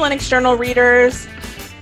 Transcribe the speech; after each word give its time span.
Linux 0.00 0.30
Journal 0.30 0.56
readers. 0.56 1.26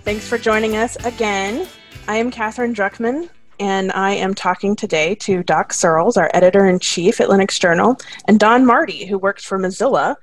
Thanks 0.02 0.26
for 0.26 0.38
joining 0.38 0.74
us 0.74 0.96
again. 1.04 1.68
I 2.08 2.16
am 2.16 2.32
Katherine 2.32 2.74
Druckman, 2.74 3.30
and 3.60 3.92
I 3.92 4.10
am 4.10 4.34
talking 4.34 4.74
today 4.74 5.14
to 5.20 5.44
Doc 5.44 5.72
Searls, 5.72 6.16
our 6.16 6.28
editor 6.34 6.66
in 6.66 6.80
chief 6.80 7.20
at 7.20 7.28
Linux 7.28 7.60
Journal, 7.60 7.96
and 8.26 8.40
Don 8.40 8.66
Marti, 8.66 9.06
who 9.06 9.18
works 9.18 9.44
for 9.44 9.56
Mozilla 9.56 10.16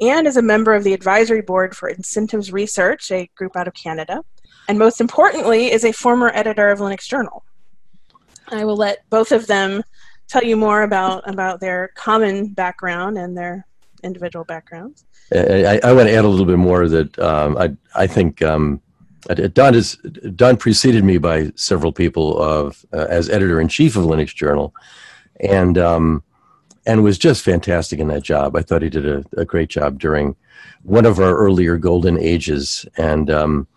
and 0.00 0.26
is 0.26 0.38
a 0.38 0.42
member 0.42 0.72
of 0.74 0.82
the 0.82 0.94
advisory 0.94 1.42
board 1.42 1.76
for 1.76 1.90
Incentives 1.90 2.54
Research, 2.54 3.10
a 3.10 3.28
group 3.36 3.54
out 3.54 3.68
of 3.68 3.74
Canada, 3.74 4.24
and 4.66 4.78
most 4.78 4.98
importantly, 4.98 5.70
is 5.70 5.84
a 5.84 5.92
former 5.92 6.30
editor 6.32 6.70
of 6.70 6.78
Linux 6.78 7.06
Journal. 7.06 7.44
I 8.48 8.64
will 8.64 8.76
let 8.76 9.08
both 9.10 9.30
of 9.30 9.46
them 9.46 9.82
tell 10.26 10.42
you 10.42 10.56
more 10.56 10.84
about, 10.84 11.28
about 11.28 11.60
their 11.60 11.92
common 11.96 12.54
background 12.54 13.18
and 13.18 13.36
their 13.36 13.66
individual 14.02 14.46
backgrounds. 14.46 15.04
I, 15.34 15.80
I 15.82 15.92
want 15.92 16.08
to 16.08 16.14
add 16.14 16.24
a 16.24 16.28
little 16.28 16.46
bit 16.46 16.58
more 16.58 16.88
that 16.88 17.18
um, 17.18 17.56
I, 17.56 17.74
I 17.94 18.06
think 18.06 18.42
um, 18.42 18.80
Don 19.52 19.74
is 19.74 19.96
Don 20.34 20.56
preceded 20.56 21.04
me 21.04 21.18
by 21.18 21.52
several 21.54 21.92
people 21.92 22.40
of 22.40 22.84
uh, 22.92 23.06
as 23.08 23.30
editor 23.30 23.60
in 23.60 23.68
chief 23.68 23.96
of 23.96 24.04
Linux 24.04 24.34
Journal, 24.34 24.74
and 25.40 25.78
um, 25.78 26.22
and 26.86 27.02
was 27.02 27.18
just 27.18 27.44
fantastic 27.44 28.00
in 28.00 28.08
that 28.08 28.22
job. 28.22 28.56
I 28.56 28.62
thought 28.62 28.82
he 28.82 28.90
did 28.90 29.06
a, 29.06 29.24
a 29.36 29.44
great 29.44 29.68
job 29.68 29.98
during 29.98 30.36
one 30.82 31.06
of 31.06 31.20
our 31.20 31.36
earlier 31.36 31.76
golden 31.76 32.18
ages, 32.18 32.84
and 32.96 33.30
um, 33.30 33.68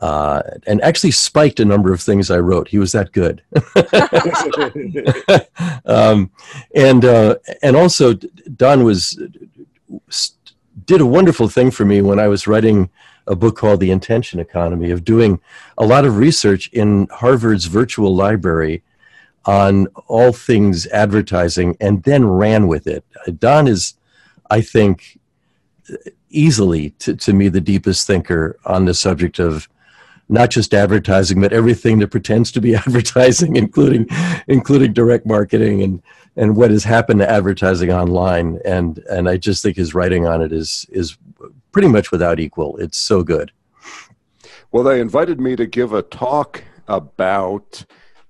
uh, 0.00 0.42
and 0.66 0.82
actually 0.82 1.10
spiked 1.10 1.58
a 1.58 1.64
number 1.64 1.92
of 1.92 2.02
things 2.02 2.30
I 2.30 2.38
wrote. 2.38 2.68
He 2.68 2.78
was 2.78 2.92
that 2.92 3.12
good, 3.12 3.42
um, 5.86 6.30
and 6.74 7.04
uh, 7.04 7.36
and 7.62 7.76
also 7.76 8.12
Don 8.12 8.84
was 8.84 9.18
did 10.86 11.00
a 11.00 11.06
wonderful 11.06 11.48
thing 11.48 11.70
for 11.70 11.84
me 11.84 12.00
when 12.00 12.18
I 12.18 12.28
was 12.28 12.46
writing 12.46 12.90
a 13.26 13.34
book 13.34 13.56
called 13.56 13.80
The 13.80 13.90
Intention 13.90 14.38
Economy 14.40 14.90
of 14.90 15.04
doing 15.04 15.40
a 15.76 15.84
lot 15.84 16.04
of 16.04 16.16
research 16.16 16.68
in 16.68 17.08
Harvard's 17.10 17.66
virtual 17.66 18.14
library 18.14 18.82
on 19.44 19.86
all 20.06 20.32
things 20.32 20.86
advertising 20.88 21.76
and 21.80 22.02
then 22.04 22.24
ran 22.24 22.66
with 22.68 22.86
it. 22.86 23.04
Don 23.38 23.66
is, 23.66 23.94
I 24.48 24.60
think, 24.60 25.18
easily 26.30 26.90
to, 26.90 27.14
to 27.16 27.32
me 27.32 27.48
the 27.48 27.60
deepest 27.60 28.06
thinker 28.06 28.58
on 28.64 28.84
the 28.84 28.94
subject 28.94 29.38
of 29.38 29.68
not 30.28 30.50
just 30.50 30.74
advertising, 30.74 31.40
but 31.40 31.52
everything 31.52 32.00
that 32.00 32.08
pretends 32.08 32.50
to 32.52 32.60
be 32.60 32.74
advertising, 32.86 33.56
including 33.56 34.08
including 34.48 34.92
direct 34.92 35.26
marketing 35.26 35.82
and 35.82 36.02
and 36.36 36.56
what 36.56 36.70
has 36.70 36.84
happened 36.84 37.20
to 37.20 37.30
advertising 37.30 37.90
online. 37.90 38.60
And 38.64 38.98
and 39.10 39.28
I 39.28 39.36
just 39.36 39.62
think 39.62 39.76
his 39.76 39.94
writing 39.94 40.26
on 40.26 40.42
it 40.42 40.52
is 40.52 40.86
is 40.90 41.16
pretty 41.72 41.88
much 41.88 42.10
without 42.10 42.38
equal. 42.40 42.76
It's 42.76 42.98
so 42.98 43.22
good. 43.22 43.52
Well, 44.72 44.84
they 44.84 45.00
invited 45.00 45.40
me 45.40 45.56
to 45.56 45.66
give 45.66 45.92
a 45.92 46.02
talk 46.02 46.62
about 46.88 47.84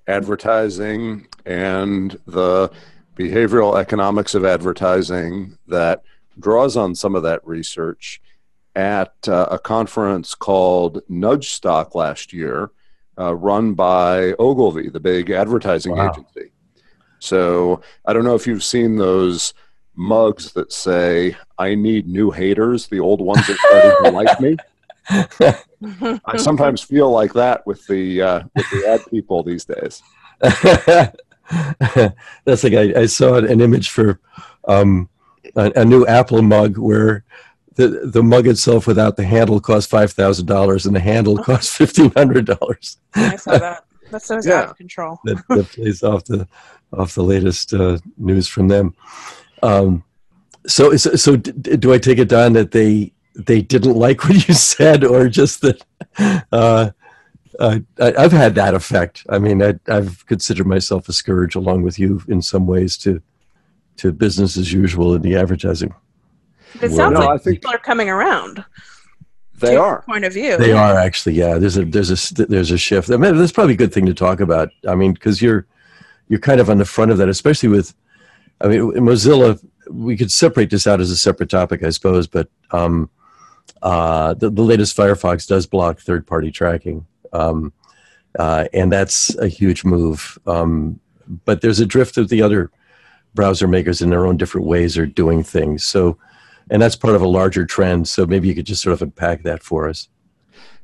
advertising 0.07 1.27
and 1.45 2.19
the 2.27 2.71
behavioral 3.17 3.79
economics 3.79 4.35
of 4.35 4.45
advertising 4.45 5.57
that 5.67 6.03
draws 6.39 6.77
on 6.77 6.95
some 6.95 7.15
of 7.15 7.23
that 7.23 7.45
research 7.47 8.21
at 8.75 9.15
uh, 9.27 9.47
a 9.51 9.59
conference 9.59 10.35
called 10.35 11.01
Nudgestock 11.11 11.95
last 11.95 12.33
year, 12.33 12.71
uh, 13.19 13.35
run 13.35 13.73
by 13.73 14.35
Ogilvy, 14.39 14.91
the 14.91 15.01
big 15.01 15.31
advertising 15.31 15.97
wow. 15.97 16.11
agency. 16.11 16.51
So 17.19 17.81
I 18.05 18.13
don't 18.13 18.25
know 18.25 18.35
if 18.35 18.47
you've 18.47 18.65
seen 18.65 18.97
those 18.97 19.55
mugs 19.95 20.53
that 20.53 20.73
say, 20.73 21.37
I 21.59 21.75
need 21.75 22.07
new 22.07 22.31
haters, 22.31 22.87
the 22.87 23.01
old 23.01 23.21
ones 23.21 23.49
are 23.49 23.57
starting 23.57 24.05
to 24.05 24.11
like 24.11 24.41
me. 24.41 24.57
I 26.25 26.37
sometimes 26.37 26.83
feel 26.83 27.11
like 27.11 27.33
that 27.35 27.67
with 27.67 27.87
the 27.87 28.23
uh, 28.23 28.43
with 28.55 28.71
the 28.71 28.89
ad 28.89 29.01
people 29.11 29.43
these 29.43 29.65
days. 29.65 30.03
That's 32.45 32.65
like 32.65 32.75
I, 32.75 33.01
I 33.01 33.07
saw 33.07 33.37
an 33.37 33.61
image 33.61 33.91
for 33.91 34.21
um, 34.67 35.09
a, 35.55 35.73
a, 35.77 35.85
new 35.85 36.05
Apple 36.07 36.43
mug 36.43 36.77
where 36.77 37.25
the 37.77 38.11
the 38.13 38.23
mug 38.23 38.49
itself 38.49 38.87
without 38.87 39.17
the 39.17 39.25
handle 39.25 39.61
cost 39.61 39.89
five 39.89 40.13
thousand 40.13 40.47
dollars 40.47 40.87
and 40.87 40.97
the 40.97 41.01
handle 41.01 41.39
cost 41.39 41.71
fifteen 41.71 42.11
hundred 42.17 42.47
dollars. 42.47 42.99
I 43.15 43.37
saw 43.37 43.59
that. 43.59 43.86
That 44.11 44.23
sounds 44.23 44.47
yeah. 44.47 44.61
out 44.61 44.71
of 44.71 44.77
control. 44.77 45.19
that, 45.25 45.43
that 45.49 45.69
plays 45.69 46.03
off 46.03 46.25
the 46.25 46.47
off 46.93 47.15
the 47.15 47.23
latest 47.23 47.75
uh, 47.75 47.99
news 48.17 48.49
from 48.49 48.69
them. 48.69 48.95
Um, 49.63 50.05
so, 50.67 50.97
so, 50.97 51.15
so 51.15 51.37
do 51.37 51.93
I 51.93 51.99
take 51.99 52.19
it 52.19 52.29
down 52.29 52.53
that 52.55 52.73
they 52.73 53.13
they 53.35 53.61
didn't 53.61 53.95
like 53.95 54.25
what 54.29 54.49
you 54.49 54.55
said, 54.55 55.05
or 55.05 55.29
just 55.29 55.63
that? 55.63 55.83
Uh, 56.53 56.91
uh, 57.59 57.79
I, 57.99 58.23
have 58.23 58.33
had 58.33 58.55
that 58.57 58.75
effect. 58.75 59.25
I 59.31 59.39
mean, 59.39 59.63
I, 59.63 59.75
have 59.89 60.27
considered 60.27 60.67
myself 60.67 61.09
a 61.09 61.13
scourge, 61.13 61.55
along 61.55 61.83
with 61.83 61.99
you, 61.99 62.23
in 62.29 62.43
some 62.43 62.67
ways, 62.67 62.99
to 62.99 63.23
to 63.97 64.13
business 64.13 64.59
as 64.59 64.73
usual 64.73 65.15
in 65.15 65.23
the 65.23 65.37
advertising. 65.37 65.95
It 66.83 66.91
sounds 66.91 67.19
no, 67.19 67.27
like 67.27 67.45
people 67.45 67.71
are 67.71 67.79
coming 67.79 68.11
around. 68.11 68.63
They 69.59 69.77
are 69.77 70.03
point 70.03 70.25
of 70.25 70.33
view. 70.33 70.57
They 70.57 70.73
are 70.73 70.97
actually, 70.97 71.35
yeah. 71.35 71.59
There's 71.59 71.77
a 71.77 71.85
there's 71.85 72.11
a 72.11 72.47
there's 72.47 72.71
a 72.71 72.79
shift. 72.79 73.11
I 73.11 73.17
mean, 73.17 73.37
that's 73.37 73.53
probably 73.53 73.75
a 73.75 73.77
good 73.77 73.93
thing 73.93 74.07
to 74.07 74.15
talk 74.15 74.41
about. 74.41 74.71
I 74.87 74.95
mean, 74.95 75.13
because 75.13 75.41
you're 75.41 75.67
you're 76.29 76.41
kind 76.41 76.61
of 76.61 76.69
on 76.69 76.79
the 76.79 76.85
front 76.85 77.11
of 77.11 77.19
that, 77.19 77.29
especially 77.29 77.69
with. 77.69 77.95
I 78.61 78.69
mean, 78.69 78.81
Mozilla. 78.93 79.59
We 79.89 80.17
could 80.17 80.33
separate 80.33 80.71
this 80.71 80.89
out 80.89 81.01
as 81.01 81.13
a 81.13 81.17
separate 81.17 81.49
topic, 81.49 81.85
I 81.85 81.91
suppose, 81.91 82.27
but 82.27 82.49
um, 82.73 83.09
uh, 83.83 84.35
the, 84.35 84.51
the 84.51 84.63
latest 84.63 84.97
Firefox 84.97 85.47
does 85.47 85.65
block 85.65 86.01
third-party 86.01 86.51
tracking, 86.51 87.07
um, 87.33 87.73
uh, 88.37 88.65
and 88.73 88.91
that's 88.91 89.37
a 89.39 89.47
huge 89.47 89.85
move. 89.85 90.39
Um, 90.45 90.99
but 91.45 91.61
there's 91.61 91.79
a 91.79 91.87
drift 91.87 92.17
of 92.17 92.31
the 92.31 92.43
other 92.43 92.73
browser 93.33 93.69
makers 93.69 94.03
in 94.03 94.11
their 94.11 94.27
own 94.27 94.37
different 94.37 94.67
ways 94.67 94.99
are 94.99 95.07
doing 95.07 95.45
things. 95.45 95.85
So 95.85 96.19
and 96.71 96.81
that's 96.83 96.97
part 96.97 97.15
of 97.15 97.23
a 97.23 97.29
larger 97.29 97.65
trend. 97.65 98.09
So 98.09 98.27
maybe 98.27 98.49
you 98.49 98.55
could 98.55 98.67
just 98.67 98.83
sort 98.83 98.93
of 98.93 99.03
unpack 99.03 99.43
that 99.43 99.63
for 99.63 99.89
us. 99.89 100.09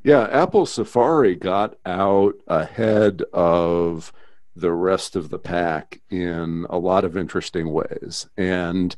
Yeah, 0.04 0.28
Apple 0.30 0.66
Safari 0.66 1.36
got 1.36 1.76
out 1.86 2.34
ahead 2.48 3.22
of 3.32 4.12
the 4.56 4.72
rest 4.72 5.16
of 5.16 5.30
the 5.30 5.38
pack 5.38 6.00
in 6.10 6.66
a 6.68 6.78
lot 6.78 7.04
of 7.04 7.16
interesting 7.16 7.72
ways. 7.72 8.28
And 8.36 8.94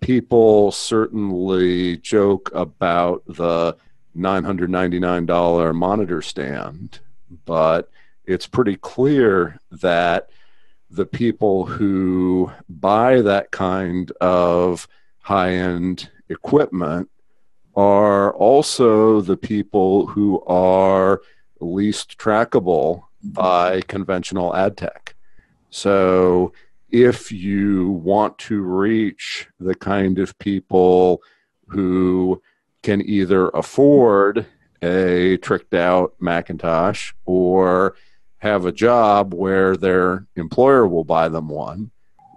people 0.00 0.72
certainly 0.72 1.98
joke 1.98 2.50
about 2.54 3.22
the 3.26 3.76
$999 4.16 5.74
monitor 5.74 6.22
stand, 6.22 7.00
but 7.44 7.90
it's 8.24 8.46
pretty 8.46 8.76
clear 8.76 9.58
that 9.70 10.30
the 10.90 11.06
people 11.06 11.66
who 11.66 12.50
buy 12.68 13.20
that 13.20 13.50
kind 13.50 14.10
of 14.20 14.88
high 15.24 15.54
end 15.54 16.10
equipment 16.28 17.08
are 17.74 18.34
also 18.34 19.22
the 19.22 19.38
people 19.38 20.06
who 20.06 20.42
are 20.42 21.22
least 21.60 22.18
trackable 22.18 23.04
by 23.22 23.80
conventional 23.82 24.54
ad 24.54 24.76
tech. 24.76 25.14
So 25.70 26.52
if 26.90 27.32
you 27.32 27.88
want 27.88 28.36
to 28.38 28.60
reach 28.60 29.48
the 29.58 29.74
kind 29.74 30.18
of 30.18 30.38
people 30.38 31.22
who 31.68 32.42
can 32.82 33.00
either 33.00 33.48
afford 33.48 34.44
a 34.82 35.38
tricked 35.38 35.72
out 35.72 36.12
Macintosh 36.20 37.12
or 37.24 37.96
have 38.36 38.66
a 38.66 38.72
job 38.72 39.32
where 39.32 39.74
their 39.74 40.26
employer 40.36 40.86
will 40.86 41.04
buy 41.04 41.30
them 41.30 41.48
one, 41.48 41.90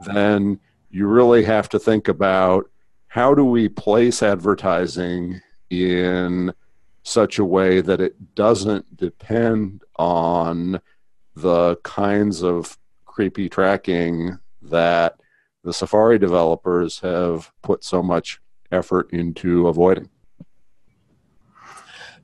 then 0.05 0.61
you 0.89 1.05
really 1.05 1.43
have 1.43 1.67
to 1.67 1.79
think 1.79 2.07
about 2.07 2.71
how 3.07 3.33
do 3.33 3.45
we 3.45 3.69
place 3.69 4.21
advertising 4.21 5.41
in 5.69 6.53
such 7.03 7.39
a 7.39 7.45
way 7.45 7.81
that 7.81 8.01
it 8.01 8.35
doesn't 8.35 8.97
depend 8.97 9.81
on 9.97 10.79
the 11.35 11.75
kinds 11.83 12.43
of 12.43 12.77
creepy 13.05 13.47
tracking 13.47 14.37
that 14.61 15.15
the 15.63 15.73
Safari 15.73 16.19
developers 16.19 16.99
have 16.99 17.51
put 17.61 17.83
so 17.83 18.03
much 18.03 18.39
effort 18.71 19.11
into 19.11 19.67
avoiding. 19.67 20.09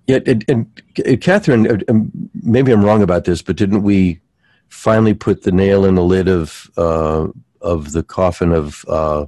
Yeah, 0.07 0.19
and, 0.25 0.44
and 0.50 1.21
Katherine, 1.21 1.69
uh, 1.71 1.77
um, 1.88 2.12
maybe 2.33 2.71
I'm 2.71 2.83
wrong 2.83 3.01
about 3.01 3.24
this, 3.24 3.41
but 3.41 3.56
didn't 3.56 3.83
we 3.83 4.19
finally 4.68 5.13
put 5.13 5.44
the 5.44 5.51
nail 5.51 5.85
in 5.85 5.95
the 5.95 6.03
lid 6.03 6.27
of 6.27 6.69
uh, 6.75 7.27
of 7.62 7.94
the 7.94 8.03
coffin 8.03 8.51
of 8.51 8.83
uh, 8.89 9.25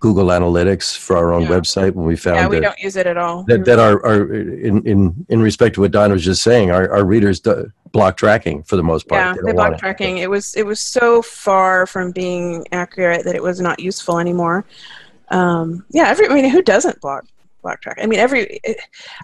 Google 0.00 0.26
Analytics 0.26 0.96
for 0.96 1.16
our 1.16 1.32
own 1.32 1.42
yeah. 1.42 1.48
website 1.48 1.92
when 1.94 2.06
we 2.06 2.16
found 2.16 2.36
yeah, 2.36 2.46
we 2.46 2.56
that, 2.56 2.62
don't 2.62 2.78
use 2.78 2.96
it 2.96 3.06
at 3.06 3.16
all. 3.16 3.42
That, 3.44 3.64
that 3.64 3.78
our, 3.78 4.04
our 4.06 4.32
in, 4.32 4.86
in 4.86 5.26
in 5.28 5.42
respect 5.42 5.74
to 5.74 5.80
what 5.80 5.90
Don 5.90 6.12
was 6.12 6.24
just 6.24 6.42
saying, 6.42 6.70
our, 6.70 6.90
our 6.92 7.04
readers 7.04 7.40
do, 7.40 7.70
block 7.90 8.16
tracking 8.16 8.62
for 8.62 8.76
the 8.76 8.82
most 8.82 9.08
part. 9.08 9.20
Yeah, 9.20 9.34
they, 9.42 9.46
they 9.46 9.52
block 9.52 9.78
tracking. 9.78 10.18
It. 10.18 10.24
it 10.24 10.30
was 10.30 10.54
it 10.54 10.64
was 10.64 10.80
so 10.80 11.20
far 11.22 11.86
from 11.86 12.12
being 12.12 12.64
accurate 12.70 13.24
that 13.24 13.34
it 13.34 13.42
was 13.42 13.60
not 13.60 13.80
useful 13.80 14.18
anymore. 14.18 14.64
Um, 15.30 15.84
yeah, 15.90 16.08
every 16.08 16.28
I 16.28 16.34
mean, 16.34 16.48
who 16.48 16.62
doesn't 16.62 17.00
block 17.00 17.24
block 17.62 17.80
track. 17.80 17.98
I 18.00 18.06
mean, 18.06 18.20
every 18.20 18.60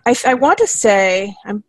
I, 0.06 0.16
I 0.26 0.34
want 0.34 0.58
to 0.58 0.66
say 0.66 1.34
I'm 1.44 1.62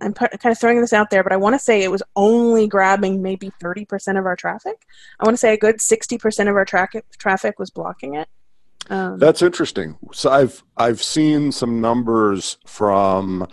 I'm 0.00 0.14
kind 0.14 0.30
of 0.44 0.58
throwing 0.58 0.80
this 0.80 0.92
out 0.92 1.10
there, 1.10 1.22
but 1.22 1.32
I 1.32 1.36
want 1.36 1.54
to 1.54 1.58
say 1.58 1.82
it 1.82 1.90
was 1.90 2.02
only 2.16 2.66
grabbing 2.66 3.22
maybe 3.22 3.50
30% 3.62 4.18
of 4.18 4.26
our 4.26 4.36
traffic. 4.36 4.86
I 5.18 5.24
want 5.24 5.34
to 5.34 5.38
say 5.38 5.52
a 5.52 5.58
good 5.58 5.76
60% 5.76 6.48
of 6.48 6.56
our 6.56 6.64
tra- 6.64 6.88
traffic 7.18 7.58
was 7.58 7.70
blocking 7.70 8.14
it. 8.14 8.28
Um, 8.88 9.18
That's 9.18 9.42
interesting. 9.42 9.96
So 10.12 10.30
I've 10.30 10.64
I've 10.76 11.02
seen 11.02 11.52
some 11.52 11.80
numbers 11.80 12.58
from 12.66 13.46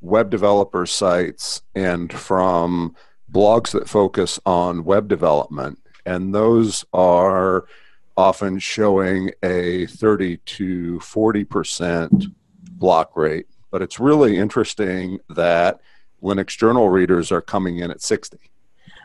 web 0.00 0.30
developer 0.30 0.86
sites 0.86 1.62
and 1.74 2.12
from 2.12 2.96
blogs 3.30 3.72
that 3.72 3.88
focus 3.88 4.40
on 4.46 4.84
web 4.84 5.06
development, 5.06 5.78
and 6.06 6.34
those 6.34 6.84
are 6.92 7.66
often 8.16 8.58
showing 8.58 9.30
a 9.42 9.86
30 9.86 10.38
to 10.38 10.98
40 11.00 11.44
percent 11.44 12.24
block 12.72 13.16
rate. 13.16 13.46
But 13.70 13.82
it's 13.82 14.00
really 14.00 14.36
interesting 14.36 15.20
that 15.28 15.80
Linux 16.22 16.56
journal 16.56 16.88
readers 16.88 17.30
are 17.32 17.40
coming 17.40 17.78
in 17.78 17.90
at 17.90 18.02
60. 18.02 18.38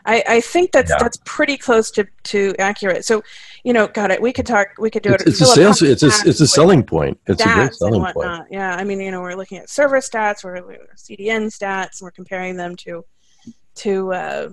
I, 0.06 0.22
I 0.28 0.40
think 0.40 0.70
that's 0.70 0.90
yeah. 0.90 0.98
that's 1.00 1.18
pretty 1.24 1.56
close 1.56 1.90
to, 1.92 2.06
to 2.24 2.54
accurate. 2.58 3.04
So, 3.04 3.22
you 3.64 3.72
know, 3.72 3.88
got 3.88 4.12
it. 4.12 4.22
We 4.22 4.32
could 4.32 4.46
talk. 4.46 4.68
We 4.78 4.88
could 4.88 5.02
do 5.02 5.12
it's, 5.12 5.22
it. 5.22 5.28
It's 5.28 5.40
a 5.40 5.46
sales. 5.46 5.82
It's 5.82 6.02
a 6.04 6.10
it's 6.24 6.40
a 6.40 6.46
selling 6.46 6.84
point. 6.84 7.18
It's 7.26 7.42
a 7.44 7.52
great 7.52 7.74
selling 7.74 8.12
point. 8.12 8.46
Yeah, 8.50 8.76
I 8.76 8.84
mean, 8.84 9.00
you 9.00 9.10
know, 9.10 9.20
we're 9.20 9.34
looking 9.34 9.58
at 9.58 9.68
server 9.68 9.98
stats, 9.98 10.44
we're, 10.44 10.64
we're 10.64 10.86
CDN 10.96 11.46
stats, 11.46 12.00
and 12.00 12.02
we're 12.02 12.12
comparing 12.12 12.56
them 12.56 12.76
to 12.76 13.04
to 13.76 14.12
uh, 14.12 14.48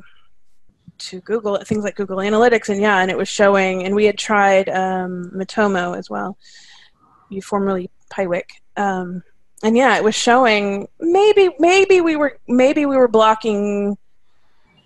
to 0.97 1.21
Google 1.21 1.57
things 1.57 1.83
like 1.83 1.95
Google 1.95 2.17
Analytics, 2.17 2.69
and 2.69 2.81
yeah, 2.81 2.99
and 2.99 3.11
it 3.11 3.17
was 3.17 3.29
showing. 3.29 3.83
And 3.83 3.93
we 3.93 4.05
had 4.05 4.17
tried 4.17 4.69
um, 4.69 5.31
Matomo 5.35 5.97
as 5.97 6.09
well. 6.09 6.37
You 7.29 7.43
formerly 7.43 7.91
Piwik. 8.11 8.49
Um, 8.75 9.21
and 9.63 9.77
yeah, 9.77 9.97
it 9.97 10.03
was 10.03 10.15
showing 10.15 10.87
maybe 10.99 11.49
maybe 11.57 12.01
we 12.01 12.15
were 12.15 12.37
maybe 12.47 12.85
we 12.85 12.97
were 12.97 13.07
blocking 13.07 13.97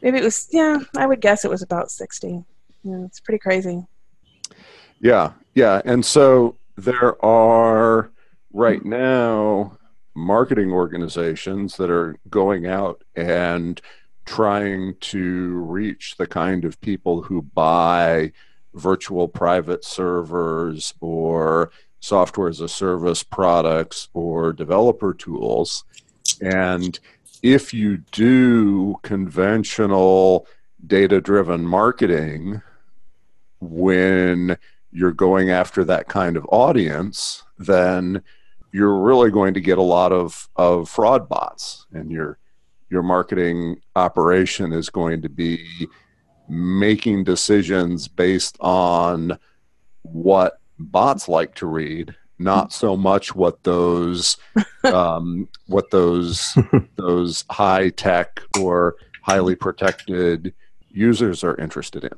maybe 0.01 0.19
it 0.19 0.23
was 0.23 0.47
yeah, 0.51 0.79
I 0.95 1.05
would 1.07 1.19
guess 1.19 1.43
it 1.43 1.51
was 1.51 1.63
about 1.63 1.91
60. 1.91 2.43
Yeah, 2.83 3.05
it's 3.05 3.19
pretty 3.19 3.39
crazy. 3.39 3.85
Yeah. 5.01 5.33
Yeah, 5.55 5.81
and 5.85 6.05
so 6.05 6.55
there 6.77 7.23
are 7.25 8.11
right 8.53 8.85
now 8.85 9.77
marketing 10.15 10.71
organizations 10.71 11.77
that 11.77 11.89
are 11.89 12.15
going 12.29 12.67
out 12.67 13.03
and 13.15 13.81
trying 14.25 14.95
to 14.99 15.55
reach 15.55 16.15
the 16.17 16.27
kind 16.27 16.65
of 16.65 16.79
people 16.81 17.23
who 17.23 17.41
buy 17.41 18.31
virtual 18.75 19.27
private 19.27 19.83
servers 19.83 20.93
or 21.01 21.71
software 21.99 22.47
as 22.47 22.61
a 22.61 22.67
service 22.67 23.23
products 23.23 24.09
or 24.13 24.53
developer 24.53 25.13
tools. 25.13 25.83
And 26.41 26.99
if 27.43 27.73
you 27.73 27.97
do 28.11 28.95
conventional 29.03 30.47
data 30.85 31.21
driven 31.21 31.65
marketing 31.65 32.61
when 33.59 34.57
you're 34.91 35.11
going 35.11 35.49
after 35.49 35.83
that 35.83 36.07
kind 36.07 36.37
of 36.37 36.45
audience, 36.49 37.43
then 37.57 38.21
you're 38.71 38.99
really 38.99 39.31
going 39.31 39.53
to 39.53 39.61
get 39.61 39.77
a 39.77 39.83
lot 39.83 40.11
of, 40.11 40.49
of 40.55 40.89
fraud 40.89 41.27
bots 41.27 41.87
and 41.93 42.11
your 42.11 42.37
your 42.89 43.03
marketing 43.03 43.81
operation 43.95 44.71
is 44.71 44.89
going 44.89 45.21
to 45.21 45.29
be 45.29 45.87
making 46.47 47.23
decisions 47.23 48.07
based 48.07 48.57
on 48.61 49.37
what 50.03 50.59
bots 50.79 51.27
like 51.27 51.55
to 51.55 51.65
read, 51.65 52.15
not 52.39 52.71
so 52.81 52.95
much 52.95 53.35
what 53.35 53.63
those 53.63 54.37
um, 54.83 55.47
what 55.67 55.91
those 55.91 56.57
those 56.95 57.45
high 57.49 57.89
tech 57.89 58.41
or 58.59 58.95
highly 59.21 59.55
protected 59.55 60.53
users 60.89 61.43
are 61.43 61.55
interested 61.57 62.03
in. 62.03 62.13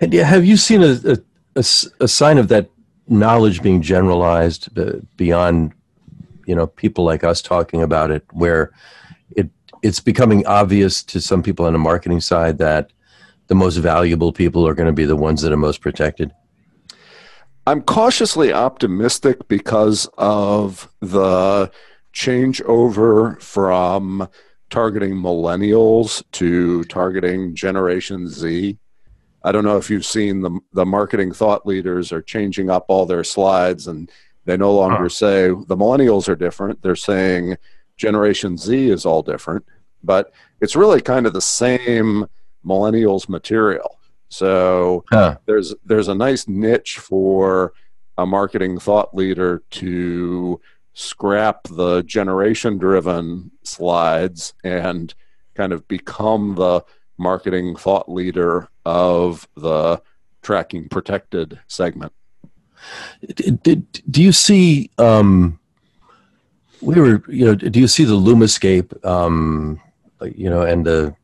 And 0.00 0.12
have 0.12 0.44
you 0.44 0.56
seen 0.56 0.82
a, 0.82 0.98
a, 1.04 1.16
a, 1.56 1.64
a 2.00 2.08
sign 2.08 2.38
of 2.38 2.48
that 2.48 2.70
knowledge 3.08 3.62
being 3.62 3.82
generalized 3.82 4.68
beyond, 5.16 5.72
you 6.46 6.54
know, 6.54 6.66
people 6.66 7.04
like 7.04 7.24
us 7.24 7.42
talking 7.42 7.82
about 7.82 8.10
it, 8.10 8.24
where 8.32 8.72
it 9.36 9.50
it's 9.82 10.00
becoming 10.00 10.46
obvious 10.46 11.02
to 11.04 11.20
some 11.20 11.42
people 11.42 11.66
on 11.66 11.72
the 11.72 11.78
marketing 11.78 12.20
side 12.20 12.58
that 12.58 12.92
the 13.48 13.54
most 13.54 13.76
valuable 13.76 14.32
people 14.32 14.66
are 14.66 14.74
going 14.74 14.86
to 14.86 14.92
be 14.92 15.04
the 15.04 15.16
ones 15.16 15.42
that 15.42 15.52
are 15.52 15.56
most 15.56 15.80
protected? 15.80 16.32
I'm 17.66 17.82
cautiously 17.82 18.52
optimistic 18.52 19.46
because 19.48 20.08
of 20.16 20.90
the 21.00 21.70
changeover 22.14 23.40
from 23.42 24.28
targeting 24.70 25.12
millennials 25.12 26.22
to 26.32 26.84
targeting 26.84 27.54
Generation 27.54 28.28
Z. 28.28 28.78
I 29.44 29.52
don't 29.52 29.64
know 29.64 29.76
if 29.76 29.90
you've 29.90 30.06
seen 30.06 30.40
the 30.40 30.58
the 30.72 30.86
marketing 30.86 31.32
thought 31.32 31.66
leaders 31.66 32.12
are 32.12 32.22
changing 32.22 32.70
up 32.70 32.86
all 32.88 33.06
their 33.06 33.24
slides 33.24 33.86
and 33.86 34.10
they 34.44 34.56
no 34.56 34.70
uh-huh. 34.70 34.78
longer 34.78 35.02
huh. 35.04 35.08
say 35.10 35.48
the 35.48 35.76
millennials 35.76 36.28
are 36.28 36.36
different. 36.36 36.82
They're 36.82 36.96
saying 36.96 37.56
Generation 37.96 38.56
Z 38.56 38.90
is 38.90 39.04
all 39.04 39.22
different, 39.22 39.64
but 40.02 40.32
it's 40.60 40.76
really 40.76 41.00
kind 41.00 41.26
of 41.26 41.34
the 41.34 41.40
same 41.40 42.26
millennials 42.64 43.28
material. 43.28 43.98
So 44.28 45.04
huh. 45.10 45.38
there's 45.46 45.74
there's 45.84 46.08
a 46.08 46.14
nice 46.14 46.46
niche 46.48 46.98
for 46.98 47.72
a 48.18 48.26
marketing 48.26 48.78
thought 48.78 49.14
leader 49.14 49.62
to 49.70 50.60
scrap 50.92 51.62
the 51.70 52.02
generation 52.02 52.76
driven 52.76 53.50
slides 53.62 54.52
and 54.64 55.14
kind 55.54 55.72
of 55.72 55.86
become 55.88 56.56
the 56.56 56.84
marketing 57.16 57.76
thought 57.76 58.10
leader 58.10 58.68
of 58.84 59.48
the 59.56 60.00
tracking 60.42 60.88
protected 60.88 61.58
segment. 61.68 62.12
Did, 63.62 63.86
do 64.10 64.22
you 64.22 64.32
see 64.32 64.90
um, 64.98 65.58
we 66.80 67.00
were 67.00 67.22
you 67.28 67.44
know 67.44 67.54
do 67.54 67.80
you 67.80 67.88
see 67.88 68.04
the 68.04 68.14
Lumascape 68.18 69.04
um, 69.04 69.80
you 70.34 70.48
know 70.48 70.62
and 70.62 70.84
the 70.84 71.14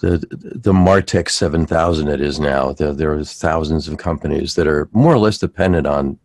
the 0.00 0.18
the 0.30 0.72
Martech 0.72 1.28
7000 1.28 2.08
it 2.08 2.20
is 2.20 2.38
now. 2.38 2.72
There, 2.72 2.92
there 2.92 3.12
are 3.12 3.24
thousands 3.24 3.88
of 3.88 3.98
companies 3.98 4.54
that 4.54 4.66
are 4.66 4.88
more 4.92 5.14
or 5.14 5.18
less 5.18 5.38
dependent 5.38 5.86
on 5.86 6.18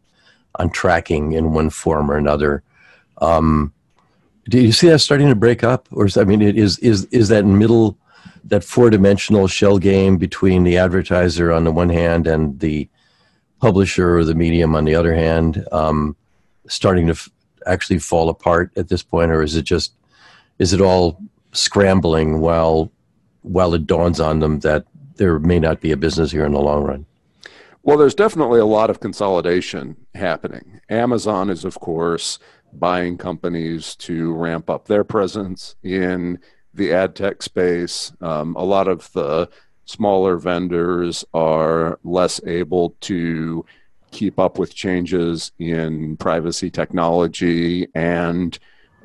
on 0.56 0.70
tracking 0.70 1.32
in 1.32 1.54
one 1.54 1.70
form 1.70 2.12
or 2.12 2.18
another. 2.18 2.64
Um, 3.20 3.74
do 4.50 4.60
you 4.60 4.72
see 4.72 4.90
that 4.90 5.00
starting 5.00 5.30
to 5.30 5.36
break 5.36 5.64
up, 5.64 5.88
or 5.92 6.06
is 6.06 6.18
I 6.18 6.24
mean, 6.24 6.42
is 6.42 6.78
is 6.80 7.06
is 7.06 7.30
that 7.30 7.46
middle 7.46 7.98
that 8.46 8.64
four 8.64 8.90
dimensional 8.90 9.48
shell 9.48 9.78
game 9.78 10.18
between 10.18 10.64
the 10.64 10.78
advertiser 10.78 11.52
on 11.52 11.64
the 11.64 11.72
one 11.72 11.90
hand 11.90 12.28
and 12.28 12.60
the 12.60 12.90
publisher 13.60 14.18
or 14.18 14.26
the 14.26 14.36
medium 14.36 14.76
on 14.76 14.84
the 14.84 14.96
other 14.96 15.16
hand 15.16 15.66
um, 15.72 16.18
starting 16.68 17.08
to 17.08 17.14
f- 17.14 17.30
actually 17.66 17.98
fall 17.98 18.28
apart 18.28 18.70
at 18.76 18.90
this 18.90 19.02
point, 19.02 19.32
or 19.32 19.42
is 19.42 19.56
it 19.56 19.64
just 19.64 19.94
is 20.60 20.74
it 20.74 20.82
all 20.82 21.20
scrambling 21.54 22.40
while 22.42 22.92
while 23.44 23.74
it 23.74 23.86
dawns 23.86 24.20
on 24.20 24.40
them 24.40 24.60
that 24.60 24.86
there 25.16 25.40
may 25.40 25.60
not 25.60 25.80
be 25.80 25.92
a 25.92 25.98
business 25.98 26.32
here 26.32 26.46
in 26.46 26.54
the 26.54 26.60
long 26.60 26.84
run? 26.84 27.06
Well, 27.84 27.98
there's 27.98 28.16
definitely 28.16 28.60
a 28.60 28.66
lot 28.66 28.90
of 28.90 29.02
consolidation 29.02 29.98
happening. 30.16 30.80
Amazon 30.90 31.50
is, 31.50 31.66
of 31.66 31.80
course, 31.80 32.40
buying 32.72 33.18
companies 33.18 33.96
to 33.98 34.34
ramp 34.34 34.70
up 34.70 34.88
their 34.88 35.04
presence 35.04 35.76
in 35.84 36.40
the 36.74 36.94
ad 36.94 37.16
tech 37.16 37.44
space. 37.44 38.14
Um, 38.22 38.56
a 38.56 38.64
lot 38.64 38.88
of 38.88 39.12
the 39.14 39.50
smaller 39.86 40.38
vendors 40.38 41.26
are 41.34 42.00
less 42.04 42.42
able 42.46 42.96
to 43.02 43.66
keep 44.12 44.40
up 44.40 44.58
with 44.58 44.74
changes 44.74 45.52
in 45.60 46.16
privacy 46.18 46.70
technology 46.70 47.88
and 47.94 48.58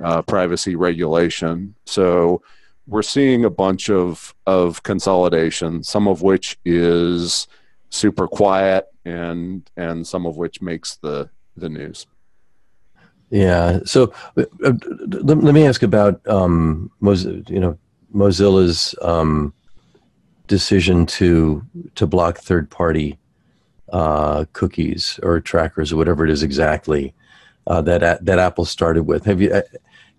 uh, 0.03 0.23
privacy 0.23 0.77
regulation. 0.77 1.75
So 1.85 2.43
we're 2.89 3.03
seeing 3.03 3.45
a 3.45 3.51
bunch 3.51 3.91
of 3.91 4.35
of 4.47 4.83
consolidation, 4.83 5.85
some 5.85 6.09
of 6.09 6.23
which 6.23 6.59
is 6.65 7.47
super 7.91 8.27
quiet, 8.27 8.87
and 9.05 9.71
and 9.77 10.07
some 10.07 10.27
of 10.27 10.37
which 10.37 10.61
makes 10.63 10.97
the 10.97 11.29
the 11.57 11.69
news. 11.69 12.07
Yeah. 13.31 13.81
So 13.85 14.13
uh, 14.37 14.45
uh 14.65 14.73
let, 15.07 15.39
let, 15.39 15.55
me 15.55 15.67
ask 15.67 15.83
about 15.83 16.27
um, 16.27 16.91
you 17.03 17.61
know 17.61 17.79
Mozilla's 18.15 18.95
um, 19.03 19.53
decision 20.47 21.05
to 21.07 21.63
to 21.95 22.07
block 22.07 22.39
third 22.39 22.71
party 22.71 23.19
uh, 23.93 24.47
cookies 24.55 25.21
or 25.23 25.41
trackers 25.41 25.93
or 25.93 25.97
whatever 25.97 26.25
it 26.25 26.31
is 26.31 26.43
exactly 26.43 27.15
uh, 27.67 27.83
that 27.83 28.25
that 28.25 28.39
Apple 28.39 28.65
started 28.65 29.05
with. 29.05 29.27
Have 29.27 29.43
you 29.43 29.63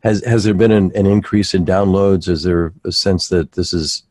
has 0.04 0.24
has 0.24 0.44
there 0.44 0.54
been 0.54 0.72
an, 0.72 0.92
an 0.96 1.06
increase 1.06 1.54
in 1.54 1.66
downloads? 1.66 2.28
Is 2.28 2.44
there 2.44 2.74
a 2.86 2.92
sense 2.92 3.30
that 3.30 3.54
this 3.54 3.74
is, 3.74 4.04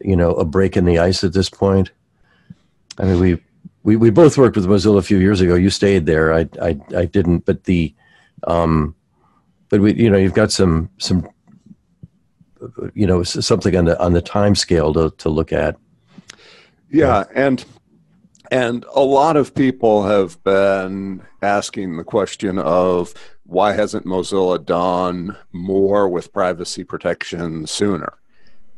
you 0.00 0.16
know, 0.16 0.32
a 0.34 0.44
break 0.44 0.76
in 0.76 0.84
the 0.84 0.98
ice 0.98 1.24
at 1.24 1.32
this 1.32 1.48
point? 1.48 1.90
I 2.98 3.04
mean, 3.04 3.20
we 3.20 3.42
we, 3.82 3.96
we 3.96 4.10
both 4.10 4.36
worked 4.36 4.56
with 4.56 4.66
Mozilla 4.66 4.98
a 4.98 5.02
few 5.02 5.18
years 5.18 5.40
ago. 5.40 5.54
You 5.54 5.70
stayed 5.70 6.06
there. 6.06 6.34
I 6.34 6.48
I, 6.60 6.78
I 6.96 7.04
didn't, 7.06 7.46
but 7.46 7.64
the 7.64 7.94
um, 8.44 8.94
but 9.68 9.80
we 9.80 9.94
you 9.94 10.10
know 10.10 10.18
you've 10.18 10.34
got 10.34 10.52
some 10.52 10.90
some 10.98 11.28
you 12.94 13.06
know 13.06 13.22
something 13.22 13.74
on 13.76 13.86
the 13.86 14.00
on 14.02 14.12
the 14.12 14.22
time 14.22 14.54
scale 14.54 14.92
to 14.94 15.10
to 15.18 15.28
look 15.28 15.52
at. 15.52 15.76
Yeah, 16.90 17.24
and 17.34 17.64
and 18.50 18.84
a 18.94 19.02
lot 19.02 19.36
of 19.36 19.54
people 19.54 20.04
have 20.04 20.42
been 20.44 21.22
asking 21.40 21.96
the 21.96 22.04
question 22.04 22.58
of 22.58 23.14
why 23.50 23.72
hasn't 23.72 24.06
Mozilla 24.06 24.64
done 24.64 25.36
more 25.50 26.08
with 26.08 26.32
privacy 26.32 26.84
protection 26.84 27.66
sooner? 27.66 28.14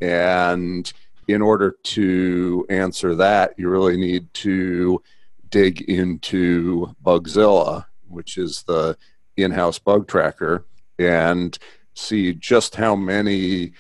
And 0.00 0.91
in 1.29 1.43
order 1.43 1.76
to 1.83 2.67
answer 2.71 3.14
that, 3.17 3.52
you 3.59 3.69
really 3.69 3.99
need 3.99 4.33
to 4.33 5.02
dig 5.50 5.83
into 5.83 6.97
Bugzilla, 7.05 7.85
which 8.09 8.38
is 8.38 8.62
the 8.62 8.97
in 9.37 9.50
house 9.50 9.79
bug 9.79 10.09
tracker, 10.09 10.64
and 10.99 11.59
see 11.93 12.33
just 12.33 12.75
how 12.75 12.97
many 12.97 13.73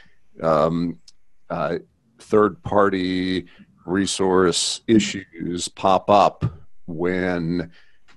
um, 0.42 1.00
uh, 1.48 1.78
third 2.18 2.62
party 2.62 3.46
resource 3.86 4.82
issues 4.86 5.68
pop 5.68 6.10
up 6.10 6.44
when 6.84 7.72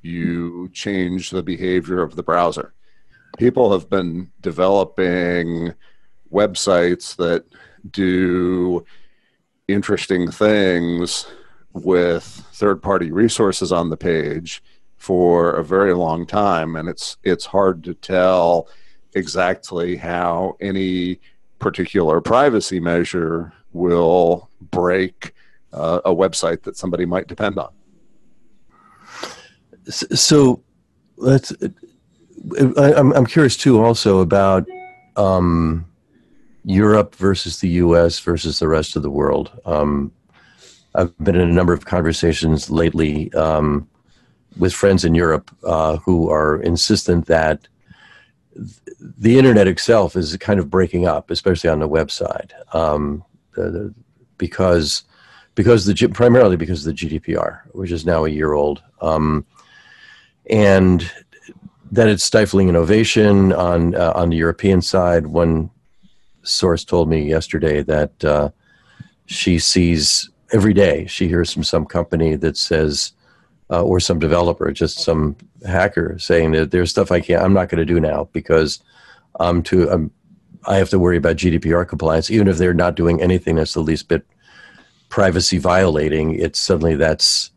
you 0.05 0.69
change 0.71 1.31
the 1.31 1.43
behavior 1.43 2.01
of 2.01 2.15
the 2.15 2.23
browser. 2.23 2.73
People 3.37 3.71
have 3.71 3.89
been 3.89 4.31
developing 4.41 5.73
websites 6.31 7.15
that 7.15 7.45
do 7.91 8.85
interesting 9.67 10.29
things 10.29 11.27
with 11.73 12.23
third 12.23 12.81
party 12.81 13.11
resources 13.11 13.71
on 13.71 13.89
the 13.89 13.97
page 13.97 14.63
for 14.97 15.51
a 15.51 15.63
very 15.63 15.93
long 15.93 16.25
time 16.25 16.75
and 16.75 16.87
it's 16.87 17.17
it's 17.23 17.45
hard 17.45 17.83
to 17.83 17.93
tell 17.93 18.67
exactly 19.13 19.95
how 19.95 20.55
any 20.61 21.19
particular 21.59 22.21
privacy 22.21 22.79
measure 22.79 23.51
will 23.73 24.49
break 24.71 25.33
uh, 25.73 25.99
a 26.05 26.15
website 26.15 26.63
that 26.63 26.77
somebody 26.77 27.05
might 27.05 27.27
depend 27.27 27.57
on. 27.59 27.69
So 29.89 30.63
let's. 31.17 31.53
I, 32.77 32.93
am 32.93 33.11
I'm 33.13 33.25
curious 33.25 33.57
too, 33.57 33.83
also 33.83 34.19
about 34.19 34.67
um, 35.15 35.85
Europe 36.63 37.15
versus 37.15 37.59
the 37.59 37.69
U.S. 37.69 38.19
versus 38.19 38.59
the 38.59 38.67
rest 38.67 38.95
of 38.95 39.03
the 39.03 39.09
world. 39.09 39.51
Um, 39.65 40.11
I've 40.93 41.17
been 41.17 41.35
in 41.35 41.49
a 41.49 41.53
number 41.53 41.73
of 41.73 41.85
conversations 41.85 42.69
lately 42.69 43.33
um, 43.33 43.87
with 44.57 44.73
friends 44.73 45.03
in 45.03 45.15
Europe 45.15 45.51
uh, 45.63 45.97
who 45.97 46.29
are 46.29 46.61
insistent 46.61 47.25
that 47.25 47.67
the 48.99 49.37
internet 49.37 49.67
itself 49.67 50.15
is 50.15 50.35
kind 50.37 50.59
of 50.59 50.69
breaking 50.69 51.05
up, 51.05 51.29
especially 51.29 51.69
on 51.69 51.79
the 51.79 51.89
website, 51.89 52.51
um, 52.73 53.23
because 54.37 55.03
because 55.55 55.85
the 55.85 56.07
primarily 56.07 56.57
because 56.57 56.85
of 56.85 56.95
the 56.95 57.07
GDPR, 57.07 57.61
which 57.71 57.91
is 57.91 58.05
now 58.05 58.25
a 58.25 58.29
year 58.29 58.53
old, 58.53 58.81
um, 59.01 59.45
and 60.49 61.11
that 61.91 62.07
it's 62.07 62.23
stifling 62.23 62.69
innovation 62.69 63.53
on 63.53 63.95
uh, 63.95 64.11
on 64.15 64.29
the 64.29 64.37
European 64.37 64.81
side. 64.81 65.27
One 65.27 65.69
source 66.43 66.83
told 66.83 67.09
me 67.09 67.27
yesterday 67.27 67.81
that 67.83 68.23
uh, 68.23 68.49
she 69.25 69.59
sees 69.59 70.29
every 70.51 70.73
day. 70.73 71.05
She 71.07 71.27
hears 71.27 71.51
from 71.51 71.63
some 71.63 71.85
company 71.85 72.35
that 72.35 72.57
says, 72.57 73.13
uh, 73.69 73.83
or 73.83 73.99
some 73.99 74.19
developer, 74.19 74.71
just 74.71 74.99
some 74.99 75.35
hacker 75.65 76.17
saying 76.19 76.51
that 76.51 76.71
there's 76.71 76.91
stuff 76.91 77.11
I 77.11 77.19
can't, 77.19 77.43
I'm 77.43 77.53
not 77.53 77.69
going 77.69 77.79
to 77.79 77.93
do 77.93 77.99
now 77.99 78.29
because 78.31 78.79
I'm 79.39 79.63
too, 79.63 79.89
I'm, 79.89 80.11
I 80.65 80.77
have 80.77 80.89
to 80.89 80.99
worry 80.99 81.17
about 81.17 81.37
GDPR 81.37 81.87
compliance, 81.87 82.29
even 82.31 82.47
if 82.47 82.57
they're 82.57 82.73
not 82.73 82.95
doing 82.95 83.21
anything 83.21 83.55
that's 83.55 83.73
the 83.73 83.81
least 83.81 84.07
bit 84.07 84.25
privacy 85.09 85.57
violating. 85.57 86.35
It's 86.35 86.59
suddenly 86.59 86.95
that's, 86.95 87.51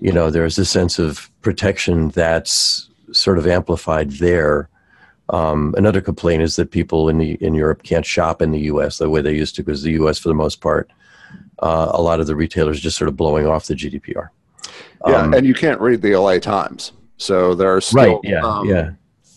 you 0.00 0.12
know, 0.12 0.30
there's 0.30 0.58
a 0.58 0.64
sense 0.64 0.98
of 0.98 1.30
protection 1.42 2.08
that's 2.08 2.88
sort 3.12 3.38
of 3.38 3.46
amplified 3.46 4.10
there. 4.12 4.68
Um, 5.28 5.74
another 5.78 6.00
complaint 6.00 6.42
is 6.42 6.56
that 6.56 6.70
people 6.70 7.08
in 7.08 7.18
the 7.18 7.34
in 7.34 7.54
Europe 7.54 7.82
can't 7.82 8.04
shop 8.04 8.42
in 8.42 8.50
the 8.50 8.60
U.S. 8.60 8.98
the 8.98 9.10
way 9.10 9.20
they 9.20 9.34
used 9.34 9.54
to, 9.56 9.62
because 9.62 9.82
the 9.82 9.92
U.S. 9.92 10.18
for 10.18 10.28
the 10.28 10.34
most 10.34 10.60
part, 10.60 10.90
uh, 11.60 11.90
a 11.92 12.02
lot 12.02 12.18
of 12.18 12.26
the 12.26 12.34
retailers 12.34 12.80
just 12.80 12.96
sort 12.96 13.08
of 13.08 13.16
blowing 13.16 13.46
off 13.46 13.66
the 13.66 13.74
GDPR. 13.74 14.30
Yeah, 15.06 15.16
um, 15.16 15.34
and 15.34 15.46
you 15.46 15.54
can't 15.54 15.80
read 15.80 16.02
the 16.02 16.16
LA 16.16 16.38
Times. 16.38 16.92
So 17.16 17.54
there 17.54 17.74
are 17.74 17.80
still, 17.80 18.14
right. 18.14 18.18
Yeah, 18.24 18.40
um, 18.42 18.68
yeah. 18.68 18.90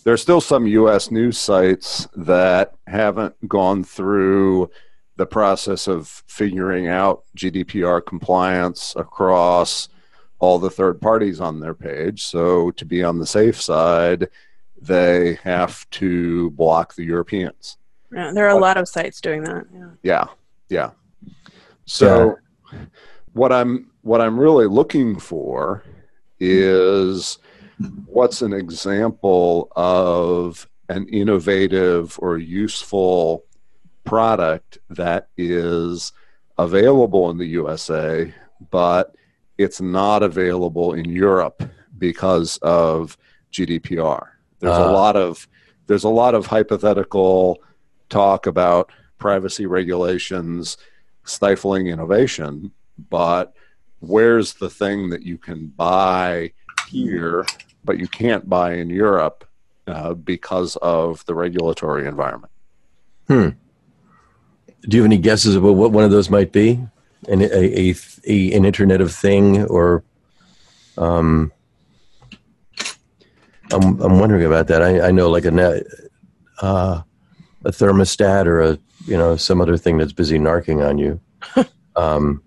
There's 0.04 0.20
still 0.20 0.40
some 0.40 0.66
U.S. 0.66 1.10
news 1.10 1.38
sites 1.38 2.08
that 2.16 2.74
haven't 2.86 3.48
gone 3.48 3.84
through 3.84 4.70
the 5.16 5.26
process 5.26 5.86
of 5.86 6.08
figuring 6.26 6.88
out 6.88 7.24
GDPR 7.36 8.04
compliance 8.04 8.94
across 8.96 9.88
all 10.44 10.58
the 10.58 10.68
third 10.68 11.00
parties 11.00 11.40
on 11.40 11.58
their 11.58 11.72
page. 11.72 12.22
So 12.24 12.70
to 12.72 12.84
be 12.84 13.02
on 13.02 13.18
the 13.18 13.26
safe 13.26 13.60
side, 13.60 14.28
they 14.78 15.38
have 15.42 15.88
to 15.90 16.50
block 16.50 16.94
the 16.94 17.04
Europeans. 17.04 17.78
Yeah, 18.12 18.30
there 18.34 18.44
are 18.46 18.56
a 18.56 18.60
lot 18.60 18.76
of 18.76 18.86
sites 18.86 19.22
doing 19.22 19.42
that. 19.44 19.64
Yeah. 19.72 19.88
Yeah. 20.02 20.24
Yeah. 20.68 20.90
So 21.86 22.36
yeah. 22.72 22.80
what 23.32 23.52
I'm 23.52 23.90
what 24.02 24.20
I'm 24.20 24.38
really 24.38 24.66
looking 24.66 25.18
for 25.18 25.82
is 26.38 27.38
what's 28.04 28.42
an 28.42 28.52
example 28.52 29.72
of 29.74 30.68
an 30.90 31.08
innovative 31.08 32.18
or 32.20 32.36
useful 32.36 33.44
product 34.04 34.76
that 34.90 35.28
is 35.38 36.12
available 36.58 37.30
in 37.30 37.38
the 37.38 37.46
USA, 37.46 38.32
but 38.70 39.14
it's 39.58 39.80
not 39.80 40.22
available 40.22 40.94
in 40.94 41.04
Europe 41.04 41.62
because 41.98 42.58
of 42.58 43.16
GDPR. 43.52 44.28
There's 44.60 44.78
uh, 44.78 44.88
a 44.88 44.92
lot 44.92 45.16
of 45.16 45.48
there's 45.86 46.04
a 46.04 46.08
lot 46.08 46.34
of 46.34 46.46
hypothetical 46.46 47.62
talk 48.08 48.46
about 48.46 48.90
privacy 49.18 49.66
regulations 49.66 50.76
stifling 51.24 51.86
innovation, 51.86 52.70
but 53.10 53.54
where's 54.00 54.54
the 54.54 54.70
thing 54.70 55.10
that 55.10 55.22
you 55.22 55.38
can 55.38 55.68
buy 55.68 56.52
here, 56.88 57.44
but 57.84 57.98
you 57.98 58.06
can't 58.06 58.48
buy 58.48 58.74
in 58.74 58.90
Europe 58.90 59.46
uh, 59.86 60.14
because 60.14 60.76
of 60.76 61.24
the 61.26 61.34
regulatory 61.34 62.06
environment? 62.06 62.52
Hmm. 63.28 63.50
Do 64.82 64.96
you 64.96 65.02
have 65.02 65.10
any 65.10 65.18
guesses 65.18 65.56
about 65.56 65.76
what 65.76 65.92
one 65.92 66.04
of 66.04 66.10
those 66.10 66.28
might 66.28 66.52
be? 66.52 66.80
An, 67.28 67.42
a, 67.42 67.90
a, 67.90 67.94
a 68.26 68.52
an 68.52 68.64
Internet 68.64 69.00
of 69.00 69.12
Thing 69.12 69.64
or 69.66 70.04
um, 70.98 71.52
I'm 73.72 74.00
I'm 74.00 74.18
wondering 74.18 74.44
about 74.44 74.68
that. 74.68 74.82
I, 74.82 75.08
I 75.08 75.10
know 75.10 75.30
like 75.30 75.44
a 75.44 75.82
uh, 76.60 77.02
a 77.64 77.70
thermostat 77.70 78.46
or 78.46 78.60
a 78.60 78.78
you 79.06 79.16
know 79.16 79.36
some 79.36 79.60
other 79.60 79.76
thing 79.76 79.98
that's 79.98 80.12
busy 80.12 80.38
narking 80.38 80.86
on 80.86 80.98
you. 80.98 81.20
um, 81.96 82.42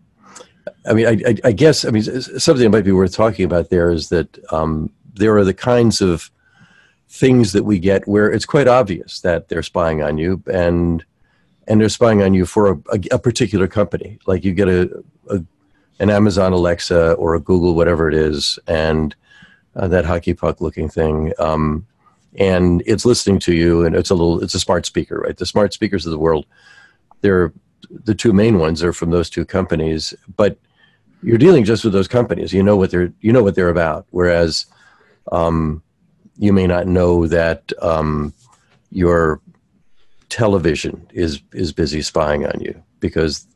I 0.85 0.93
mean, 0.93 1.07
I, 1.07 1.29
I, 1.29 1.35
I, 1.45 1.51
guess 1.51 1.85
I 1.85 1.89
mean 1.89 2.03
something 2.03 2.63
that 2.63 2.69
might 2.69 2.85
be 2.85 2.91
worth 2.91 3.13
talking 3.13 3.45
about 3.45 3.69
there 3.69 3.91
is 3.91 4.09
that 4.09 4.39
um, 4.53 4.91
there 5.13 5.37
are 5.37 5.43
the 5.43 5.53
kinds 5.53 6.01
of 6.01 6.31
things 7.09 7.51
that 7.53 7.63
we 7.63 7.79
get 7.79 8.07
where 8.07 8.31
it's 8.31 8.45
quite 8.45 8.67
obvious 8.67 9.21
that 9.21 9.47
they're 9.47 9.63
spying 9.63 10.03
on 10.03 10.17
you 10.17 10.41
and 10.51 11.05
and 11.67 11.81
they're 11.81 11.89
spying 11.89 12.21
on 12.21 12.33
you 12.33 12.45
for 12.45 12.71
a, 12.71 12.75
a, 12.93 12.99
a 13.11 13.19
particular 13.19 13.67
company. 13.67 14.19
Like 14.25 14.43
you 14.43 14.53
get 14.53 14.67
a, 14.67 15.03
a, 15.29 15.43
an 15.99 16.09
Amazon 16.09 16.53
Alexa 16.53 17.13
or 17.13 17.35
a 17.35 17.39
Google 17.39 17.75
whatever 17.75 18.07
it 18.07 18.15
is, 18.15 18.57
and 18.67 19.15
uh, 19.75 19.87
that 19.87 20.05
hockey 20.05 20.33
puck 20.33 20.61
looking 20.61 20.89
thing. 20.89 21.33
Um, 21.39 21.85
and 22.35 22.83
it's 22.85 23.05
listening 23.05 23.39
to 23.39 23.53
you, 23.53 23.85
and 23.85 23.95
it's 23.95 24.09
a 24.09 24.15
little 24.15 24.41
it's 24.43 24.53
a 24.53 24.59
smart 24.59 24.85
speaker, 24.85 25.19
right? 25.19 25.37
The 25.37 25.45
smart 25.45 25.73
speakers 25.73 26.05
of 26.05 26.11
the 26.11 26.19
world, 26.19 26.45
they're 27.21 27.53
the 27.89 28.15
two 28.15 28.33
main 28.33 28.59
ones 28.59 28.83
are 28.83 28.93
from 28.93 29.11
those 29.11 29.29
two 29.29 29.45
companies, 29.45 30.13
but 30.35 30.57
you're 31.23 31.37
dealing 31.37 31.63
just 31.63 31.83
with 31.83 31.93
those 31.93 32.07
companies. 32.07 32.53
You 32.53 32.63
know 32.63 32.75
what 32.75 32.91
they're 32.91 33.11
you 33.21 33.31
know 33.31 33.43
what 33.43 33.55
they're 33.55 33.69
about. 33.69 34.05
Whereas 34.11 34.65
um, 35.31 35.81
you 36.37 36.53
may 36.53 36.67
not 36.67 36.87
know 36.87 37.27
that 37.27 37.71
um, 37.81 38.33
your 38.91 39.41
television 40.29 41.07
is 41.13 41.41
is 41.53 41.71
busy 41.71 42.01
spying 42.01 42.45
on 42.45 42.59
you 42.59 42.81
because 42.99 43.47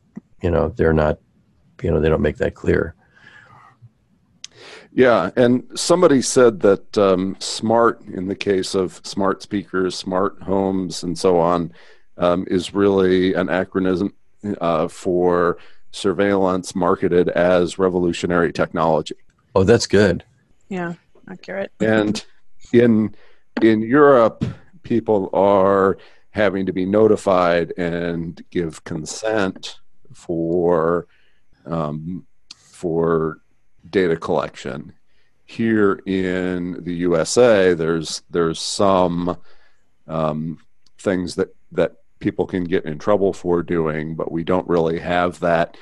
you 0.42 0.50
know 0.50 0.68
they're 0.76 0.92
not 0.92 1.18
you 1.82 1.90
know 1.90 2.00
they 2.00 2.08
don't 2.08 2.22
make 2.22 2.38
that 2.38 2.54
clear. 2.54 2.94
Yeah, 4.94 5.30
and 5.36 5.66
somebody 5.74 6.20
said 6.20 6.60
that 6.60 6.98
um, 6.98 7.36
smart, 7.38 8.02
in 8.02 8.28
the 8.28 8.34
case 8.34 8.74
of 8.74 9.00
smart 9.04 9.42
speakers, 9.42 9.94
smart 9.94 10.42
homes, 10.42 11.02
and 11.02 11.18
so 11.18 11.38
on, 11.38 11.72
um, 12.18 12.46
is 12.50 12.74
really 12.74 13.32
an 13.32 13.46
acronym 13.46 14.12
uh, 14.60 14.88
for 14.88 15.56
surveillance 15.92 16.74
marketed 16.74 17.30
as 17.30 17.78
revolutionary 17.78 18.52
technology. 18.52 19.14
Oh, 19.54 19.64
that's 19.64 19.86
good. 19.86 20.24
Yeah, 20.68 20.94
accurate. 21.30 21.72
And 21.80 22.22
in 22.74 23.14
in 23.62 23.80
Europe, 23.80 24.44
people 24.82 25.30
are 25.32 25.96
having 26.32 26.66
to 26.66 26.72
be 26.72 26.84
notified 26.84 27.72
and 27.76 28.42
give 28.50 28.82
consent 28.84 29.78
for 30.12 31.06
um, 31.64 32.26
for 32.56 33.38
data 33.88 34.16
collection. 34.16 34.92
Here 35.44 36.00
in 36.06 36.82
the 36.82 36.94
USA, 36.94 37.74
there's 37.74 38.22
there's 38.30 38.60
some 38.60 39.36
um, 40.08 40.58
things 40.98 41.34
that 41.36 41.54
that 41.72 41.96
people 42.18 42.46
can 42.46 42.64
get 42.64 42.84
in 42.84 42.98
trouble 42.98 43.32
for 43.32 43.62
doing, 43.62 44.14
but 44.14 44.32
we 44.32 44.42
don't 44.42 44.68
really 44.68 44.98
have 44.98 45.38
that 45.40 45.76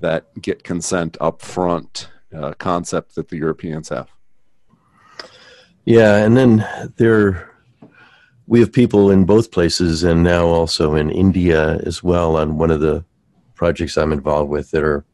that 0.00 0.26
get 0.40 0.62
consent 0.62 1.16
up 1.20 1.42
front 1.42 2.10
uh, 2.34 2.52
concept 2.58 3.14
that 3.16 3.28
the 3.28 3.36
Europeans 3.36 3.88
have. 3.88 4.08
Yeah, 5.84 6.16
and 6.16 6.36
then 6.36 6.66
there 6.96 7.55
we 8.46 8.60
have 8.60 8.72
people 8.72 9.10
in 9.10 9.24
both 9.24 9.50
places 9.50 10.04
and 10.04 10.22
now 10.22 10.46
also 10.46 10.94
in 10.94 11.10
India 11.10 11.78
as 11.84 12.02
well 12.02 12.36
on 12.36 12.58
one 12.58 12.70
of 12.70 12.80
the 12.80 13.04
projects 13.54 13.96
I'm 13.96 14.12
involved 14.12 14.50
with 14.50 14.70
that 14.70 14.84
are 14.84 15.04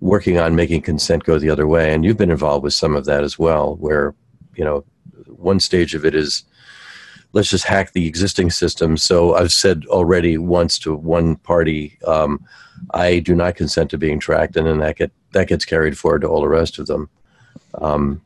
working 0.00 0.38
on 0.38 0.56
making 0.56 0.82
consent 0.82 1.24
go 1.24 1.38
the 1.38 1.50
other 1.50 1.66
way. 1.66 1.92
And 1.92 2.04
you've 2.04 2.16
been 2.16 2.30
involved 2.30 2.64
with 2.64 2.74
some 2.74 2.94
of 2.94 3.04
that 3.06 3.22
as 3.22 3.38
well, 3.38 3.76
where, 3.76 4.14
you 4.56 4.64
know, 4.64 4.84
one 5.26 5.60
stage 5.60 5.94
of 5.94 6.04
it 6.04 6.14
is 6.14 6.44
let's 7.32 7.50
just 7.50 7.64
hack 7.64 7.92
the 7.92 8.06
existing 8.06 8.50
system. 8.50 8.96
So 8.96 9.34
I've 9.34 9.52
said 9.52 9.84
already 9.88 10.36
once 10.36 10.78
to 10.80 10.94
one 10.94 11.36
party, 11.36 11.98
um, 12.06 12.44
I 12.92 13.20
do 13.20 13.34
not 13.34 13.56
consent 13.56 13.90
to 13.90 13.98
being 13.98 14.18
tracked, 14.18 14.56
and 14.56 14.66
then 14.66 14.78
that 14.78 14.96
get 14.96 15.12
that 15.32 15.48
gets 15.48 15.64
carried 15.64 15.96
forward 15.96 16.22
to 16.22 16.28
all 16.28 16.40
the 16.40 16.48
rest 16.48 16.78
of 16.78 16.86
them. 16.86 17.08
Um, 17.74 18.20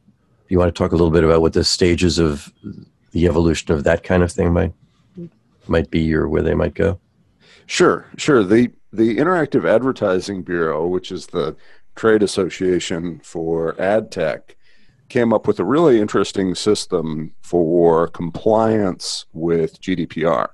you 0.48 0.58
want 0.58 0.74
to 0.74 0.78
talk 0.78 0.92
a 0.92 0.96
little 0.96 1.10
bit 1.10 1.24
about 1.24 1.40
what 1.40 1.52
the 1.52 1.64
stages 1.64 2.18
of 2.18 2.52
the 3.14 3.26
evolution 3.26 3.73
of 3.73 3.85
that 3.85 4.02
kind 4.02 4.23
of 4.23 4.30
thing 4.30 4.52
might 4.52 4.75
might 5.66 5.90
be, 5.90 6.12
or 6.14 6.28
where 6.28 6.42
they 6.42 6.52
might 6.52 6.75
go? 6.75 7.00
Sure, 7.64 8.06
sure. 8.18 8.44
the 8.44 8.71
The 8.92 9.16
Interactive 9.16 9.66
Advertising 9.66 10.42
Bureau, 10.42 10.87
which 10.87 11.11
is 11.11 11.28
the 11.28 11.56
trade 11.94 12.23
association 12.23 13.21
for 13.25 13.80
ad 13.80 14.11
tech, 14.11 14.56
came 15.09 15.33
up 15.33 15.47
with 15.47 15.61
a 15.61 15.64
really 15.64 16.00
interesting 16.00 16.54
system 16.54 17.33
for 17.40 18.09
compliance 18.09 19.25
with 19.33 19.80
GDPR. 19.80 20.49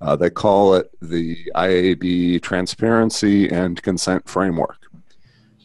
Uh, 0.00 0.14
they 0.14 0.30
call 0.30 0.74
it 0.74 0.90
the 1.02 1.36
IAB 1.54 2.40
Transparency 2.40 3.48
and 3.50 3.82
Consent 3.82 4.28
Framework. 4.28 4.78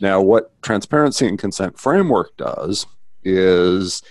Now, 0.02 0.20
what 0.22 0.60
Transparency 0.64 1.28
and 1.28 1.38
Consent 1.38 1.78
Framework 1.78 2.36
does 2.36 2.88
is 3.24 4.02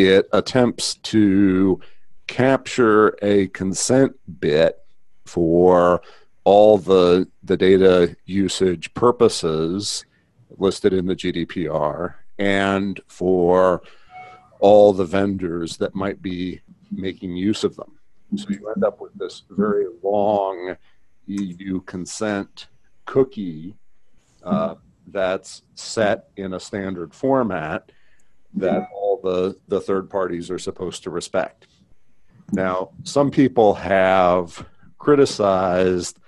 it 0.00 0.28
attempts 0.32 0.94
to 0.94 1.80
capture 2.26 3.16
a 3.22 3.48
consent 3.48 4.12
bit 4.40 4.78
for 5.26 6.00
all 6.44 6.78
the, 6.78 7.28
the 7.42 7.56
data 7.56 8.16
usage 8.24 8.92
purposes 8.94 10.04
listed 10.56 10.92
in 10.92 11.06
the 11.06 11.16
GDPR 11.16 12.14
and 12.38 13.00
for 13.08 13.82
all 14.58 14.92
the 14.92 15.04
vendors 15.04 15.76
that 15.76 15.94
might 15.94 16.22
be 16.22 16.60
making 16.90 17.36
use 17.36 17.64
of 17.64 17.76
them. 17.76 17.92
So 18.36 18.46
you 18.48 18.68
end 18.74 18.84
up 18.84 19.00
with 19.00 19.12
this 19.14 19.42
very 19.50 19.86
long 20.02 20.76
EU 21.26 21.80
consent 21.82 22.68
cookie 23.04 23.74
uh, 24.44 24.76
that's 25.08 25.62
set 25.74 26.28
in 26.36 26.54
a 26.54 26.60
standard 26.60 27.12
format 27.12 27.90
that 28.54 28.88
all 28.94 29.09
the, 29.22 29.56
the 29.68 29.80
third 29.80 30.10
parties 30.10 30.50
are 30.50 30.58
supposed 30.58 31.02
to 31.04 31.10
respect. 31.10 31.66
Now, 32.52 32.90
some 33.04 33.30
people 33.30 33.74
have 33.74 34.66
criticized 34.98 36.18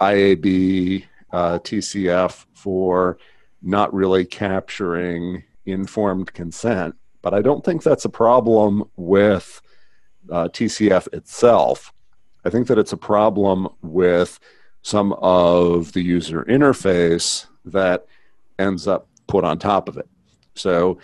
IAB 0.00 1.04
uh, 1.32 1.58
TCF 1.60 2.44
for 2.54 3.18
not 3.62 3.92
really 3.94 4.24
capturing 4.24 5.44
informed 5.66 6.32
consent. 6.32 6.94
But 7.22 7.34
I 7.34 7.42
don't 7.42 7.64
think 7.64 7.82
that's 7.82 8.04
a 8.04 8.10
problem 8.10 8.84
with 8.96 9.62
uh, 10.30 10.48
TCF 10.48 11.12
itself. 11.14 11.92
I 12.44 12.50
think 12.50 12.66
that 12.66 12.78
it's 12.78 12.92
a 12.92 12.96
problem 12.96 13.68
with 13.82 14.40
some 14.82 15.12
of 15.14 15.92
the 15.92 16.02
user 16.02 16.44
interface 16.48 17.46
that 17.64 18.06
ends 18.58 18.88
up 18.88 19.06
put 19.28 19.44
on 19.44 19.58
top 19.58 19.88
of 19.88 19.96
it. 19.96 20.08
So 20.56 20.98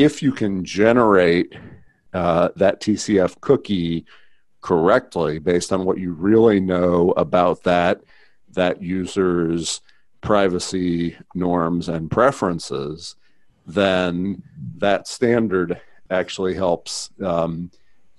if 0.00 0.22
you 0.22 0.32
can 0.32 0.64
generate 0.64 1.54
uh, 2.14 2.48
that 2.56 2.80
TCF 2.80 3.38
cookie 3.42 4.06
correctly 4.62 5.38
based 5.38 5.74
on 5.74 5.84
what 5.84 5.98
you 5.98 6.12
really 6.12 6.58
know 6.58 7.10
about 7.18 7.62
that 7.64 8.00
that 8.52 8.82
user's 8.82 9.82
privacy 10.22 11.16
norms 11.34 11.88
and 11.90 12.10
preferences, 12.10 13.14
then 13.66 14.42
that 14.78 15.06
standard 15.06 15.78
actually 16.10 16.54
helps 16.54 17.10
um, 17.22 17.70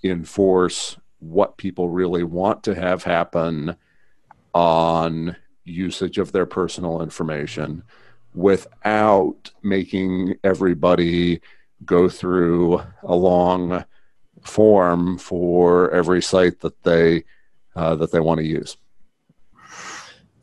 enforce 0.04 0.98
what 1.18 1.58
people 1.58 1.90
really 1.90 2.24
want 2.24 2.64
to 2.64 2.76
have 2.76 3.04
happen 3.04 3.76
on 4.54 5.36
usage 5.66 6.20
of 6.20 6.32
their 6.32 6.46
personal 6.46 7.02
information 7.02 7.84
without 8.34 9.52
making 9.64 10.36
everybody 10.44 11.42
go 11.86 12.10
through 12.10 12.82
a 13.04 13.16
long 13.16 13.86
form 14.44 15.18
for 15.18 15.92
every 15.92 16.22
site 16.22 16.60
that 16.62 16.84
they 16.84 17.24
uh, 17.76 17.96
that 17.96 18.12
they 18.12 18.20
want 18.20 18.40
to 18.40 18.46
use. 18.46 18.78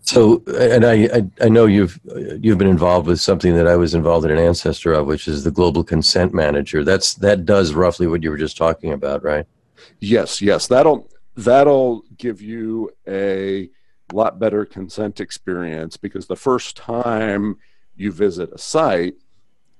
So, 0.03 0.43
and 0.59 0.87
I, 0.87 1.05
I, 1.05 1.23
I, 1.43 1.49
know 1.51 1.67
you've 1.67 2.01
you've 2.41 2.57
been 2.57 2.67
involved 2.67 3.07
with 3.07 3.21
something 3.21 3.55
that 3.57 3.67
I 3.67 3.77
was 3.77 3.95
involved 3.95 4.25
in 4.25 4.31
an 4.31 4.39
ancestor 4.39 4.95
of, 4.95 5.07
which 5.07 5.29
is 5.29 5.45
the 5.45 5.51
Global 5.51 5.85
Consent 5.85 6.33
Manager. 6.33 6.83
That's 6.83 7.13
that 7.17 7.45
does 7.45 7.75
roughly 7.75 8.07
what 8.07 8.23
you 8.23 8.31
were 8.31 8.39
just 8.39 8.57
talking 8.57 8.93
about, 8.93 9.23
right? 9.23 9.45
Yes, 10.01 10.41
yes. 10.41 10.67
That'll 10.67 11.11
that'll 11.37 12.05
give 12.17 12.41
you 12.41 12.91
a 13.07 13.69
lot 14.15 14.39
better 14.39 14.65
consent 14.65 15.21
experience 15.21 15.99
because 15.99 16.27
the 16.27 16.37
first 16.37 16.75
time 16.77 17.59
you 17.95 18.11
visit 18.11 18.51
a 18.53 18.59
site, 18.59 19.17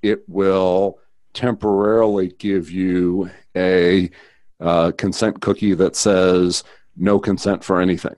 it 0.03 0.29
will 0.29 0.99
temporarily 1.39 2.29
give 2.39 2.69
you 2.69 3.31
a 3.57 4.11
uh, 4.59 4.91
consent 4.99 5.41
cookie 5.41 5.75
that 5.75 5.95
says 5.95 6.65
no 6.97 7.21
consent 7.21 7.63
for 7.63 7.81
anything, 7.81 8.17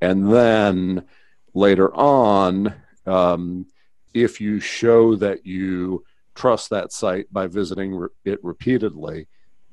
and 0.00 0.32
then 0.32 1.04
later 1.52 1.94
on, 1.94 2.74
um, 3.04 3.66
if 4.14 4.40
you 4.40 4.58
show 4.58 5.14
that 5.16 5.44
you 5.44 6.02
trust 6.34 6.70
that 6.70 6.92
site 6.92 7.30
by 7.30 7.46
visiting 7.46 7.94
re- 7.94 8.08
it 8.24 8.42
repeatedly, 8.42 9.28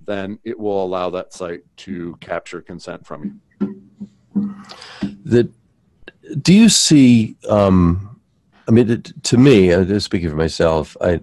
then 0.06 0.38
it 0.44 0.60
will 0.60 0.84
allow 0.84 1.10
that 1.10 1.34
site 1.34 1.62
to 1.78 2.18
capture 2.20 2.62
consent 2.62 3.08
from 3.08 3.24
you. 3.24 4.56
The, 5.24 5.50
do 6.42 6.54
you 6.54 6.68
see? 6.68 7.38
Um, 7.48 8.20
I 8.68 8.72
mean, 8.72 8.90
it, 8.90 9.24
to 9.24 9.38
me, 9.38 9.72
uh, 9.72 10.00
speaking 10.00 10.30
for 10.30 10.36
myself, 10.36 10.98
I, 11.00 11.22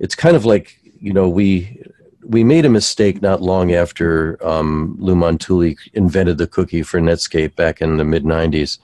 it's 0.00 0.16
kind 0.16 0.34
of 0.34 0.44
like 0.44 0.85
you 1.00 1.12
know 1.12 1.28
we 1.28 1.82
we 2.24 2.42
made 2.42 2.64
a 2.64 2.70
mistake 2.70 3.22
not 3.22 3.40
long 3.40 3.72
after 3.72 4.44
um, 4.44 4.96
Lou 4.98 5.14
Montulli 5.14 5.76
invented 5.94 6.38
the 6.38 6.46
cookie 6.46 6.82
for 6.82 7.00
Netscape 7.00 7.54
back 7.54 7.80
in 7.80 7.96
the 7.96 8.04
mid 8.04 8.24
'90s 8.24 8.78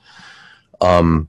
um, 0.83 1.29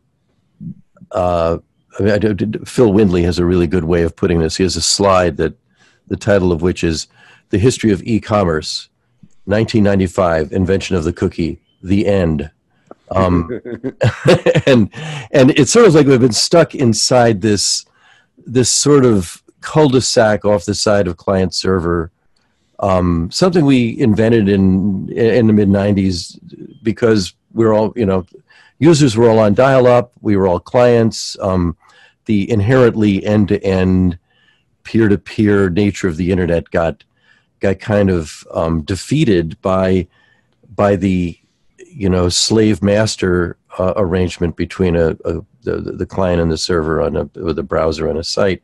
uh, 1.12 1.60
I 2.00 2.04
mean, 2.04 2.54
Phil 2.66 2.92
Windley 2.92 3.24
has 3.24 3.38
a 3.38 3.46
really 3.46 3.68
good 3.68 3.84
way 3.84 4.02
of 4.02 4.16
putting 4.16 4.40
this. 4.40 4.58
He 4.58 4.64
has 4.64 4.76
a 4.76 4.82
slide 4.82 5.38
that 5.38 5.54
the 6.08 6.18
title 6.18 6.52
of 6.52 6.62
which 6.62 6.84
is 6.84 7.08
"The 7.50 7.60
History 7.60 7.92
of 7.92 8.02
E-Commerce, 8.04 8.90
1995: 9.46 10.52
Invention 10.52 10.96
of 10.96 11.04
the 11.04 11.14
Cookie, 11.14 11.62
the 11.82 12.08
End." 12.08 12.50
Um, 13.12 13.48
and 14.66 14.90
and 15.32 15.52
it's 15.52 15.72
sort 15.72 15.86
of 15.86 15.94
like 15.94 16.08
we've 16.08 16.20
been 16.20 16.32
stuck 16.32 16.74
inside 16.74 17.42
this 17.42 17.86
this 18.38 18.72
sort 18.72 19.06
of 19.06 19.43
cul-de-sac 19.64 20.46
off 20.46 20.66
the 20.66 20.76
side 20.76 21.08
of 21.08 21.18
client 21.18 21.54
server. 21.54 22.12
Um, 22.80 23.32
something 23.32 23.66
we 23.66 24.00
invented 24.00 24.50
in 24.50 25.10
in 25.10 25.48
the 25.48 25.54
mid 25.54 25.70
'90s 25.70 26.38
because 26.84 27.34
we're 27.54 27.74
all 27.74 27.94
you 27.96 28.06
know 28.06 28.26
users 28.80 29.16
were 29.16 29.30
all 29.30 29.40
on 29.40 29.54
dial 29.54 29.88
up, 29.88 30.12
we 30.22 30.36
were 30.36 30.48
all 30.48 30.60
clients. 30.60 31.38
Um, 31.40 31.78
the 32.26 32.50
inherently 32.50 33.26
end 33.26 33.48
to 33.50 33.64
end, 33.64 34.18
peer 34.84 35.08
to 35.08 35.18
peer 35.18 35.70
nature 35.70 36.08
of 36.08 36.18
the 36.18 36.32
internet 36.32 36.70
got 36.72 37.04
got 37.60 37.80
kind 37.80 38.10
of 38.10 38.46
um, 38.54 38.82
defeated 38.82 39.60
by 39.62 40.08
by 40.76 40.96
the 40.96 41.38
you 41.80 42.10
know 42.10 42.28
slave 42.30 42.82
master 42.84 43.58
uh, 43.80 43.94
arrangement 43.96 44.56
between 44.56 44.96
a, 44.96 45.12
a, 45.26 45.42
the, 45.64 45.78
the 45.98 46.06
client 46.06 46.42
and 46.42 46.52
the 46.52 46.58
server 46.58 47.02
on 47.02 47.16
a 47.16 47.24
with 47.36 47.58
a 47.60 47.64
browser 47.64 48.10
on 48.10 48.18
a 48.18 48.24
site. 48.24 48.62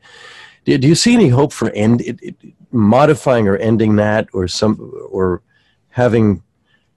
Do, 0.70 0.78
do 0.78 0.88
you 0.88 0.94
see 0.94 1.16
any 1.16 1.30
hope 1.30 1.52
for 1.52 1.72
end 1.72 2.02
it, 2.02 2.20
it, 2.22 2.36
modifying 2.72 3.48
or 3.48 3.58
ending 3.58 3.96
that, 3.96 4.30
or 4.34 4.48
some 4.48 4.94
or 5.10 5.42
having 5.90 6.44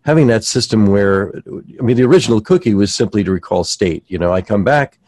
having 0.05 0.27
that 0.27 0.45
system 0.45 0.89
where 0.89 1.33
I 1.79 1.83
mean 1.83 1.97
the 1.97 2.03
original 2.05 2.43
cookie 2.43 2.75
was 2.75 2.95
simply 2.95 3.25
to 3.25 3.31
recall 3.31 3.65
state. 3.65 4.05
You 4.09 4.19
know, 4.19 4.31
I 4.31 4.43
come 4.43 4.63
back, 4.63 4.99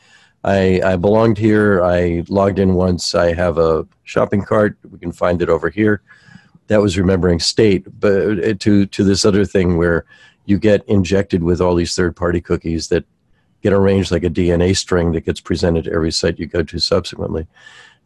I 0.45 0.81
I 0.83 0.97
belonged 0.97 1.37
here, 1.37 1.85
I 1.85 2.25
logged 2.29 2.59
in 2.59 2.73
once, 2.73 3.15
I 3.15 3.35
have 3.35 3.59
a 3.59 3.87
shopping 4.05 4.43
cart, 4.43 4.79
we 4.91 4.99
can 4.99 5.13
find 5.13 5.43
it 5.43 5.51
over 5.51 5.69
here. 5.69 6.01
That 6.69 6.81
was 6.81 6.97
remembering 6.97 7.41
state, 7.41 7.85
but 8.01 8.43
uh, 8.43 8.55
to 8.61 8.87
to 8.87 9.05
this 9.05 9.27
other 9.27 9.45
thing 9.45 9.77
where 9.77 10.07
you 10.47 10.59
get 10.59 10.89
injected 10.89 11.43
with 11.43 11.61
all 11.61 11.75
these 11.75 11.95
third 11.95 12.17
party 12.17 12.41
cookies 12.41 12.89
that 12.89 13.05
get 13.61 13.75
arranged 13.75 14.11
like 14.11 14.25
a 14.25 14.31
DNA 14.31 14.75
string 14.75 15.13
that 15.13 15.27
gets 15.27 15.41
presented 15.41 15.85
to 15.85 15.93
every 15.93 16.13
site 16.13 16.39
you 16.39 16.47
go 16.47 16.63
to 16.63 16.79
subsequently. 16.79 17.47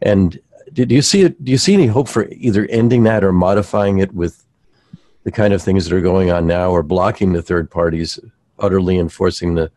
And 0.01 0.39
did 0.73 0.91
you 0.91 1.03
see 1.03 1.23
it? 1.23 1.43
Do 1.45 1.51
you 1.51 1.59
see 1.59 1.75
any 1.75 1.87
hope 1.87 2.09
for 2.09 2.29
either 2.29 2.67
ending 2.71 3.05
that 3.05 3.25
or 3.25 3.33
modifying 3.33 3.99
it 3.99 4.13
with 4.15 4.45
the 5.25 5.33
kind 5.33 5.53
of 5.53 5.63
things 5.63 5.85
that 5.85 5.95
are 5.95 6.01
going 6.01 6.31
on 6.31 6.47
now, 6.47 6.71
or 6.71 6.83
blocking 6.83 7.33
the 7.33 7.43
third 7.43 7.71
parties, 7.71 8.19
utterly 8.59 8.99
enforcing 8.99 9.55
the 9.55 9.71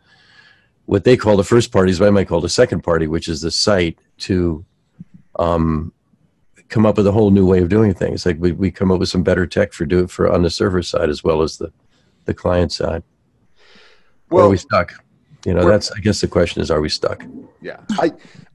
what 0.85 1.03
they 1.03 1.15
call 1.15 1.37
the 1.37 1.43
first 1.43 1.71
parties, 1.71 1.99
but 1.99 2.07
I 2.07 2.11
might 2.11 2.27
call 2.27 2.41
the 2.41 2.49
second 2.49 2.81
party, 2.81 3.07
which 3.07 3.27
is 3.27 3.41
the 3.41 3.51
site, 3.51 3.97
to 4.19 4.65
um, 5.37 5.93
come 6.69 6.85
up 6.85 6.97
with 6.97 7.07
a 7.07 7.11
whole 7.11 7.31
new 7.31 7.45
way 7.45 7.61
of 7.61 7.69
doing 7.69 7.93
things. 7.93 8.25
Like 8.25 8.37
we, 8.39 8.51
we 8.51 8.71
come 8.71 8.91
up 8.91 8.99
with 8.99 9.09
some 9.09 9.23
better 9.23 9.45
tech 9.45 9.73
for 9.73 9.85
do 9.85 9.99
it 10.03 10.09
for 10.09 10.31
on 10.31 10.41
the 10.41 10.49
server 10.49 10.81
side 10.81 11.09
as 11.09 11.23
well 11.23 11.41
as 11.41 11.57
the 11.57 11.71
the 12.25 12.33
client 12.33 12.71
side. 12.71 13.03
Well, 14.29 14.43
or 14.43 14.47
are 14.47 14.49
we 14.49 14.57
stuck? 14.57 14.93
You 15.45 15.53
know, 15.53 15.67
that's 15.67 15.91
I 15.91 15.99
guess 15.99 16.21
the 16.21 16.27
question 16.27 16.61
is, 16.61 16.69
are 16.71 16.81
we 16.81 16.89
stuck? 16.89 17.23
Yeah, 17.61 17.79
I, 17.91 18.11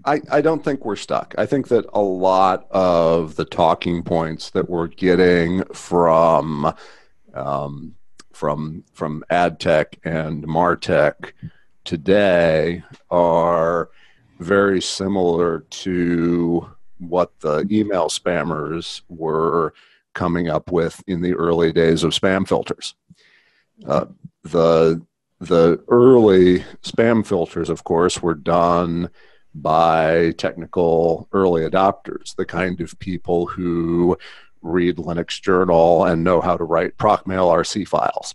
I, 0.06 0.20
I 0.30 0.40
don't 0.40 0.64
think 0.64 0.84
we're 0.84 0.96
stuck. 0.96 1.34
I 1.36 1.46
think 1.46 1.68
that 1.68 1.84
a 1.92 2.00
lot 2.00 2.68
of 2.70 3.34
the 3.34 3.44
talking 3.44 4.04
points 4.04 4.50
that 4.50 4.70
we're 4.70 4.86
getting 4.86 5.64
from, 5.74 6.72
um, 7.34 7.96
from 8.32 8.84
from 8.92 9.24
ad 9.30 9.58
tech 9.58 9.98
and 10.04 10.46
martech 10.46 11.32
today 11.84 12.84
are 13.10 13.90
very 14.38 14.80
similar 14.80 15.60
to 15.70 16.70
what 16.98 17.38
the 17.40 17.66
email 17.70 18.08
spammers 18.08 19.02
were 19.08 19.74
coming 20.14 20.48
up 20.48 20.70
with 20.70 21.02
in 21.06 21.20
the 21.20 21.34
early 21.34 21.72
days 21.72 22.04
of 22.04 22.12
spam 22.12 22.46
filters. 22.46 22.94
Uh, 23.86 24.06
the 24.44 25.02
the 25.40 25.82
early 25.88 26.60
spam 26.82 27.26
filters, 27.26 27.68
of 27.68 27.84
course, 27.84 28.22
were 28.22 28.34
done 28.34 29.10
by 29.62 30.32
technical 30.32 31.28
early 31.32 31.62
adopters, 31.62 32.34
the 32.36 32.44
kind 32.44 32.80
of 32.80 32.98
people 32.98 33.46
who 33.46 34.16
read 34.62 34.96
Linux 34.96 35.40
Journal 35.40 36.04
and 36.04 36.24
know 36.24 36.40
how 36.40 36.56
to 36.56 36.64
write 36.64 36.96
procmail 36.96 37.52
RC 37.52 37.86
files. 37.88 38.34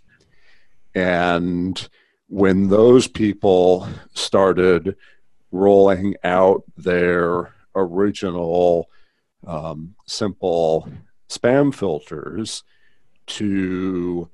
And 0.94 1.88
when 2.28 2.68
those 2.68 3.06
people 3.06 3.88
started 4.14 4.96
rolling 5.50 6.16
out 6.24 6.64
their 6.76 7.54
original 7.74 8.88
um, 9.46 9.94
simple 10.06 10.88
spam 11.28 11.74
filters 11.74 12.64
to 13.26 14.28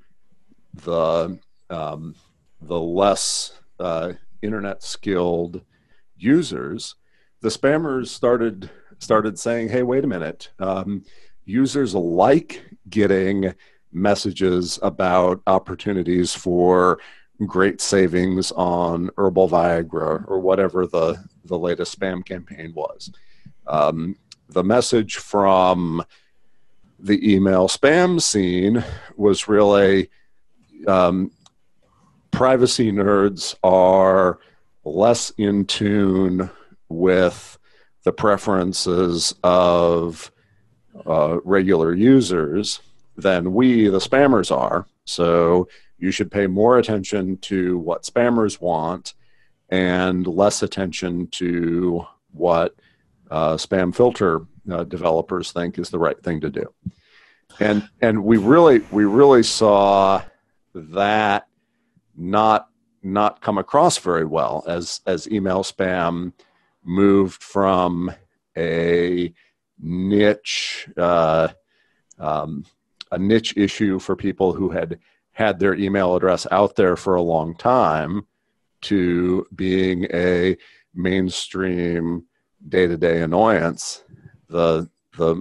the 0.75 1.39
um, 1.71 2.15
the 2.61 2.81
less 2.81 3.53
uh, 3.79 4.13
internet 4.43 4.83
skilled 4.83 5.63
users, 6.19 6.95
the 7.41 7.49
spammers 7.49 8.09
started 8.09 8.71
started 8.99 9.39
saying, 9.39 9.69
"Hey, 9.69 9.83
wait 9.83 10.05
a 10.05 10.09
minute! 10.09 10.51
Um, 10.59 11.05
users 11.45 11.95
like 11.95 12.65
getting 12.89 13.55
messages 13.93 14.79
about 14.83 15.41
opportunities 15.47 16.35
for 16.35 16.99
great 17.47 17.81
savings 17.81 18.53
on 18.53 19.11
herbal 19.17 19.49
Viagra 19.49 20.29
or 20.29 20.41
whatever 20.41 20.87
the 20.87 21.23
the 21.45 21.59
latest 21.59 21.99
spam 21.99 22.25
campaign 22.25 22.73
was." 22.75 23.11
Um, 23.67 24.17
the 24.49 24.65
message 24.65 25.17
from 25.17 26.03
the 26.99 27.35
email 27.35 27.69
spam 27.69 28.21
scene 28.21 28.83
was 29.17 29.47
really 29.47 30.11
um, 30.87 31.31
privacy 32.31 32.91
nerds 32.91 33.55
are 33.63 34.39
less 34.97 35.31
in 35.31 35.65
tune 35.65 36.51
with 36.89 37.59
the 38.05 38.13
preferences 38.13 39.35
of 39.43 40.33
uh, 41.07 41.39
regular 41.45 41.95
users 41.95 42.81
than 43.17 43.53
we, 43.53 43.89
the 43.89 43.99
spammers, 43.99 44.55
are. 44.55 44.87
So 45.05 45.69
you 45.99 46.11
should 46.11 46.31
pay 46.31 46.47
more 46.47 46.79
attention 46.79 47.39
to 47.39 47.79
what 47.79 48.05
spammers 48.05 48.61
want 48.61 49.15
and 49.69 50.27
less 50.27 50.63
attention 50.63 51.27
to 51.29 52.07
what 52.33 52.75
uh, 53.31 53.55
spam 53.55 53.95
filter 53.95 54.47
uh, 54.71 54.85
developers 54.85 55.53
think 55.53 55.79
is 55.79 55.91
the 55.91 55.99
right 55.99 56.23
thing 56.23 56.41
to 56.41 56.51
do. 56.51 56.73
And 57.61 57.89
and 58.01 58.25
we 58.25 58.37
really 58.37 58.81
we 58.93 59.05
really 59.05 59.43
saw 59.43 60.23
that 60.75 61.49
not 62.17 62.69
not 63.13 63.41
come 63.41 63.59
across 63.59 63.99
very 63.99 64.25
well 64.25 64.65
as 64.67 65.01
as 65.07 65.31
email 65.31 65.63
spam 65.63 66.33
moved 66.85 67.43
from 67.43 68.13
a 68.57 69.33
niche 69.81 70.89
uh, 70.97 71.49
um, 72.19 72.65
a 73.11 73.19
niche 73.19 73.55
issue 73.57 73.99
for 73.99 74.17
people 74.17 74.53
who 74.53 74.71
had 74.71 74.99
had 75.33 75.59
their 75.59 75.75
email 75.75 76.17
address 76.17 76.47
out 76.51 76.77
there 76.77 76.97
for 76.97 77.15
a 77.15 77.23
long 77.23 77.55
time 77.55 78.27
to 78.81 79.47
being 79.55 80.07
a 80.13 80.57
mainstream 80.95 82.25
day-to-day 82.69 83.23
annoyance 83.23 84.03
the 84.49 84.89
the 85.17 85.41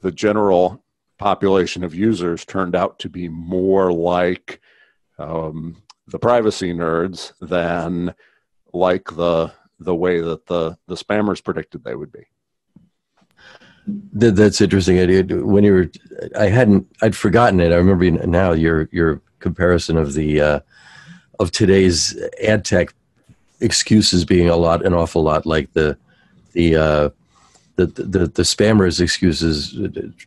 the 0.00 0.12
general 0.12 0.84
population 1.18 1.84
of 1.84 1.94
users 1.94 2.44
turned 2.44 2.74
out 2.74 2.98
to 2.98 3.08
be 3.08 3.28
more 3.28 3.92
like 3.92 4.60
um, 5.18 5.76
the 6.12 6.18
privacy 6.18 6.72
nerds 6.72 7.32
than 7.40 8.14
like 8.72 9.04
the 9.16 9.50
the 9.80 9.94
way 9.94 10.20
that 10.20 10.46
the 10.46 10.76
the 10.86 10.94
spammers 10.94 11.42
predicted 11.42 11.82
they 11.82 11.96
would 11.96 12.12
be. 12.12 12.26
That's 14.12 14.60
interesting. 14.60 14.96
When 15.44 15.64
you 15.64 15.72
were, 15.72 15.90
I 16.38 16.46
hadn't, 16.46 16.86
I'd 17.02 17.16
forgotten 17.16 17.58
it. 17.58 17.72
I 17.72 17.76
remember 17.76 18.08
now 18.26 18.52
your 18.52 18.88
your 18.92 19.20
comparison 19.40 19.96
of 19.96 20.12
the 20.12 20.40
uh, 20.40 20.60
of 21.40 21.50
today's 21.50 22.16
ad 22.44 22.64
tech 22.64 22.94
excuses 23.60 24.24
being 24.24 24.48
a 24.48 24.56
lot, 24.56 24.84
an 24.84 24.94
awful 24.94 25.22
lot 25.22 25.46
like 25.46 25.72
the 25.72 25.96
the 26.52 26.76
uh, 26.76 27.08
the, 27.76 27.86
the 27.86 28.26
the 28.26 28.42
spammers 28.42 29.00
excuses 29.00 29.76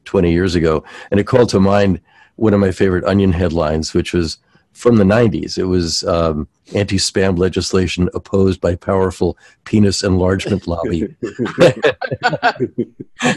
20 0.03 0.31
years 0.31 0.55
ago, 0.55 0.83
and 1.11 1.19
it 1.19 1.27
called 1.27 1.49
to 1.49 1.59
mind 1.59 2.01
one 2.37 2.53
of 2.53 2.59
my 2.59 2.71
favorite 2.71 3.05
Onion 3.05 3.31
headlines, 3.31 3.93
which 3.93 4.11
was 4.11 4.39
from 4.75 4.97
the 4.97 5.03
90s. 5.03 5.57
It 5.57 5.63
was 5.63 6.03
um, 6.03 6.47
anti 6.73 6.97
spam 6.97 7.37
legislation 7.37 8.09
opposed 8.13 8.59
by 8.59 8.75
powerful 8.75 9.37
penis 9.63 10.03
enlargement 10.03 10.67
lobby. 10.67 11.03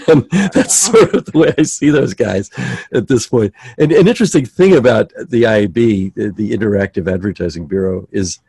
and 0.09 0.27
that's 0.53 0.75
sort 0.75 1.15
of 1.15 1.25
the 1.27 1.33
way 1.35 1.55
I 1.57 1.63
see 1.63 1.91
those 1.91 2.13
guys 2.13 2.51
at 2.93 3.07
this 3.07 3.29
point. 3.29 3.55
And 3.79 3.93
an 3.93 4.09
interesting 4.09 4.45
thing 4.45 4.75
about 4.77 5.11
the 5.11 5.45
IAB, 5.45 6.15
the 6.15 6.51
Interactive 6.51 7.11
Advertising 7.11 7.67
Bureau, 7.67 8.09
is 8.11 8.41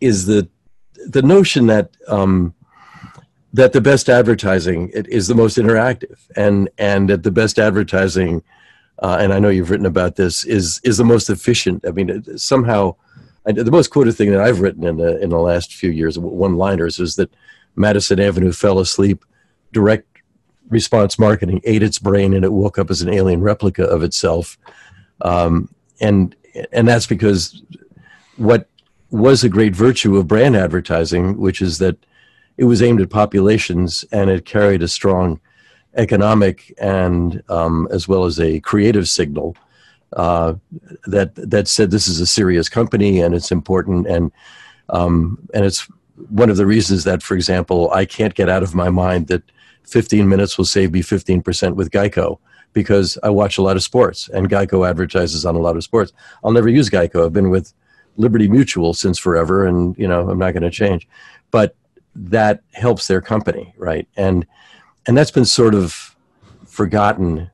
is 0.00 0.26
the 0.26 0.48
the 1.06 1.22
notion 1.22 1.66
that 1.66 1.90
um, 2.08 2.54
that 3.52 3.72
the 3.72 3.80
best 3.80 4.08
advertising 4.08 4.88
is 4.88 5.28
the 5.28 5.34
most 5.34 5.58
interactive, 5.58 6.18
and 6.34 6.70
and 6.78 7.10
that 7.10 7.22
the 7.22 7.30
best 7.30 7.58
advertising 7.58 8.42
uh, 9.02 9.18
and 9.20 9.32
I 9.32 9.40
know 9.40 9.48
you've 9.48 9.70
written 9.70 9.86
about 9.86 10.16
this, 10.16 10.44
is 10.44 10.80
is 10.84 10.96
the 10.96 11.04
most 11.04 11.28
efficient. 11.28 11.84
I 11.86 11.90
mean, 11.90 12.38
somehow, 12.38 12.94
the 13.44 13.70
most 13.70 13.88
quoted 13.88 14.12
thing 14.12 14.30
that 14.30 14.40
I've 14.40 14.60
written 14.60 14.84
in 14.84 14.96
the 14.96 15.20
in 15.20 15.30
the 15.30 15.38
last 15.38 15.74
few 15.74 15.90
years, 15.90 16.18
one-liners, 16.18 17.00
is 17.00 17.16
that 17.16 17.30
Madison 17.74 18.20
Avenue 18.20 18.52
fell 18.52 18.78
asleep. 18.78 19.24
Direct 19.72 20.06
response 20.68 21.18
marketing 21.18 21.60
ate 21.64 21.82
its 21.82 21.98
brain, 21.98 22.32
and 22.32 22.44
it 22.44 22.52
woke 22.52 22.78
up 22.78 22.90
as 22.90 23.02
an 23.02 23.12
alien 23.12 23.42
replica 23.42 23.84
of 23.84 24.04
itself. 24.04 24.56
Um, 25.20 25.68
and 26.00 26.36
and 26.72 26.86
that's 26.86 27.06
because 27.06 27.60
what 28.36 28.68
was 29.10 29.42
a 29.42 29.48
great 29.48 29.74
virtue 29.74 30.16
of 30.16 30.28
brand 30.28 30.56
advertising, 30.56 31.38
which 31.38 31.60
is 31.60 31.78
that 31.78 31.96
it 32.56 32.64
was 32.64 32.82
aimed 32.82 33.00
at 33.00 33.10
populations 33.10 34.04
and 34.12 34.30
it 34.30 34.44
carried 34.44 34.82
a 34.82 34.88
strong 34.88 35.40
economic 35.96 36.74
and 36.80 37.42
um, 37.48 37.88
as 37.90 38.08
well 38.08 38.24
as 38.24 38.40
a 38.40 38.60
creative 38.60 39.08
signal 39.08 39.56
uh, 40.14 40.54
that 41.06 41.34
that 41.34 41.68
said 41.68 41.90
this 41.90 42.08
is 42.08 42.20
a 42.20 42.26
serious 42.26 42.68
company 42.68 43.20
and 43.20 43.34
it's 43.34 43.50
important 43.50 44.06
and 44.06 44.32
um, 44.90 45.38
and 45.54 45.64
it's 45.64 45.88
one 46.28 46.50
of 46.50 46.56
the 46.56 46.66
reasons 46.66 47.04
that, 47.04 47.22
for 47.22 47.34
example, 47.34 47.90
I 47.92 48.04
can't 48.04 48.34
get 48.34 48.48
out 48.48 48.62
of 48.62 48.74
my 48.74 48.90
mind 48.90 49.28
that 49.28 49.42
15 49.84 50.28
minutes 50.28 50.56
will 50.56 50.64
save 50.64 50.92
me 50.92 51.02
15% 51.02 51.74
with 51.74 51.90
Geico 51.90 52.38
because 52.72 53.18
I 53.22 53.30
watch 53.30 53.58
a 53.58 53.62
lot 53.62 53.76
of 53.76 53.82
sports 53.82 54.28
and 54.28 54.48
Geico 54.48 54.88
advertises 54.88 55.44
on 55.44 55.54
a 55.54 55.58
lot 55.58 55.76
of 55.76 55.84
sports. 55.84 56.12
I'll 56.44 56.52
never 56.52 56.68
use 56.68 56.88
Geico. 56.88 57.26
I've 57.26 57.32
been 57.32 57.50
with 57.50 57.72
Liberty 58.16 58.48
Mutual 58.48 58.94
since 58.94 59.18
forever, 59.18 59.66
and 59.66 59.96
you 59.96 60.06
know 60.06 60.28
I'm 60.28 60.38
not 60.38 60.52
going 60.52 60.62
to 60.62 60.70
change. 60.70 61.08
But 61.50 61.74
that 62.14 62.62
helps 62.72 63.06
their 63.06 63.22
company, 63.22 63.74
right? 63.78 64.06
And 64.16 64.46
and 65.06 65.16
that's 65.16 65.30
been 65.30 65.44
sort 65.44 65.74
of 65.74 66.16
forgotten 66.66 67.50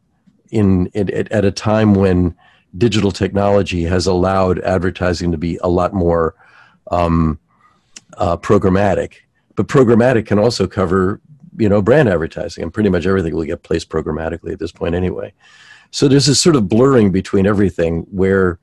in, 0.50 0.86
in 0.88 1.10
at 1.32 1.44
a 1.44 1.50
time 1.50 1.94
when 1.94 2.36
digital 2.76 3.10
technology 3.10 3.84
has 3.84 4.06
allowed 4.06 4.58
advertising 4.60 5.32
to 5.32 5.38
be 5.38 5.58
a 5.62 5.68
lot 5.68 5.92
more 5.94 6.34
um, 6.90 7.38
uh, 8.16 8.36
programmatic. 8.36 9.14
But 9.56 9.68
programmatic 9.68 10.26
can 10.26 10.38
also 10.38 10.66
cover 10.66 11.20
you 11.58 11.68
know 11.68 11.82
brand 11.82 12.08
advertising, 12.08 12.62
and 12.62 12.72
pretty 12.72 12.88
much 12.88 13.06
everything 13.06 13.34
will 13.34 13.44
get 13.44 13.62
placed 13.62 13.88
programmatically 13.88 14.52
at 14.52 14.58
this 14.58 14.72
point 14.72 14.94
anyway. 14.94 15.32
So 15.90 16.06
there's 16.06 16.26
this 16.26 16.40
sort 16.40 16.56
of 16.56 16.68
blurring 16.68 17.12
between 17.12 17.46
everything 17.46 18.06
where 18.10 18.58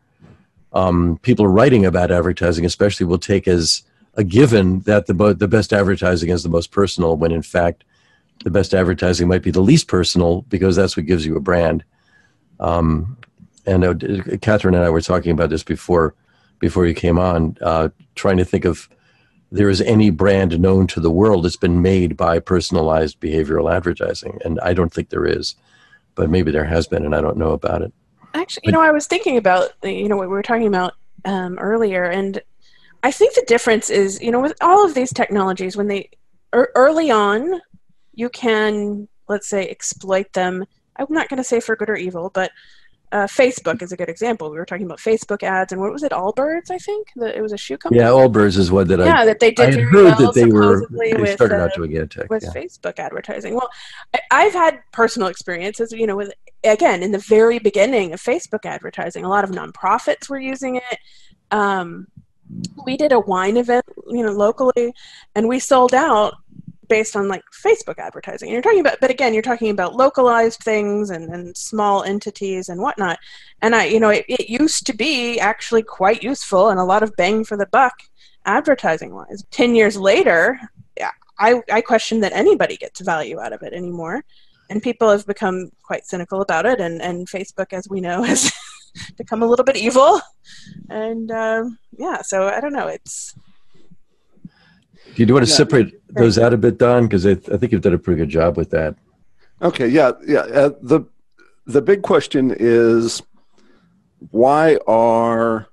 um, 0.73 1.19
people 1.21 1.47
writing 1.47 1.85
about 1.85 2.11
advertising, 2.11 2.65
especially, 2.65 3.05
will 3.05 3.17
take 3.17 3.47
as 3.47 3.83
a 4.13 4.23
given 4.23 4.81
that 4.81 5.07
the 5.07 5.35
the 5.37 5.47
best 5.47 5.73
advertising 5.73 6.29
is 6.29 6.43
the 6.43 6.49
most 6.49 6.71
personal, 6.71 7.17
when 7.17 7.31
in 7.31 7.41
fact 7.41 7.83
the 8.43 8.51
best 8.51 8.73
advertising 8.73 9.27
might 9.27 9.41
be 9.41 9.51
the 9.51 9.61
least 9.61 9.87
personal 9.87 10.41
because 10.43 10.75
that's 10.75 10.97
what 10.97 11.05
gives 11.05 11.25
you 11.25 11.35
a 11.35 11.41
brand. 11.41 11.83
Um, 12.59 13.17
and 13.65 13.83
uh, 13.83 13.93
Katherine 14.41 14.75
and 14.75 14.83
I 14.83 14.89
were 14.89 15.01
talking 15.01 15.31
about 15.31 15.49
this 15.49 15.63
before 15.63 16.15
before 16.59 16.85
you 16.85 16.93
came 16.93 17.19
on, 17.19 17.57
uh, 17.61 17.89
trying 18.15 18.37
to 18.37 18.45
think 18.45 18.65
of 18.65 18.89
there 19.51 19.69
is 19.69 19.81
any 19.81 20.09
brand 20.09 20.59
known 20.59 20.87
to 20.87 20.99
the 20.99 21.11
world 21.11 21.45
that's 21.45 21.55
been 21.55 21.81
made 21.81 22.17
by 22.17 22.39
personalized 22.39 23.19
behavioral 23.19 23.73
advertising, 23.73 24.39
and 24.43 24.59
I 24.61 24.73
don't 24.73 24.93
think 24.93 25.09
there 25.09 25.25
is, 25.25 25.55
but 26.15 26.29
maybe 26.29 26.51
there 26.51 26.65
has 26.65 26.87
been, 26.87 27.05
and 27.05 27.15
I 27.15 27.21
don't 27.21 27.37
know 27.37 27.51
about 27.51 27.81
it. 27.81 27.93
Actually, 28.33 28.63
you 28.65 28.71
know, 28.71 28.81
I 28.81 28.91
was 28.91 29.07
thinking 29.07 29.37
about 29.37 29.71
you 29.83 30.07
know 30.07 30.17
what 30.17 30.27
we 30.27 30.33
were 30.33 30.43
talking 30.43 30.67
about 30.67 30.93
um, 31.25 31.57
earlier, 31.59 32.05
and 32.05 32.41
I 33.03 33.11
think 33.11 33.33
the 33.33 33.45
difference 33.47 33.89
is 33.89 34.21
you 34.21 34.31
know 34.31 34.41
with 34.41 34.53
all 34.61 34.85
of 34.85 34.93
these 34.93 35.13
technologies 35.13 35.77
when 35.77 35.87
they 35.87 36.09
er, 36.53 36.71
early 36.75 37.11
on, 37.11 37.61
you 38.15 38.29
can 38.29 39.07
let's 39.27 39.47
say 39.47 39.67
exploit 39.67 40.31
them. 40.33 40.65
I'm 40.97 41.07
not 41.09 41.29
going 41.29 41.37
to 41.37 41.43
say 41.43 41.59
for 41.59 41.75
good 41.75 41.89
or 41.89 41.95
evil, 41.95 42.31
but 42.33 42.51
uh, 43.11 43.27
Facebook 43.27 43.81
is 43.81 43.91
a 43.91 43.97
good 43.97 44.09
example. 44.09 44.49
We 44.49 44.57
were 44.57 44.65
talking 44.65 44.85
about 44.85 44.99
Facebook 44.99 45.43
ads, 45.43 45.71
and 45.71 45.79
what 45.79 45.91
was 45.91 46.03
it? 46.03 46.11
Allbirds, 46.11 46.71
I 46.71 46.77
think. 46.77 47.07
The, 47.15 47.37
it 47.37 47.41
was 47.41 47.53
a 47.53 47.57
shoe 47.57 47.77
company. 47.77 48.01
Yeah, 48.01 48.09
Allbirds 48.09 48.57
is 48.57 48.71
what 48.71 48.87
that 48.87 48.99
yeah, 48.99 49.21
I. 49.21 49.25
that 49.25 49.39
they 49.39 49.51
did. 49.51 49.77
I 49.77 49.81
heard 49.81 49.93
well, 49.93 50.17
that 50.17 50.33
they 50.33 50.45
were. 50.45 50.87
They 50.89 51.13
with, 51.13 51.31
started 51.31 51.61
uh, 51.61 51.65
out 51.65 51.73
doing 51.75 51.95
ad 51.97 52.11
tech. 52.11 52.29
with 52.29 52.43
Yeah. 52.43 52.49
Facebook 52.49 52.99
advertising. 52.99 53.53
Well, 53.53 53.69
I, 54.13 54.19
I've 54.31 54.53
had 54.53 54.79
personal 54.91 55.27
experiences. 55.27 55.91
You 55.91 56.07
know, 56.07 56.15
with 56.15 56.33
again 56.63 57.03
in 57.03 57.11
the 57.11 57.19
very 57.19 57.59
beginning 57.59 58.13
of 58.13 58.21
Facebook 58.21 58.65
advertising, 58.65 59.23
a 59.23 59.29
lot 59.29 59.43
of 59.43 59.51
nonprofits 59.51 60.29
were 60.29 60.39
using 60.39 60.77
it. 60.77 60.99
Um, 61.51 62.07
we 62.85 62.97
did 62.97 63.11
a 63.11 63.19
wine 63.19 63.57
event, 63.57 63.85
you 64.07 64.23
know, 64.23 64.31
locally, 64.31 64.93
and 65.35 65.47
we 65.47 65.59
sold 65.59 65.93
out 65.93 66.35
based 66.87 67.15
on 67.15 67.27
like 67.27 67.43
Facebook 67.51 67.97
advertising. 67.97 68.47
And 68.47 68.53
you're 68.53 68.61
talking 68.61 68.79
about, 68.79 68.99
but 68.99 69.11
again, 69.11 69.33
you're 69.33 69.43
talking 69.43 69.69
about 69.69 69.95
localized 69.95 70.59
things 70.61 71.09
and, 71.09 71.29
and 71.33 71.55
small 71.55 72.03
entities 72.03 72.69
and 72.69 72.81
whatnot. 72.81 73.17
And 73.61 73.75
I, 73.75 73.85
you 73.85 73.99
know, 73.99 74.09
it, 74.09 74.25
it 74.27 74.49
used 74.49 74.85
to 74.87 74.93
be 74.93 75.39
actually 75.39 75.83
quite 75.83 76.23
useful 76.23 76.69
and 76.69 76.79
a 76.79 76.83
lot 76.83 77.03
of 77.03 77.15
bang 77.15 77.43
for 77.43 77.57
the 77.57 77.67
buck 77.67 77.93
advertising 78.45 79.13
wise. 79.13 79.43
10 79.51 79.75
years 79.75 79.97
later, 79.97 80.59
I, 81.37 81.61
I 81.71 81.81
question 81.81 82.21
that 82.21 82.33
anybody 82.33 82.77
gets 82.77 83.01
value 83.01 83.39
out 83.39 83.53
of 83.53 83.61
it 83.61 83.73
anymore. 83.73 84.23
And 84.69 84.81
people 84.81 85.09
have 85.09 85.27
become 85.27 85.69
quite 85.83 86.05
cynical 86.05 86.41
about 86.41 86.65
it. 86.65 86.79
And, 86.79 87.01
and 87.01 87.27
Facebook, 87.27 87.71
as 87.71 87.87
we 87.89 88.01
know, 88.01 88.23
has 88.23 88.51
become 89.17 89.43
a 89.43 89.47
little 89.47 89.65
bit 89.65 89.77
evil. 89.77 90.21
And 90.89 91.29
um, 91.31 91.77
yeah, 91.97 92.21
so 92.21 92.47
I 92.47 92.59
don't 92.61 92.73
know. 92.73 92.87
It's, 92.87 93.35
Do 95.15 95.23
you 95.23 95.33
want 95.33 95.45
to 95.45 95.49
Yeah. 95.51 95.55
separate 95.57 96.01
those 96.13 96.37
out 96.37 96.53
a 96.53 96.57
bit, 96.57 96.77
Don? 96.77 97.03
Because 97.03 97.25
I, 97.25 97.31
I 97.31 97.57
think 97.57 97.71
you've 97.71 97.81
done 97.81 97.93
a 97.93 97.97
pretty 97.97 98.19
good 98.19 98.29
job 98.29 98.57
with 98.57 98.69
that. 98.71 98.95
Okay, 99.61 99.87
yeah, 99.87 100.11
yeah. 100.27 100.39
Uh, 100.41 100.69
the 100.81 101.01
the 101.65 101.81
big 101.81 102.01
question 102.03 102.53
is 102.57 103.23
why 104.31 104.77
are 104.87 105.67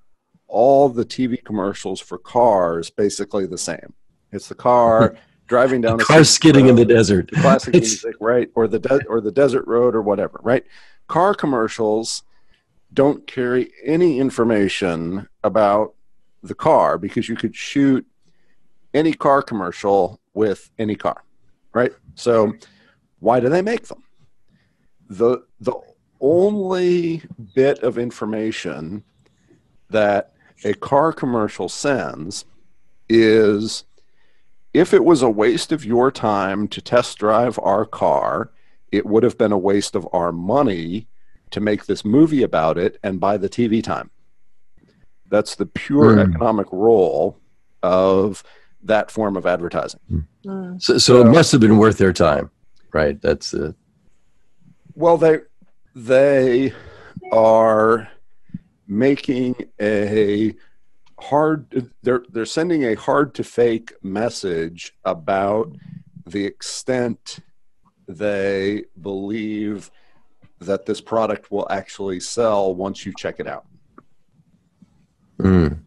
all 0.47 0.89
the 0.89 1.05
TV 1.05 1.43
commercials 1.43 2.01
for 2.01 2.19
cars 2.19 2.91
basically 2.91 3.47
the 3.47 3.59
same? 3.59 3.93
It's 4.31 4.49
the 4.49 4.55
car 4.55 5.17
driving 5.49 5.81
down 5.81 6.01
a 6.01 6.05
Car 6.05 6.25
skidding 6.25 6.69
in 6.69 6.77
the 6.77 6.83
road, 6.83 6.89
desert. 6.89 7.31
classic 7.33 7.75
It's- 7.75 7.91
music, 8.05 8.15
right? 8.21 8.49
Or 8.55 8.69
the 8.69 8.79
de- 8.79 9.05
or 9.07 9.21
the 9.21 9.33
desert 9.33 9.67
road 9.67 9.95
or 9.97 10.03
whatever, 10.03 10.41
right? 10.43 10.65
Car 11.09 11.35
commercials 11.35 12.23
don't 12.95 13.27
carry 13.27 13.73
any 13.85 14.19
information 14.21 15.29
about 15.43 15.95
the 16.43 16.55
car 16.55 16.97
because 16.99 17.29
you 17.29 17.35
could 17.37 17.57
shoot 17.57 18.07
any 18.95 19.13
car 19.13 19.43
commercial 19.43 20.21
with 20.35 20.71
any 20.79 20.95
car, 20.95 21.25
right? 21.73 21.93
So 22.15 22.55
why 23.21 23.41
do 23.41 23.49
they 23.49 23.63
make 23.63 23.87
them? 23.89 24.03
The 25.09 25.45
the 25.61 25.75
only 26.21 27.23
bit 27.55 27.83
of 27.83 27.99
information 27.99 29.03
that 29.91 30.33
a 30.65 30.75
car 30.75 31.13
commercial 31.13 31.69
sends 31.69 32.45
is 33.09 33.85
if 34.73 34.95
it 34.95 35.05
was 35.05 35.21
a 35.23 35.29
waste 35.29 35.73
of 35.73 35.85
your 35.85 36.11
time 36.11 36.67
to 36.69 36.81
test 36.81 37.19
drive 37.19 37.59
our 37.63 37.85
car, 37.85 38.53
it 38.91 39.05
would 39.05 39.23
have 39.23 39.37
been 39.37 39.53
a 39.53 39.59
waste 39.59 39.95
of 39.95 40.09
our 40.13 40.33
money 40.33 41.09
to 41.51 41.61
make 41.61 41.85
this 41.85 42.05
movie 42.05 42.43
about 42.43 42.79
it 42.79 42.99
and 43.03 43.21
buy 43.21 43.37
the 43.37 43.49
TV 43.49 43.83
time. 43.83 44.11
That's 45.29 45.55
the 45.57 45.67
pure 45.67 46.15
Hmm. 46.15 46.21
economic 46.21 46.69
role 46.73 47.39
of 47.83 48.43
that 48.85 49.11
form 49.11 49.37
of 49.37 49.47
advertising. 49.47 50.01
mm, 50.45 50.83
So, 50.83 50.99
so 50.99 51.21
it 51.21 51.31
must 51.31 51.53
have 51.53 51.61
been 51.61 51.79
worth 51.79 51.99
their 51.99 52.13
time, 52.13 52.51
right? 52.93 53.21
That's 53.21 53.51
the. 53.51 53.75
Well, 54.95 55.17
they 55.17 55.39
they 55.95 56.73
are 57.33 58.09
making 58.87 59.55
a 59.81 60.55
hard 61.19 61.91
they're 62.03 62.25
they're 62.31 62.45
sending 62.45 62.85
a 62.85 62.95
hard 62.95 63.35
to 63.35 63.45
fake 63.45 63.93
message 64.03 64.93
about 65.05 65.73
the 66.27 66.45
extent 66.45 67.39
they 68.09 68.85
believe 69.01 69.91
that 70.59 70.85
this 70.87 71.01
product 71.01 71.51
will 71.51 71.67
actually 71.71 72.21
sell 72.21 72.75
once 72.75 73.07
you 73.07 73.13
check 73.17 73.37
it 73.39 73.47
out. 73.47 73.67
Mm. 75.39 75.79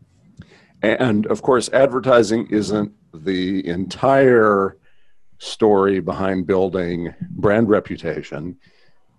And 0.94 1.26
of 1.28 1.42
course, 1.42 1.70
advertising 1.74 2.48
isn't 2.48 2.94
the 3.14 3.66
entire 3.68 4.78
story 5.40 6.00
behind 6.00 6.48
building 6.48 7.14
brand 7.32 7.70
reputation, 7.70 8.58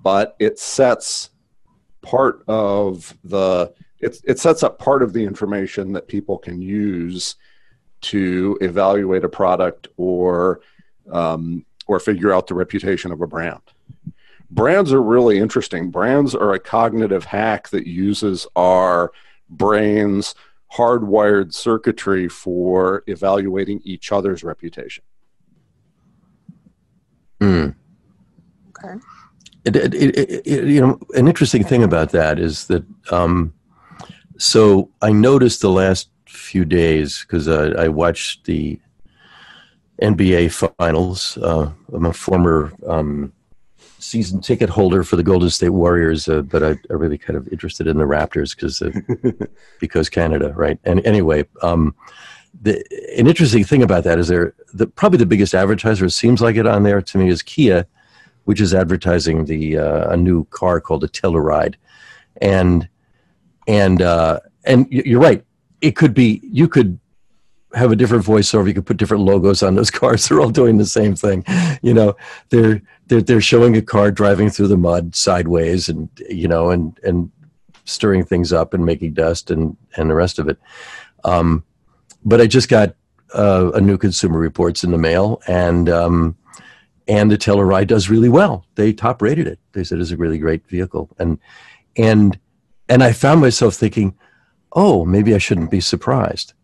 but 0.03 0.37
it 0.39 0.59
sets 0.59 1.31
part 2.03 2.45
of 2.47 3.17
the 3.25 3.73
it, 3.99 4.21
it 4.25 4.39
sets 4.39 4.63
up 4.63 4.79
part 4.79 5.03
of 5.03 5.13
the 5.13 5.25
information 5.25 5.93
that 5.93 6.07
people 6.07 6.39
can 6.39 6.61
use 6.61 7.37
to 8.03 8.59
evaluate 8.61 9.25
a 9.25 9.29
product 9.29 9.89
or 9.97 10.61
um, 11.11 11.65
or 11.87 11.99
figure 11.99 12.33
out 12.33 12.47
the 12.47 12.55
reputation 12.55 13.11
of 13.11 13.21
a 13.23 13.27
brand. 13.27 13.61
Brands 14.51 14.93
are 14.93 15.03
really 15.03 15.39
interesting. 15.39 15.91
Brands 15.91 16.35
are 16.35 16.53
a 16.53 16.61
cognitive 16.61 17.25
hack 17.25 17.69
that 17.71 17.87
uses 17.87 18.47
our 18.55 19.13
brains 19.49 20.35
hardwired 20.77 21.53
circuitry 21.53 22.29
for 22.29 23.03
evaluating 23.07 23.81
each 23.85 24.13
other's 24.13 24.45
reputation. 24.45 25.05
Mm. 27.41 27.75
okay. 28.71 28.95
It, 29.65 29.77
it, 29.77 29.95
it, 29.95 30.47
it, 30.47 30.65
you 30.65 30.81
know, 30.81 30.99
an 31.15 31.29
interesting 31.29 31.65
thing 31.65 31.83
about 31.83 32.11
that 32.11 32.39
is 32.39 32.67
that. 32.69 32.85
Um, 33.11 33.53
so 34.39 34.91
I 35.03 35.13
noticed 35.13 35.61
the 35.63 35.71
last 35.71 36.11
few 36.27 36.65
days 36.65 37.21
because 37.23 37.49
uh, 37.49 37.75
I 37.79 37.89
watched 37.89 38.45
the 38.45 38.79
NBA 40.03 40.53
finals. 40.79 41.39
Uh, 41.39 41.73
I'm 41.93 42.07
a 42.07 42.13
former 42.13 42.73
um, 42.87 43.33
season 44.07 44.41
ticket 44.41 44.71
holder 44.71 45.03
for 45.03 45.17
the 45.17 45.23
Golden 45.23 45.51
State 45.51 45.71
Warriors, 45.71 46.29
uh, 46.29 46.43
but 46.43 46.63
I, 46.63 46.71
I'm 46.91 46.99
really 46.99 47.19
kind 47.19 47.37
of 47.37 47.49
interested 47.49 47.87
in 47.87 47.99
the 47.99 48.05
Raptors 48.05 48.55
because 48.55 48.83
because 49.81 50.09
Canada, 50.09 50.53
right? 50.55 50.79
And 50.85 51.05
anyway, 51.05 51.47
um, 51.63 51.95
the, 52.63 52.77
an 53.19 53.27
interesting 53.27 53.65
thing 53.65 53.83
about 53.83 54.05
that 54.05 54.19
is 54.19 54.29
there 54.29 54.55
the 54.73 54.87
probably 54.87 55.19
the 55.19 55.27
biggest 55.27 55.55
advertiser 55.55 56.07
it 56.07 56.11
seems 56.11 56.41
like 56.41 56.57
it 56.57 56.67
on 56.67 56.83
there 56.83 57.03
to 57.03 57.19
me 57.19 57.29
is 57.29 57.43
Kia, 57.43 57.87
which 58.45 58.61
is 58.61 58.75
advertising 58.75 59.45
the 59.45 59.79
uh, 59.79 60.11
a 60.13 60.17
new 60.17 60.45
car 60.47 60.81
called 60.81 61.03
the 61.03 61.09
Telluride, 61.09 61.75
and 62.41 62.89
and 63.67 64.03
uh, 64.03 64.41
and 64.65 64.87
you're 64.91 65.21
right. 65.21 65.45
It 65.81 65.97
could 65.97 66.15
be 66.15 66.41
you 66.43 66.69
could 66.69 66.99
have 67.77 67.93
a 67.93 67.97
different 67.97 68.25
voiceover. 68.25 68.67
You 68.67 68.75
could 68.75 68.87
put 68.87 68.97
different 68.97 69.25
logos 69.25 69.63
on 69.63 69.75
those 69.75 69.91
cars. 70.01 70.29
They're 70.29 70.41
all 70.41 70.51
doing 70.51 70.79
the 70.79 70.87
same 70.87 71.15
thing. 71.15 71.45
You 71.83 71.95
know, 71.95 72.17
they're 72.49 72.83
they're 73.07 73.23
they're 73.23 73.41
showing 73.41 73.77
a 73.77 73.83
car 73.83 74.11
driving 74.11 74.51
through 74.51 74.69
the 74.69 74.77
mud 74.77 75.15
sideways, 75.15 75.89
and 75.89 76.09
you 76.29 76.49
know, 76.49 76.71
and 76.71 76.99
and 77.05 77.31
stirring 77.85 78.25
things 78.25 78.53
up 78.53 78.75
and 78.75 78.85
making 78.85 79.15
dust 79.15 79.51
and 79.51 79.77
and 79.97 80.11
the 80.11 80.15
rest 80.15 80.39
of 80.39 80.49
it. 80.49 80.59
Um, 81.25 81.65
but 82.25 82.41
I 82.41 82.47
just 82.47 82.69
got 82.69 82.95
uh, 83.35 83.71
a 83.75 83.81
new 83.81 83.99
Consumer 83.99 84.39
Reports 84.39 84.83
in 84.83 84.91
the 84.91 84.99
mail, 84.99 85.41
and 85.47 85.89
um, 85.89 86.37
and 87.07 87.31
the 87.31 87.39
Telluride 87.39 87.87
does 87.89 88.09
really 88.09 88.29
well. 88.29 88.65
They 88.75 88.93
top 88.93 89.23
rated 89.23 89.47
it. 89.47 89.59
They 89.73 89.85
said 89.85 90.01
it's 90.01 90.11
a 90.11 90.17
really 90.17 90.39
great 90.39 90.67
vehicle, 90.67 91.11
and 91.19 91.39
and 91.97 92.39
and 92.89 93.03
I 93.03 93.13
found 93.13 93.41
myself 93.41 93.75
thinking, 93.75 94.17
oh, 94.73 95.05
maybe 95.05 95.35
I 95.35 95.39
shouldn't 95.39 95.71
be 95.71 95.81
surprised. 95.81 96.55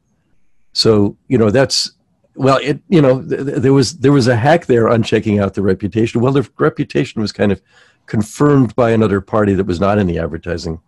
So 0.73 1.17
you 1.29 1.39
know 1.39 1.51
that's 1.51 1.93
well, 2.35 2.59
it 2.63 2.81
you 2.89 3.03
know 3.03 3.23
th- 3.23 3.59
there 3.63 3.73
was 3.73 3.99
there 3.99 4.13
was 4.13 4.29
a 4.29 4.37
hack 4.37 4.67
there 4.67 4.89
on 4.89 5.03
checking 5.03 5.39
out 5.39 5.55
the 5.55 5.63
reputation. 5.63 6.21
Well, 6.21 6.33
the 6.33 6.49
reputation 6.59 7.21
was 7.21 7.33
kind 7.33 7.53
of 7.53 7.61
confirmed 8.07 8.75
by 8.75 8.91
another 8.91 9.21
party 9.21 9.55
that 9.55 9.67
was 9.67 9.81
not 9.81 9.99
in 9.99 10.07
the 10.07 10.19
advertising 10.19 10.81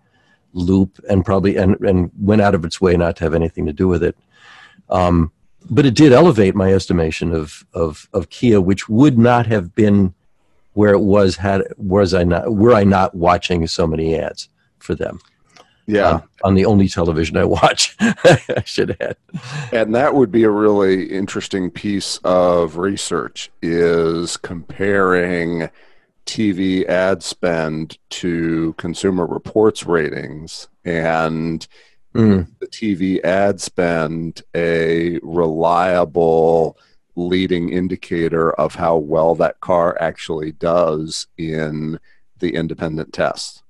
loop 0.53 0.99
and 1.09 1.25
probably 1.25 1.57
and 1.57 1.79
and 1.81 2.11
went 2.19 2.41
out 2.41 2.55
of 2.55 2.65
its 2.65 2.81
way 2.81 2.97
not 2.97 3.17
to 3.17 3.25
have 3.25 3.35
anything 3.35 3.67
to 3.67 3.73
do 3.73 3.89
with 3.89 4.03
it. 4.03 4.17
Um, 4.89 5.33
but 5.71 5.87
it 5.87 5.95
did 5.95 6.13
elevate 6.13 6.55
my 6.55 6.73
estimation 6.73 7.33
of 7.33 7.65
of 7.75 8.09
of 8.13 8.31
Kia, 8.31 8.61
which 8.61 8.89
would 8.89 9.19
not 9.19 9.47
have 9.47 9.75
been 9.75 10.15
where 10.75 10.93
it 10.93 11.01
was 11.01 11.37
had 11.37 11.63
was 11.77 12.15
I 12.15 12.25
not 12.25 12.55
were 12.55 12.75
I 12.75 12.85
not 12.85 13.15
watching 13.15 13.67
so 13.67 13.87
many 13.87 14.17
ads 14.17 14.49
for 14.79 14.95
them. 14.95 15.21
Yeah, 15.87 16.13
on, 16.13 16.29
on 16.43 16.55
the 16.55 16.65
only 16.65 16.89
television 16.89 17.37
I 17.37 17.45
watch, 17.45 17.95
I 18.01 18.63
should 18.65 18.97
add. 19.01 19.17
And 19.73 19.95
that 19.95 20.15
would 20.15 20.31
be 20.31 20.45
a 20.45 20.51
really 20.51 21.05
interesting 21.11 21.71
piece 21.71 22.19
of 22.25 22.79
research 22.79 23.51
is 23.61 24.37
comparing 24.39 25.69
TV 26.27 26.87
ad 26.87 27.23
spend 27.23 27.99
to 28.09 28.75
consumer 28.79 29.27
reports 29.27 29.85
ratings 29.85 30.69
and 30.85 31.67
mm. 32.15 32.47
the 32.61 32.67
TV 32.67 33.23
ad 33.23 33.61
spend 33.61 34.43
a 34.55 35.19
reliable 35.23 36.79
leading 37.17 37.69
indicator 37.69 38.53
of 38.53 38.75
how 38.75 38.97
well 38.97 39.35
that 39.35 39.61
car 39.61 39.97
actually 40.01 40.53
does 40.53 41.27
in 41.39 41.99
the 42.39 42.55
independent 42.55 43.13
test. 43.13 43.63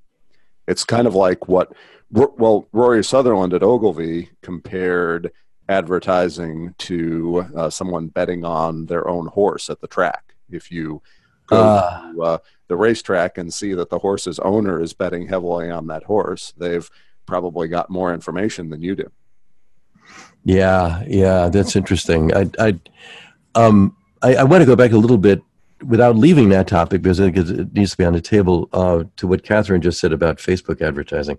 It's 0.67 0.85
kind 0.85 1.07
of 1.07 1.15
like 1.15 1.47
what, 1.47 1.73
well, 2.15 2.69
Rory 2.73 3.03
Sutherland 3.03 3.55
at 3.55 3.63
Ogilvy 3.63 4.31
compared 4.43 5.33
advertising 5.69 6.75
to 6.79 7.45
uh, 7.57 7.71
someone 7.71 8.09
betting 8.09 8.45
on 8.45 8.87
their 8.87 9.09
own 9.09 9.27
horse 9.27 9.71
at 9.71 9.81
the 9.81 9.89
track. 9.89 10.35
If 10.51 10.71
you 10.71 11.03
go 11.47 11.57
uh, 11.57 12.13
to 12.13 12.23
uh, 12.23 12.39
the 12.69 12.77
racetrack 12.77 13.39
and 13.39 13.53
see 13.53 13.75
that 13.75 13.91
the 13.91 13.99
horse's 13.99 14.39
owner 14.39 14.81
is 14.81 14.93
betting 14.93 15.27
heavily 15.27 15.71
on 15.71 15.87
that 15.89 16.05
horse, 16.05 16.53
they've 16.57 16.89
probably 17.27 17.69
got 17.69 17.91
more 17.91 18.13
information 18.13 18.71
than 18.71 18.83
you 18.83 18.95
do. 18.95 19.11
Yeah, 20.45 21.03
yeah, 21.07 21.49
that's 21.49 21.75
interesting. 21.75 22.35
I, 22.35 22.51
I, 22.59 22.81
um, 23.55 23.97
I, 24.23 24.37
I 24.37 24.45
want 24.45 24.61
to 24.61 24.67
go 24.67 24.77
back 24.77 24.93
a 24.93 24.99
little 24.99 25.19
bit 25.19 25.43
without 25.87 26.17
leaving 26.17 26.51
that 26.51 26.69
topic 26.69 27.03
because 27.03 27.21
I 27.21 27.31
think 27.31 27.49
it 27.49 27.73
needs 27.75 27.93
to 27.93 27.97
be 27.97 28.05
on 28.05 28.13
the 28.13 28.21
table 28.21 28.69
uh, 28.73 29.05
to 29.17 29.27
what 29.27 29.43
Katherine 29.43 29.81
just 29.81 30.01
said 30.01 30.13
about 30.13 30.37
Facebook 30.37 30.83
advertising. 30.83 31.39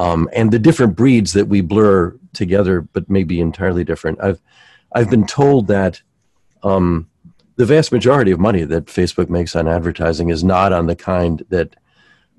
Um, 0.00 0.30
and 0.32 0.50
the 0.50 0.58
different 0.58 0.96
breeds 0.96 1.34
that 1.34 1.48
we 1.48 1.60
blur 1.60 2.16
together, 2.32 2.80
but 2.80 3.10
may 3.10 3.22
be 3.22 3.38
entirely 3.38 3.84
different. 3.84 4.18
I've 4.22 4.40
I've 4.94 5.10
been 5.10 5.26
told 5.26 5.66
that 5.66 6.00
um, 6.62 7.10
the 7.56 7.66
vast 7.66 7.92
majority 7.92 8.30
of 8.30 8.40
money 8.40 8.64
that 8.64 8.86
Facebook 8.86 9.28
makes 9.28 9.54
on 9.54 9.68
advertising 9.68 10.30
is 10.30 10.42
not 10.42 10.72
on 10.72 10.86
the 10.86 10.96
kind 10.96 11.44
that 11.50 11.76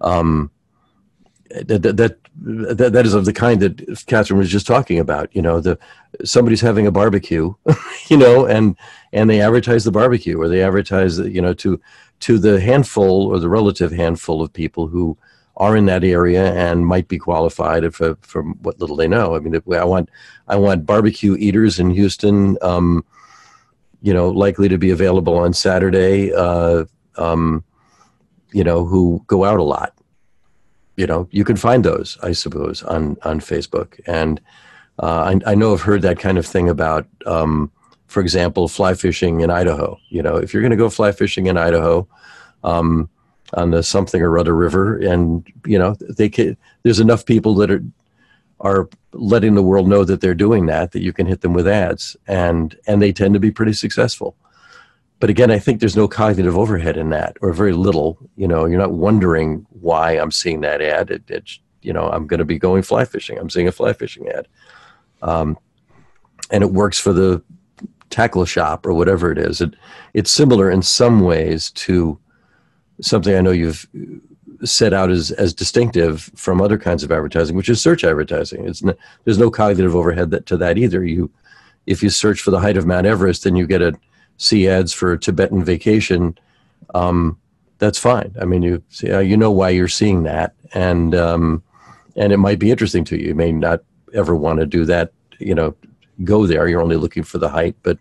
um, 0.02 0.50
that, 1.52 1.84
that, 1.84 2.18
that, 2.42 2.94
that 2.94 3.06
is 3.06 3.14
of 3.14 3.26
the 3.26 3.34
kind 3.34 3.62
that 3.62 4.06
Katherine 4.08 4.40
was 4.40 4.50
just 4.50 4.66
talking 4.66 4.98
about. 4.98 5.30
You 5.36 5.44
know, 5.44 5.60
the 5.60 5.78
somebody's 6.24 6.62
having 6.62 6.88
a 6.88 6.92
barbecue, 6.92 7.54
you 8.08 8.18
know, 8.18 8.48
and 8.48 8.76
and 9.14 9.30
they 9.30 9.40
advertise 9.40 9.84
the 9.84 9.92
barbecue, 9.92 10.42
or 10.42 10.48
they 10.48 10.64
advertise, 10.64 11.20
you 11.20 11.44
know, 11.44 11.54
to 11.54 11.80
to 12.22 12.40
the 12.40 12.60
handful 12.60 13.28
or 13.28 13.38
the 13.38 13.50
relative 13.50 13.92
handful 13.92 14.42
of 14.42 14.52
people 14.52 14.88
who 14.88 15.16
are 15.58 15.76
in 15.76 15.86
that 15.86 16.04
area 16.04 16.54
and 16.54 16.88
might 16.88 17.08
be 17.08 17.18
qualified 17.18 17.84
if, 17.84 18.02
uh, 18.02 18.16
from 18.22 18.58
what 18.62 18.80
little 18.80 18.96
they 18.96 19.08
know. 19.08 19.36
I 19.36 19.40
mean, 19.40 19.56
I 19.56 19.84
want 19.84 20.10
I 20.48 20.56
want 20.56 20.86
barbecue 20.86 21.36
eaters 21.36 21.80
in 21.80 21.92
Houston, 21.92 22.58
um, 22.62 23.06
you 24.02 24.14
know, 24.14 24.30
likely 24.30 24.70
to 24.70 24.78
be 24.78 24.92
available 24.92 25.38
on 25.38 25.54
Saturday. 25.54 26.34
Uh, 26.34 26.86
um, 27.18 27.64
you 28.52 28.64
know, 28.64 28.86
who 28.86 29.24
go 29.28 29.46
out 29.46 29.60
a 29.60 29.64
lot 29.64 29.94
you 31.02 31.08
know, 31.08 31.28
you 31.32 31.44
can 31.44 31.56
find 31.56 31.84
those, 31.84 32.18
I 32.22 32.32
suppose, 32.32 32.84
on 32.84 33.18
on 33.24 33.40
Facebook. 33.40 34.00
And 34.06 34.40
uh, 35.00 35.34
I, 35.34 35.52
I, 35.52 35.56
know 35.56 35.74
I've 35.74 35.82
heard 35.82 36.04
that 36.04 36.20
kind 36.20 36.38
of 36.38 36.46
thing 36.46 36.70
about, 36.70 37.08
um, 37.26 37.72
for 38.06 38.22
example, 38.22 38.68
fly 38.68 38.94
fishing 38.94 39.42
in 39.42 39.50
Idaho. 39.50 39.98
You 40.10 40.22
know, 40.22 40.36
if 40.36 40.54
you're 40.54 40.62
going 40.62 40.78
to 40.78 40.78
go 40.78 40.90
fly 40.90 41.12
fishing 41.12 41.48
in 41.48 41.58
Idaho 41.58 42.08
um, 42.64 43.10
on 43.54 43.72
the 43.72 43.84
something 43.84 44.22
or 44.22 44.38
other 44.38 44.56
river, 44.56 44.98
and 44.98 45.46
you 45.66 45.78
know, 45.78 45.96
they 46.10 46.30
can, 46.30 46.58
there's 46.84 47.00
enough 47.00 47.26
people 47.26 47.56
that 47.56 47.72
are 47.72 47.84
are 48.60 48.90
letting 49.14 49.56
the 49.56 49.64
world 49.64 49.88
know 49.88 50.04
that 50.06 50.22
they're 50.22 50.36
doing 50.36 50.68
that 50.68 50.92
that 50.92 51.02
you 51.02 51.12
can 51.12 51.26
hit 51.26 51.42
them 51.42 51.54
with 51.54 51.68
ads, 51.68 52.16
and 52.28 52.78
and 52.88 53.02
they 53.02 53.12
tend 53.12 53.34
to 53.34 53.40
be 53.40 53.52
pretty 53.52 53.74
successful 53.74 54.36
but 55.22 55.30
again, 55.30 55.52
I 55.52 55.60
think 55.60 55.80
there's 55.80 55.96
no 55.96 56.08
cognitive 56.08 56.58
overhead 56.58 56.98
in 56.98 57.12
that, 57.12 57.38
or 57.42 57.54
very 57.54 57.74
little. 57.74 58.18
You 58.36 58.48
know, 58.48 58.66
you're 58.66 58.80
not 58.80 58.94
wondering 58.94 59.68
why 59.70 60.14
I'm 60.14 60.32
seeing 60.32 60.62
that 60.62 60.82
ad. 60.82 61.12
It, 61.12 61.60
you 61.84 61.94
know, 61.94 62.10
I'm 62.10 62.26
going 62.26 62.40
to 62.40 62.46
be 62.46 62.58
going 62.58 62.82
fly 62.82 63.06
fishing. 63.06 63.38
I'm 63.38 63.50
seeing 63.50 63.68
a 63.68 63.72
fly 63.72 63.94
fishing 63.94 64.28
ad, 64.30 64.48
um, 65.22 65.60
and 66.50 66.64
it 66.64 66.72
works 66.72 67.00
for 67.00 67.14
the 67.14 67.44
tackle 68.10 68.46
shop 68.46 68.84
or 68.84 68.94
whatever 68.94 69.32
it 69.32 69.38
is. 69.38 69.62
It 69.62 69.76
it's 70.16 70.32
similar 70.32 70.72
in 70.72 70.82
some 70.82 71.22
ways 71.22 71.70
to 71.72 72.18
something 73.02 73.36
I 73.36 73.42
know 73.42 73.52
you've 73.52 73.88
set 74.64 74.94
out 74.94 75.10
as 75.10 75.32
as 75.32 75.54
distinctive 75.54 76.30
from 76.36 76.62
other 76.62 76.78
kinds 76.78 77.04
of 77.04 77.12
advertising, 77.12 77.56
which 77.56 77.70
is 77.70 77.82
search 77.82 78.04
advertising. 78.04 78.68
It's 78.68 78.84
there's 79.24 79.40
no 79.40 79.50
cognitive 79.50 79.96
overhead 79.96 80.32
that, 80.32 80.46
to 80.48 80.58
that 80.58 80.78
either. 80.78 81.04
You 81.04 81.32
if 81.88 82.04
you 82.04 82.10
search 82.10 82.42
for 82.42 82.52
the 82.52 82.60
height 82.60 82.78
of 82.78 82.86
Mount 82.86 83.08
Everest, 83.08 83.44
then 83.44 83.56
you 83.56 83.66
get 83.66 83.82
a 83.82 83.98
see 84.38 84.68
ads 84.68 84.92
for 84.92 85.12
a 85.12 85.20
Tibetan 85.20 85.64
vacation, 85.64 86.38
um, 86.96 87.38
that's 87.78 88.00
fine. 88.00 88.36
I 88.42 88.46
mean, 88.46 88.62
you 88.62 88.84
uh, 89.06 89.20
you 89.20 89.38
know 89.38 89.52
why 89.52 89.70
you're 89.70 89.88
seeing 89.88 90.24
that, 90.24 90.54
and 90.74 91.16
um, 91.16 91.64
and 92.16 92.34
it 92.34 92.38
might 92.38 92.60
be 92.60 92.72
interesting 92.72 93.04
to 93.06 93.18
you. 93.18 93.30
You 93.30 93.36
may 93.36 93.52
not 93.52 93.84
ever 94.14 94.36
want 94.36 94.60
to 94.60 94.66
do 94.66 94.86
that. 94.86 95.12
You 95.40 95.56
know, 95.56 95.76
go 96.24 96.46
there. 96.46 96.68
You're 96.68 96.82
only 96.82 96.98
looking 96.98 97.24
for 97.24 97.38
the 97.38 97.50
height, 97.50 97.76
but 97.84 97.98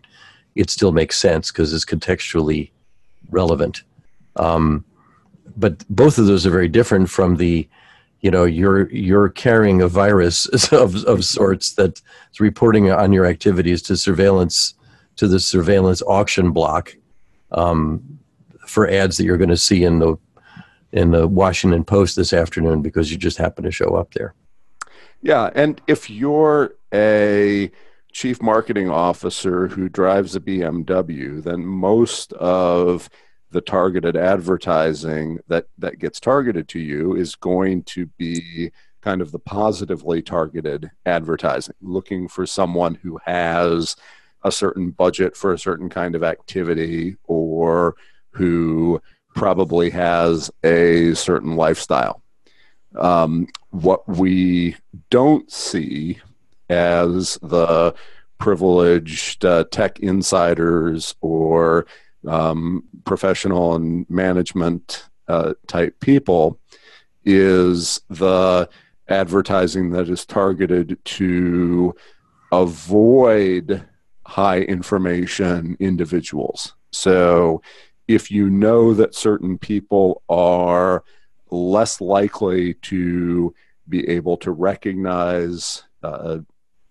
it 0.55 0.69
still 0.69 0.91
makes 0.91 1.17
sense 1.17 1.51
because 1.51 1.73
it's 1.73 1.85
contextually 1.85 2.71
relevant. 3.29 3.83
Um, 4.35 4.85
but 5.57 5.85
both 5.89 6.17
of 6.17 6.25
those 6.25 6.45
are 6.45 6.51
very 6.51 6.67
different 6.67 7.09
from 7.09 7.37
the 7.37 7.67
you 8.21 8.31
know 8.31 8.45
you're 8.45 8.89
you're 8.91 9.29
carrying 9.29 9.81
a 9.81 9.87
virus 9.87 10.45
of, 10.71 11.03
of 11.05 11.25
sorts 11.25 11.73
that's 11.73 12.01
reporting 12.39 12.91
on 12.91 13.11
your 13.11 13.25
activities 13.25 13.81
to 13.83 13.97
surveillance 13.97 14.73
to 15.15 15.27
the 15.27 15.39
surveillance 15.39 16.01
auction 16.03 16.51
block 16.51 16.95
um, 17.51 18.19
for 18.65 18.89
ads 18.89 19.17
that 19.17 19.25
you're 19.25 19.37
going 19.37 19.49
to 19.49 19.57
see 19.57 19.83
in 19.83 19.99
the 19.99 20.17
in 20.91 21.11
the 21.11 21.27
Washington 21.27 21.83
Post 21.83 22.15
this 22.15 22.33
afternoon 22.33 22.81
because 22.81 23.11
you 23.11 23.17
just 23.17 23.37
happen 23.37 23.63
to 23.63 23.71
show 23.71 23.95
up 23.95 24.13
there. 24.13 24.33
Yeah, 25.21 25.49
and 25.55 25.81
if 25.87 26.09
you're 26.09 26.73
a 26.93 27.71
chief 28.11 28.41
marketing 28.41 28.89
officer 28.89 29.67
who 29.67 29.87
drives 29.87 30.35
a 30.35 30.39
BMW, 30.39 31.41
then 31.41 31.65
most 31.65 32.33
of 32.33 33.09
the 33.51 33.61
targeted 33.61 34.15
advertising 34.15 35.39
that 35.47 35.67
that 35.77 35.99
gets 35.99 36.19
targeted 36.19 36.67
to 36.69 36.79
you 36.79 37.15
is 37.15 37.35
going 37.35 37.83
to 37.83 38.07
be 38.17 38.71
kind 39.01 39.21
of 39.21 39.31
the 39.31 39.39
positively 39.39 40.21
targeted 40.21 40.89
advertising, 41.05 41.75
looking 41.81 42.27
for 42.27 42.45
someone 42.45 42.95
who 42.95 43.19
has 43.25 43.95
a 44.43 44.51
certain 44.51 44.91
budget 44.91 45.35
for 45.35 45.53
a 45.53 45.59
certain 45.59 45.89
kind 45.89 46.15
of 46.15 46.23
activity 46.23 47.15
or 47.25 47.95
who 48.31 49.01
probably 49.35 49.89
has 49.89 50.51
a 50.63 51.13
certain 51.13 51.55
lifestyle. 51.55 52.21
Um, 52.99 53.47
what 53.69 54.07
we 54.07 54.75
don't 55.09 55.49
see 55.51 56.19
as 56.69 57.37
the 57.41 57.93
privileged 58.37 59.45
uh, 59.45 59.65
tech 59.71 59.99
insiders 59.99 61.15
or 61.21 61.85
um, 62.27 62.83
professional 63.05 63.75
and 63.75 64.09
management 64.09 65.09
uh, 65.27 65.53
type 65.67 65.99
people 65.99 66.59
is 67.25 68.01
the 68.09 68.69
advertising 69.07 69.91
that 69.91 70.09
is 70.09 70.25
targeted 70.25 70.97
to 71.05 71.93
avoid 72.51 73.85
high 74.25 74.61
information 74.61 75.75
individuals. 75.79 76.75
So 76.91 77.61
if 78.07 78.31
you 78.31 78.49
know 78.49 78.93
that 78.93 79.15
certain 79.15 79.57
people 79.57 80.21
are 80.29 81.03
less 81.49 82.01
likely 82.01 82.75
to 82.75 83.53
be 83.87 84.07
able 84.07 84.37
to 84.37 84.51
recognize 84.51 85.83
uh, 86.03 86.39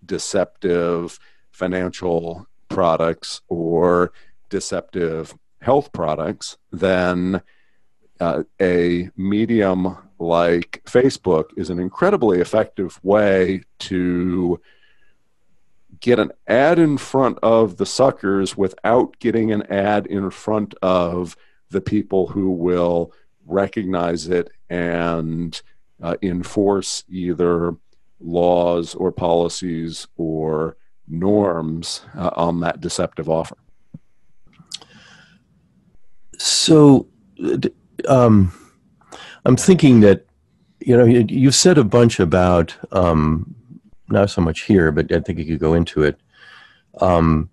deceptive 0.05 1.19
financial 1.51 2.47
products 2.69 3.41
or 3.47 4.13
deceptive 4.51 5.33
health 5.61 5.91
products, 5.91 6.57
then 6.71 7.41
uh, 8.19 8.43
a 8.61 9.09
medium 9.17 9.97
like 10.19 10.83
Facebook 10.85 11.45
is 11.57 11.71
an 11.71 11.79
incredibly 11.79 12.39
effective 12.39 12.99
way 13.03 13.63
to 13.79 14.61
get 15.99 16.19
an 16.19 16.31
ad 16.47 16.77
in 16.77 16.97
front 16.97 17.39
of 17.41 17.77
the 17.77 17.85
suckers 17.85 18.55
without 18.55 19.17
getting 19.19 19.51
an 19.51 19.63
ad 19.71 20.05
in 20.05 20.29
front 20.29 20.75
of 20.81 21.35
the 21.69 21.81
people 21.81 22.27
who 22.27 22.51
will 22.51 23.11
recognize 23.45 24.27
it 24.27 24.51
and 24.69 25.61
uh, 26.01 26.15
enforce 26.21 27.03
either 27.09 27.75
laws 28.19 28.93
or 28.95 29.11
policies 29.11 30.07
or 30.17 30.75
norms 31.07 32.01
uh, 32.15 32.31
on 32.35 32.59
that 32.61 32.81
deceptive 32.81 33.29
offer. 33.29 33.57
So, 36.41 37.07
um, 38.07 38.51
I'm 39.45 39.55
thinking 39.55 39.99
that 40.01 40.25
you 40.79 40.97
know 40.97 41.05
you've 41.05 41.55
said 41.55 41.77
a 41.77 41.83
bunch 41.83 42.19
about 42.19 42.75
um, 42.91 43.55
not 44.09 44.29
so 44.29 44.41
much 44.41 44.61
here, 44.61 44.91
but 44.91 45.11
I 45.11 45.19
think 45.19 45.39
you 45.39 45.45
could 45.45 45.59
go 45.59 45.73
into 45.73 46.03
it. 46.03 46.19
Um, 46.99 47.49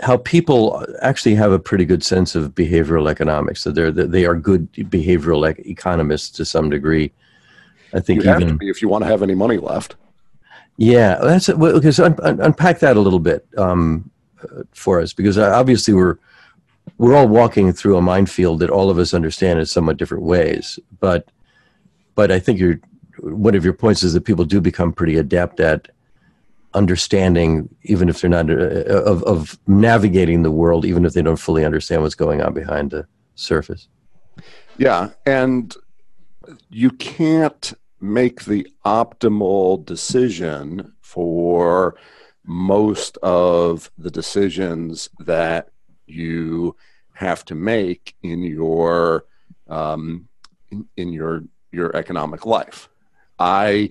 how 0.00 0.16
people 0.16 0.84
actually 1.02 1.34
have 1.36 1.52
a 1.52 1.58
pretty 1.58 1.84
good 1.84 2.02
sense 2.02 2.34
of 2.34 2.54
behavioral 2.54 3.08
economics. 3.10 3.62
So 3.62 3.70
they're 3.70 3.92
they 3.92 4.24
are 4.24 4.34
good 4.34 4.72
behavioral 4.72 5.46
economists 5.66 6.30
to 6.30 6.44
some 6.44 6.70
degree. 6.70 7.12
I 7.92 8.00
think 8.00 8.24
you 8.24 8.30
even 8.30 8.42
have 8.42 8.50
to 8.50 8.56
be 8.56 8.70
if 8.70 8.82
you 8.82 8.88
want 8.88 9.04
to 9.04 9.08
have 9.08 9.22
any 9.22 9.34
money 9.34 9.58
left. 9.58 9.96
Yeah, 10.76 11.18
that's 11.22 11.48
well, 11.48 11.74
because 11.74 12.00
un, 12.00 12.16
un, 12.22 12.40
unpack 12.40 12.80
that 12.80 12.96
a 12.96 13.00
little 13.00 13.20
bit 13.20 13.46
um, 13.56 14.10
for 14.72 15.00
us 15.00 15.12
because 15.12 15.38
obviously 15.38 15.94
we're 15.94 16.18
we're 16.98 17.16
all 17.16 17.28
walking 17.28 17.72
through 17.72 17.96
a 17.96 18.02
minefield 18.02 18.60
that 18.60 18.70
all 18.70 18.90
of 18.90 18.98
us 18.98 19.14
understand 19.14 19.58
in 19.58 19.66
somewhat 19.66 19.96
different 19.96 20.24
ways. 20.24 20.78
But 21.00 21.30
but 22.14 22.30
I 22.30 22.38
think 22.38 22.58
you're 22.58 22.80
one 23.18 23.54
of 23.54 23.64
your 23.64 23.74
points 23.74 24.02
is 24.02 24.12
that 24.12 24.24
people 24.24 24.44
do 24.44 24.60
become 24.60 24.92
pretty 24.92 25.16
adept 25.16 25.60
at 25.60 25.88
understanding, 26.74 27.68
even 27.84 28.08
if 28.08 28.20
they're 28.20 28.30
not 28.30 28.50
uh, 28.50 28.54
of 28.54 29.22
of 29.24 29.58
navigating 29.66 30.42
the 30.42 30.50
world, 30.50 30.84
even 30.84 31.04
if 31.04 31.12
they 31.12 31.22
don't 31.22 31.36
fully 31.36 31.64
understand 31.64 32.02
what's 32.02 32.14
going 32.14 32.40
on 32.40 32.52
behind 32.52 32.90
the 32.90 33.06
surface. 33.34 33.88
Yeah, 34.76 35.10
and 35.24 35.74
you 36.68 36.90
can't 36.90 37.72
make 38.00 38.44
the 38.44 38.66
optimal 38.84 39.84
decision 39.84 40.92
for 41.00 41.96
most 42.44 43.16
of 43.18 43.90
the 43.96 44.10
decisions 44.10 45.08
that 45.20 45.70
you 46.06 46.76
have 47.14 47.44
to 47.46 47.54
make 47.54 48.14
in 48.22 48.42
your 48.42 49.24
um, 49.68 50.28
in, 50.70 50.86
in 50.96 51.12
your 51.12 51.44
your 51.72 51.94
economic 51.96 52.46
life. 52.46 52.88
I 53.38 53.90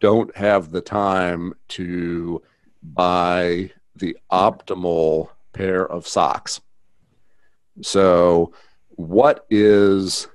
don't 0.00 0.34
have 0.36 0.70
the 0.70 0.80
time 0.80 1.54
to 1.68 2.42
buy 2.82 3.70
the 3.96 4.16
optimal 4.30 5.28
pair 5.52 5.86
of 5.86 6.06
socks. 6.06 6.60
So, 7.82 8.52
what 8.90 9.46
is 9.50 10.28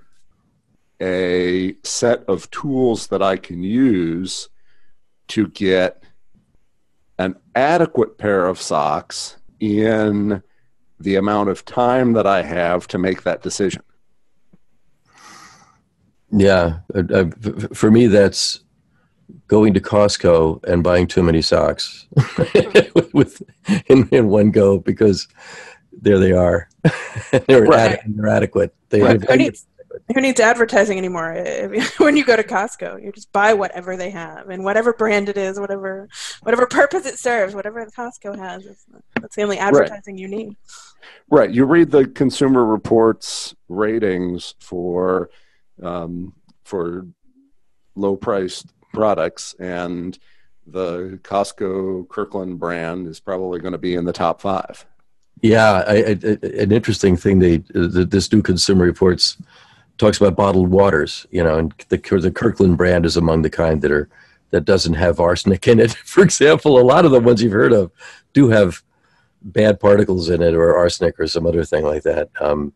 a 1.01 1.75
set 1.83 2.23
of 2.25 2.49
tools 2.51 3.07
that 3.07 3.21
I 3.21 3.37
can 3.37 3.63
use 3.63 4.49
to 5.29 5.47
get 5.47 6.03
an 7.17 7.35
adequate 7.55 8.17
pair 8.17 8.47
of 8.47 8.61
socks 8.61 9.37
in 9.59 10.41
the 10.99 11.15
amount 11.15 11.49
of 11.49 11.65
time 11.65 12.13
that 12.13 12.27
I 12.27 12.41
have 12.41 12.87
to 12.89 12.97
make 12.97 13.23
that 13.23 13.41
decision. 13.41 13.81
Yeah, 16.31 16.79
uh, 16.93 17.03
uh 17.11 17.25
for 17.73 17.89
me, 17.89 18.07
that's 18.07 18.61
going 19.47 19.73
to 19.73 19.79
Costco 19.79 20.63
and 20.65 20.83
buying 20.83 21.07
too 21.07 21.23
many 21.23 21.41
socks 21.41 22.07
with 23.13 23.41
in, 23.87 24.07
in 24.09 24.27
one 24.27 24.51
go 24.51 24.77
because 24.77 25.27
there 25.91 26.19
they 26.19 26.31
are. 26.31 26.69
they're, 27.47 27.63
right. 27.63 27.91
ad, 27.91 27.99
they're 28.07 28.27
adequate. 28.27 28.73
They, 28.89 29.01
right. 29.01 29.21
who, 29.21 29.35
needs, 29.35 29.67
who 30.13 30.21
needs 30.21 30.39
advertising 30.39 30.97
anymore? 30.97 31.33
when 31.97 32.15
you 32.15 32.23
go 32.23 32.35
to 32.35 32.43
Costco, 32.43 33.03
you 33.03 33.11
just 33.11 33.31
buy 33.31 33.53
whatever 33.53 33.97
they 33.97 34.09
have 34.11 34.49
and 34.49 34.63
whatever 34.63 34.93
brand 34.93 35.29
it 35.29 35.37
is, 35.37 35.59
whatever 35.59 36.07
whatever 36.41 36.67
purpose 36.67 37.05
it 37.05 37.19
serves, 37.19 37.53
whatever 37.53 37.85
Costco 37.85 38.37
has. 38.37 38.65
That's 39.19 39.35
the 39.35 39.43
only 39.43 39.57
advertising 39.57 40.15
right. 40.15 40.21
you 40.21 40.27
need. 40.27 40.55
Right. 41.29 41.51
You 41.51 41.65
read 41.65 41.91
the 41.91 42.07
Consumer 42.07 42.65
Reports 42.65 43.55
ratings 43.67 44.55
for 44.59 45.29
um, 45.81 46.33
for 46.63 47.07
low 47.95 48.15
priced 48.15 48.67
products, 48.93 49.55
and 49.59 50.17
the 50.65 51.19
Costco 51.23 52.09
Kirkland 52.09 52.59
brand 52.59 53.07
is 53.07 53.19
probably 53.19 53.59
going 53.59 53.73
to 53.73 53.77
be 53.77 53.95
in 53.95 54.05
the 54.05 54.13
top 54.13 54.41
five. 54.41 54.85
Yeah, 55.41 55.83
I, 55.87 55.93
I, 55.93 56.17
an 56.43 56.71
interesting 56.71 57.15
thing. 57.15 57.39
They 57.39 57.63
this 57.73 58.31
new 58.31 58.41
Consumer 58.41 58.85
Reports 58.85 59.37
talks 59.97 60.17
about 60.17 60.35
bottled 60.35 60.69
waters. 60.69 61.25
You 61.31 61.43
know, 61.43 61.57
and 61.57 61.73
the 61.89 61.97
the 61.97 62.31
Kirkland 62.31 62.77
brand 62.77 63.05
is 63.05 63.17
among 63.17 63.43
the 63.43 63.49
kind 63.49 63.81
that 63.81 63.91
are 63.91 64.09
that 64.51 64.65
doesn't 64.65 64.95
have 64.95 65.19
arsenic 65.19 65.67
in 65.67 65.79
it. 65.79 65.91
For 66.05 66.23
example, 66.23 66.79
a 66.79 66.83
lot 66.83 67.05
of 67.05 67.11
the 67.11 67.19
ones 67.19 67.41
you've 67.41 67.51
heard 67.53 67.73
of 67.73 67.91
do 68.33 68.49
have 68.49 68.83
bad 69.41 69.79
particles 69.79 70.29
in 70.29 70.41
it 70.41 70.53
or 70.53 70.75
arsenic 70.75 71.19
or 71.19 71.27
some 71.27 71.45
other 71.45 71.63
thing 71.63 71.83
like 71.83 72.03
that, 72.03 72.29
um, 72.41 72.73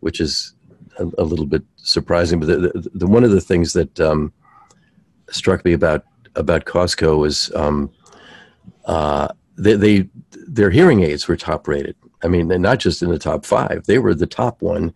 which 0.00 0.20
is 0.20 0.54
a, 0.98 1.04
a, 1.18 1.24
little 1.24 1.46
bit 1.46 1.62
surprising. 1.76 2.40
But 2.40 2.46
the, 2.46 2.56
the, 2.56 2.90
the, 2.94 3.06
one 3.06 3.24
of 3.24 3.30
the 3.30 3.40
things 3.40 3.72
that 3.72 4.00
um, 4.00 4.32
struck 5.30 5.64
me 5.64 5.72
about 5.72 6.04
about 6.36 6.64
Costco 6.64 7.18
was 7.18 7.52
um, 7.54 7.90
uh, 8.86 9.28
they, 9.56 9.74
they, 9.74 10.08
their 10.30 10.70
hearing 10.70 11.02
aids 11.02 11.28
were 11.28 11.36
top 11.36 11.68
rated. 11.68 11.96
I 12.22 12.28
mean, 12.28 12.48
they're 12.48 12.58
not 12.58 12.80
just 12.80 13.02
in 13.02 13.10
the 13.10 13.18
top 13.18 13.44
five; 13.44 13.84
they 13.86 13.98
were 13.98 14.14
the 14.14 14.26
top 14.26 14.62
one, 14.62 14.94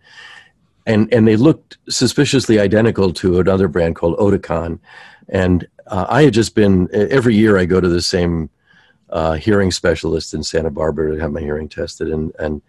and 0.85 1.11
and 1.13 1.27
they 1.27 1.35
looked 1.35 1.77
suspiciously 1.89 2.59
identical 2.59 3.13
to 3.13 3.39
another 3.39 3.67
brand 3.67 3.95
called 3.95 4.17
Oticon. 4.17 4.79
And 5.29 5.67
uh, 5.87 6.07
I 6.09 6.23
had 6.23 6.33
just 6.33 6.55
been 6.55 6.89
every 6.91 7.35
year 7.35 7.57
I 7.57 7.65
go 7.65 7.79
to 7.79 7.87
the 7.87 8.01
same 8.01 8.49
uh, 9.11 9.33
hearing 9.33 9.71
specialist 9.71 10.33
in 10.33 10.43
Santa 10.43 10.69
Barbara 10.69 11.15
to 11.15 11.21
have 11.21 11.31
my 11.31 11.41
hearing 11.41 11.69
tested, 11.69 12.09
and 12.09 12.33
and 12.39 12.61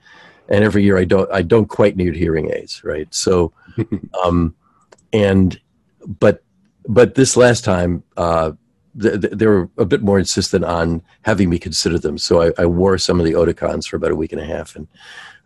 and 0.48 0.64
every 0.64 0.82
year 0.82 0.98
I 0.98 1.04
don't 1.04 1.30
I 1.32 1.42
don't 1.42 1.66
quite 1.66 1.96
need 1.96 2.14
hearing 2.14 2.50
aids, 2.52 2.82
right? 2.84 3.12
So, 3.14 3.52
um, 4.24 4.54
and 5.12 5.60
but 6.18 6.42
but 6.88 7.14
this 7.14 7.36
last 7.36 7.64
time 7.64 8.02
uh, 8.16 8.52
th- 9.00 9.20
th- 9.20 9.32
they 9.34 9.46
were 9.46 9.68
a 9.78 9.84
bit 9.84 10.02
more 10.02 10.18
insistent 10.18 10.64
on 10.64 11.02
having 11.22 11.50
me 11.50 11.58
consider 11.58 11.98
them, 11.98 12.18
so 12.18 12.42
I, 12.42 12.52
I 12.58 12.66
wore 12.66 12.98
some 12.98 13.20
of 13.20 13.26
the 13.26 13.32
Oticons 13.32 13.86
for 13.86 13.96
about 13.96 14.12
a 14.12 14.16
week 14.16 14.32
and 14.32 14.40
a 14.40 14.46
half, 14.46 14.76
and 14.76 14.88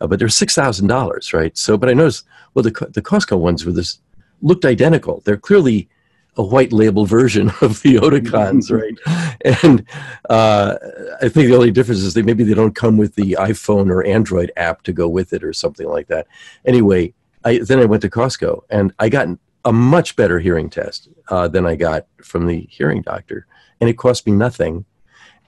uh, 0.01 0.07
but 0.07 0.18
they're 0.18 0.28
six 0.28 0.55
thousand 0.55 0.86
dollars, 0.86 1.32
right? 1.32 1.57
So, 1.57 1.76
but 1.76 1.88
I 1.88 1.95
noticed 1.95 2.26
well 2.55 2.62
the 2.62 2.70
the 2.92 3.03
Costco 3.03 3.38
ones 3.38 3.64
were 3.64 3.72
this 3.72 3.99
looked 4.42 4.64
identical. 4.64 5.22
They're 5.24 5.36
clearly 5.36 5.88
a 6.37 6.43
white 6.43 6.72
label 6.72 7.07
version 7.07 7.49
of 7.61 7.80
the 7.82 7.97
Oticons, 8.03 8.70
right? 8.70 9.62
And 9.62 9.87
uh, 10.28 10.76
I 11.22 11.28
think 11.28 11.49
the 11.49 11.55
only 11.55 11.70
difference 11.70 12.01
is 12.01 12.14
that 12.14 12.24
maybe 12.24 12.45
they 12.45 12.55
don't 12.55 12.74
come 12.74 12.97
with 12.97 13.14
the 13.14 13.37
iPhone 13.39 13.91
or 13.91 14.05
Android 14.05 14.53
app 14.57 14.82
to 14.82 14.93
go 14.93 15.09
with 15.09 15.32
it 15.32 15.45
or 15.45 15.53
something 15.53 15.89
like 15.89 16.09
that. 16.09 16.26
Anyway, 16.64 17.14
I, 17.45 17.59
then 17.59 17.78
I 17.78 17.85
went 17.85 18.03
to 18.03 18.11
Costco 18.11 18.62
and 18.70 18.93
I 18.99 19.09
got 19.09 19.28
a 19.64 19.72
much 19.72 20.16
better 20.16 20.39
hearing 20.39 20.68
test 20.68 21.09
uh, 21.28 21.49
than 21.49 21.66
I 21.66 21.76
got 21.76 22.07
from 22.22 22.47
the 22.47 22.66
hearing 22.70 23.03
doctor, 23.03 23.47
and 23.80 23.89
it 23.89 23.99
cost 23.99 24.26
me 24.26 24.32
nothing. 24.32 24.85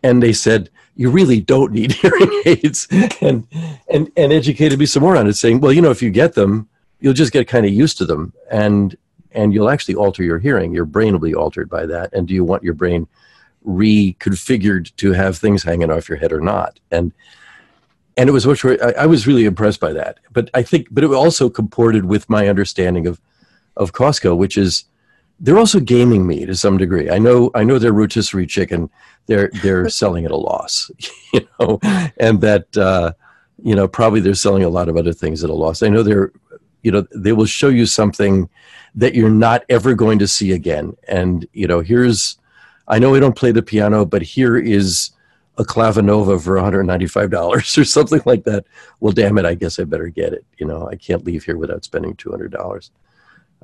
And 0.03 0.22
they 0.22 0.32
said 0.32 0.70
you 0.95 1.11
really 1.11 1.41
don't 1.41 1.72
need 1.72 1.93
hearing 2.03 2.43
aids, 2.47 2.89
and 3.20 3.47
and 3.89 4.11
and 4.16 4.32
educated 4.32 4.78
me 4.78 4.87
some 4.87 5.03
more 5.03 5.16
on 5.16 5.26
it, 5.26 5.34
saying, 5.34 5.61
well, 5.61 5.72
you 5.72 5.82
know, 5.82 5.91
if 5.91 6.03
you 6.03 6.11
get 6.11 6.34
them, 6.34 6.68
you'll 7.01 7.12
just 7.12 7.32
get 7.32 7.49
kind 7.49 7.66
of 7.66 7.72
used 7.72 7.99
to 7.99 8.05
them, 8.07 8.32
and 8.51 8.97
and 9.37 9.55
you'll 9.55 9.70
actually 9.70 9.95
alter 9.95 10.24
your 10.24 10.39
hearing. 10.39 10.74
Your 10.74 10.84
brain 10.84 11.12
will 11.12 11.20
be 11.20 11.34
altered 11.34 11.70
by 11.70 11.87
that. 11.87 12.12
And 12.12 12.26
do 12.26 12.34
you 12.34 12.43
want 12.43 12.64
your 12.64 12.74
brain 12.74 13.07
reconfigured 13.64 14.95
to 14.97 15.12
have 15.12 15.37
things 15.37 15.62
hanging 15.62 15.91
off 15.91 16.09
your 16.09 16.18
head 16.18 16.32
or 16.32 16.41
not? 16.41 16.80
And 16.91 17.12
and 18.16 18.28
it 18.30 18.32
was 18.32 18.47
much. 18.47 18.64
I, 18.64 18.93
I 18.99 19.07
was 19.07 19.26
really 19.26 19.45
impressed 19.45 19.78
by 19.78 19.93
that. 19.93 20.18
But 20.32 20.51
I 20.55 20.62
think, 20.62 20.89
but 20.91 21.05
it 21.05 21.11
also 21.12 21.51
comported 21.51 22.07
with 22.07 22.28
my 22.30 22.49
understanding 22.49 23.07
of 23.07 23.20
of 23.76 23.93
Costco, 23.93 24.37
which 24.37 24.57
is 24.57 24.84
they're 25.39 25.59
also 25.59 25.80
gaming 25.80 26.26
me 26.26 26.47
to 26.47 26.55
some 26.55 26.78
degree. 26.78 27.11
I 27.11 27.18
know 27.18 27.51
I 27.55 27.62
know 27.62 27.78
their 27.78 27.93
rotisserie 27.93 28.47
chicken 28.47 28.91
they're 29.26 29.51
they're 29.62 29.89
selling 30.01 30.24
at 30.24 30.30
a 30.30 30.37
loss, 30.37 30.91
you 31.32 31.47
know, 31.61 31.78
and 32.16 32.41
that 32.41 32.76
uh, 32.76 33.12
you 33.62 33.74
know 33.74 33.87
probably 33.87 34.20
they're 34.20 34.34
selling 34.34 34.64
a 34.64 34.68
lot 34.68 34.89
of 34.89 34.97
other 34.97 35.12
things 35.12 35.45
at 35.45 35.51
a 35.51 35.55
loss. 35.55 35.82
I 35.82 35.89
know 35.89 36.03
they're 36.03 36.32
you 36.87 36.93
know 36.93 37.07
they 37.12 37.32
will 37.32 37.47
show 37.47 37.68
you 37.68 37.84
something 37.84 38.49
that 38.95 39.14
you're 39.14 39.28
not 39.47 39.64
ever 39.68 39.93
going 39.95 40.20
to 40.20 40.28
see 40.28 40.53
again, 40.53 40.97
and 41.09 41.47
you 41.53 41.66
know 41.66 41.80
here's 41.80 42.39
I 42.87 43.01
know 43.01 43.14
I 43.16 43.20
don't 43.20 43.34
play 43.34 43.51
the 43.51 43.62
piano, 43.62 44.07
but 44.07 44.22
here 44.22 44.57
is 44.57 45.11
a 45.59 45.64
clavinova 45.64 46.41
for 46.41 46.57
$195 46.57 47.34
or 47.78 47.84
something 47.84 48.22
like 48.24 48.45
that. 48.45 48.64
Well, 49.01 49.12
damn 49.12 49.39
it, 49.39 49.45
I 49.45 49.55
guess 49.55 49.80
I 49.80 49.84
better 49.84 50.09
get 50.09 50.32
it. 50.32 50.45
You 50.59 50.66
know, 50.66 50.89
I 50.89 50.95
can't 50.97 51.24
leave 51.24 51.45
here 51.45 51.57
without 51.57 51.84
spending 51.84 52.14
$200. 52.14 52.91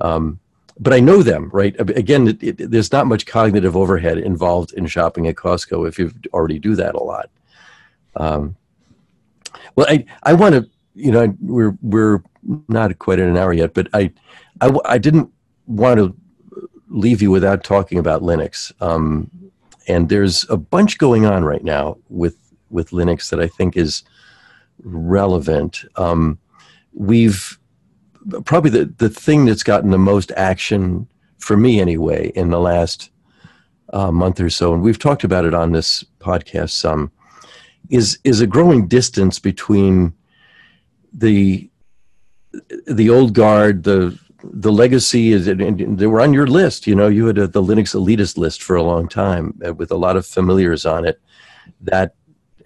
Um, 0.00 0.40
but 0.80 0.92
I 0.92 1.00
know 1.00 1.22
them, 1.22 1.50
right? 1.52 1.76
Again, 1.78 2.28
it, 2.28 2.42
it, 2.42 2.70
there's 2.70 2.92
not 2.92 3.06
much 3.06 3.26
cognitive 3.26 3.76
overhead 3.76 4.18
involved 4.18 4.72
in 4.72 4.86
shopping 4.86 5.28
at 5.28 5.36
Costco 5.36 5.86
if 5.86 5.98
you 5.98 6.10
already 6.32 6.58
do 6.58 6.74
that 6.76 6.94
a 6.94 7.02
lot. 7.02 7.30
Um, 8.16 8.56
well, 9.76 9.86
I, 9.88 10.04
I 10.22 10.32
want 10.32 10.54
to, 10.54 10.68
you 10.94 11.12
know, 11.12 11.36
we're, 11.40 11.76
we're 11.82 12.22
not 12.68 12.98
quite 12.98 13.18
in 13.18 13.28
an 13.28 13.36
hour 13.36 13.52
yet, 13.52 13.74
but 13.74 13.88
I, 13.92 14.12
I, 14.60 14.70
I 14.84 14.98
didn't 14.98 15.30
want 15.66 15.98
to 15.98 16.14
leave 16.88 17.22
you 17.22 17.30
without 17.30 17.64
talking 17.64 17.98
about 17.98 18.22
Linux. 18.22 18.72
Um, 18.82 19.30
and 19.88 20.08
there's 20.08 20.48
a 20.50 20.56
bunch 20.56 20.98
going 20.98 21.26
on 21.26 21.44
right 21.44 21.64
now 21.64 21.96
with, 22.08 22.36
with 22.70 22.90
Linux 22.90 23.30
that 23.30 23.40
I 23.40 23.48
think 23.48 23.76
is 23.76 24.02
relevant. 24.82 25.84
Um, 25.96 26.38
we've, 26.92 27.58
probably 28.44 28.70
the, 28.70 28.84
the 28.98 29.08
thing 29.08 29.44
that's 29.44 29.62
gotten 29.62 29.90
the 29.90 29.98
most 29.98 30.32
action 30.36 31.08
for 31.38 31.56
me 31.56 31.80
anyway 31.80 32.30
in 32.34 32.50
the 32.50 32.60
last 32.60 33.10
uh, 33.92 34.10
month 34.10 34.40
or 34.40 34.50
so, 34.50 34.72
and 34.72 34.82
we've 34.82 34.98
talked 34.98 35.24
about 35.24 35.44
it 35.44 35.54
on 35.54 35.72
this 35.72 36.04
podcast 36.20 36.70
some, 36.70 37.10
is 37.90 38.18
is 38.24 38.40
a 38.40 38.46
growing 38.46 38.86
distance 38.86 39.38
between 39.38 40.14
the 41.12 41.68
the 42.86 43.10
old 43.10 43.34
guard, 43.34 43.84
the 43.84 44.18
the 44.44 44.72
legacy 44.72 45.32
is 45.32 45.46
they 45.46 46.06
were 46.06 46.20
on 46.20 46.32
your 46.32 46.46
list. 46.46 46.86
You 46.86 46.94
know, 46.94 47.08
you 47.08 47.26
had 47.26 47.38
a, 47.38 47.46
the 47.46 47.62
Linux 47.62 47.94
elitist 47.94 48.36
list 48.36 48.62
for 48.62 48.76
a 48.76 48.82
long 48.82 49.08
time 49.08 49.58
uh, 49.64 49.72
with 49.72 49.92
a 49.92 49.96
lot 49.96 50.16
of 50.16 50.26
familiars 50.26 50.84
on 50.84 51.06
it. 51.06 51.20
That 51.80 52.14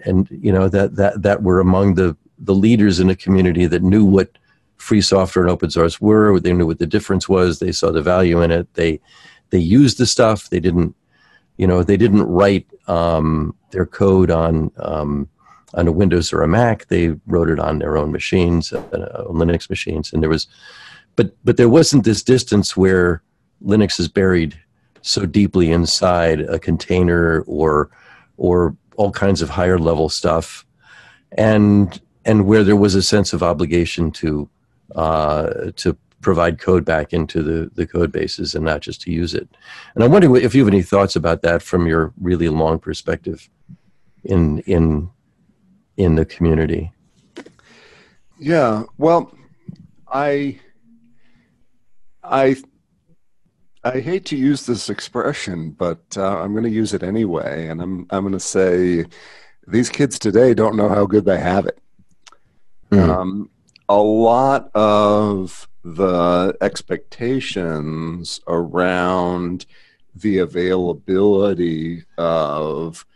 and 0.05 0.29
you 0.31 0.53
know 0.53 0.69
that 0.69 0.97
that 0.97 1.23
that 1.23 1.43
were 1.43 1.61
among 1.61 1.95
the 1.95 2.17
the 2.39 2.55
leaders 2.55 3.01
in 3.01 3.09
the 3.09 3.17
community 3.17 3.67
that 3.67 3.83
knew 3.83 4.05
what 4.05 4.31
free 4.77 5.01
software 5.01 5.45
and 5.45 5.51
open 5.51 5.71
source 5.71 6.01
were. 6.01 6.39
They 6.39 6.53
knew 6.53 6.67
what 6.67 6.79
the 6.79 6.87
difference 6.87 7.29
was. 7.29 7.59
They 7.59 7.73
saw 7.73 7.91
the 7.91 8.03
value 8.03 8.43
in 8.43 8.51
it. 8.51 8.73
They 8.75 9.01
they 9.51 9.59
used 9.59 9.99
the 9.99 10.07
stuff. 10.07 10.51
They 10.51 10.61
didn't, 10.61 10.95
you 11.57 11.67
know, 11.67 11.83
they 11.83 11.97
didn't 11.97 12.25
write 12.25 12.67
um, 12.89 13.55
their 13.71 13.87
code 13.87 14.31
on 14.31 14.71
um, 14.79 15.29
on 15.75 15.89
a 15.89 15.93
Windows 15.93 16.33
or 16.33 16.43
a 16.43 16.49
Mac. 16.49 16.87
They 16.87 17.15
wrote 17.27 17.51
it 17.51 17.59
on 17.59 17.79
their 17.79 17.97
own 17.97 18.13
machines, 18.13 18.73
uh, 18.73 19.25
Linux 19.29 19.69
machines. 19.69 20.13
And 20.13 20.23
there 20.23 20.31
was, 20.31 20.47
but 21.17 21.35
but 21.45 21.57
there 21.57 21.69
wasn't 21.69 22.05
this 22.05 22.23
distance 22.23 22.77
where 22.77 23.23
Linux 23.65 23.99
is 23.99 24.09
buried 24.09 24.59
so 25.03 25.25
deeply 25.25 25.71
inside 25.71 26.41
a 26.41 26.59
container 26.59 27.43
or 27.43 27.91
or 28.37 28.77
all 28.97 29.13
kinds 29.13 29.43
of 29.43 29.51
higher 29.51 29.79
level 29.79 30.09
stuff, 30.09 30.67
and 31.33 32.01
and 32.25 32.47
where 32.47 32.65
there 32.65 32.77
was 32.77 32.95
a 32.95 33.03
sense 33.03 33.33
of 33.33 33.43
obligation 33.43 34.11
to 34.11 34.49
uh, 34.95 35.71
to 35.77 35.97
provide 36.21 36.59
code 36.59 36.85
back 36.85 37.13
into 37.13 37.43
the, 37.43 37.71
the 37.75 37.87
code 37.87 38.11
bases 38.11 38.55
and 38.55 38.65
not 38.65 38.81
just 38.81 39.01
to 39.01 39.13
use 39.13 39.33
it. 39.33 39.49
And 39.95 40.03
I'm 40.03 40.11
wondering 40.11 40.35
if 40.43 40.55
you 40.55 40.65
have 40.65 40.73
any 40.73 40.83
thoughts 40.83 41.15
about 41.15 41.43
that 41.43 41.63
from 41.63 41.87
your 41.87 42.13
really 42.21 42.49
long 42.49 42.79
perspective 42.79 43.49
in 44.25 44.59
in 44.61 45.11
in 45.97 46.15
the 46.15 46.25
community. 46.25 46.93
Yeah, 48.39 48.85
well, 48.99 49.33
I 50.09 50.59
I 52.23 52.57
I 53.85 54.01
hate 54.01 54.25
to 54.27 54.37
use 54.37 54.67
this 54.67 54.91
expression, 54.91 55.71
but 55.71 56.03
uh, 56.17 56.41
I'm 56.41 56.53
going 56.53 56.65
to 56.65 56.71
use 56.71 56.93
it 56.93 57.03
anyway, 57.03 57.69
and 57.69 57.81
I'm 57.81 58.07
I'm 58.11 58.23
going 58.23 58.33
to 58.33 58.41
say 58.41 59.05
these 59.67 59.89
kids 59.89 60.19
today 60.19 60.55
don't 60.55 60.77
know 60.77 60.89
how 60.89 61.07
good 61.07 61.25
they 61.25 61.39
have 61.41 61.67
it. 61.67 61.79
Mm. 62.91 63.09
Um, 63.09 63.51
a 63.89 63.97
lot 63.97 64.71
of 64.75 65.69
the 65.85 66.57
expectations 66.61 68.41
around 68.49 69.67
the 70.17 70.39
availability 70.39 72.05
of 72.19 73.07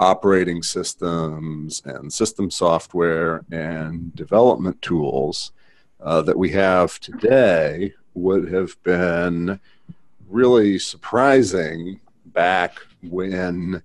operating 0.00 0.62
systems 0.62 1.82
and 1.84 2.10
system 2.12 2.50
software 2.50 3.44
and 3.52 4.14
development 4.16 4.80
tools 4.80 5.52
uh, 6.00 6.22
that 6.22 6.38
we 6.38 6.48
have 6.48 6.98
today 7.00 7.92
would 8.14 8.50
have 8.50 8.82
been 8.82 9.60
really 10.28 10.78
surprising 10.78 12.00
back 12.26 12.78
when 13.02 13.82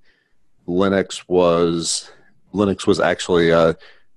Linux 0.68 1.24
was 1.28 2.10
Linux 2.54 2.88
was 2.88 3.02
actually 3.02 3.50
a, 3.50 3.76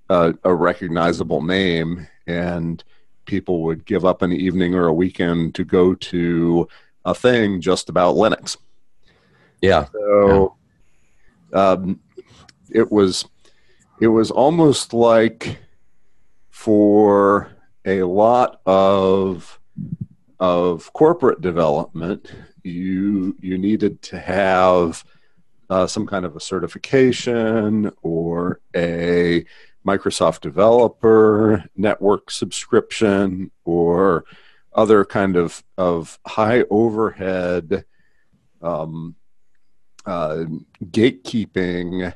a, 0.09 0.33
a 0.45 0.53
recognizable 0.53 1.41
name 1.41 2.07
and 2.27 2.81
people 3.25 3.61
would 3.63 3.85
give 3.85 4.05
up 4.05 4.21
an 4.21 4.31
evening 4.31 4.73
or 4.73 4.87
a 4.87 4.93
weekend 4.93 5.53
to 5.55 5.65
go 5.65 5.93
to 5.95 6.65
a 7.03 7.13
thing 7.13 7.59
just 7.59 7.89
about 7.89 8.15
Linux. 8.15 8.55
Yeah. 9.61 9.87
So 9.91 10.27
yeah. 10.27 10.58
Um, 11.53 11.99
it 12.71 12.91
was 12.91 13.25
it 13.99 14.07
was 14.07 14.31
almost 14.31 14.93
like 14.93 15.57
for 16.49 17.51
a 17.85 18.03
lot 18.03 18.61
of 18.65 19.59
of 20.39 20.91
corporate 20.93 21.41
development, 21.41 22.31
you 22.63 23.35
you 23.39 23.57
needed 23.57 24.01
to 24.03 24.19
have 24.19 25.03
uh, 25.69 25.85
some 25.85 26.07
kind 26.07 26.25
of 26.25 26.35
a 26.35 26.39
certification 26.39 27.91
or 28.01 28.59
a 28.75 29.45
Microsoft 29.85 30.41
Developer 30.41 31.63
Network 31.75 32.31
subscription 32.31 33.51
or 33.65 34.25
other 34.73 35.05
kind 35.05 35.35
of, 35.35 35.63
of 35.77 36.19
high 36.25 36.63
overhead 36.69 37.85
um, 38.61 39.15
uh, 40.05 40.45
gatekeeping 40.85 42.13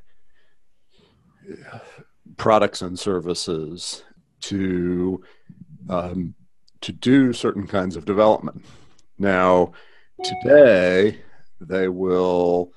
products 2.37 2.81
and 2.81 2.97
services 2.97 4.03
to 4.41 5.23
um, 5.89 6.33
to 6.81 6.91
do 6.91 7.33
certain 7.33 7.67
kinds 7.67 7.95
of 7.95 8.05
development. 8.05 8.65
Now, 9.17 9.71
today 10.23 11.21
they 11.61 11.87
will 11.87 12.73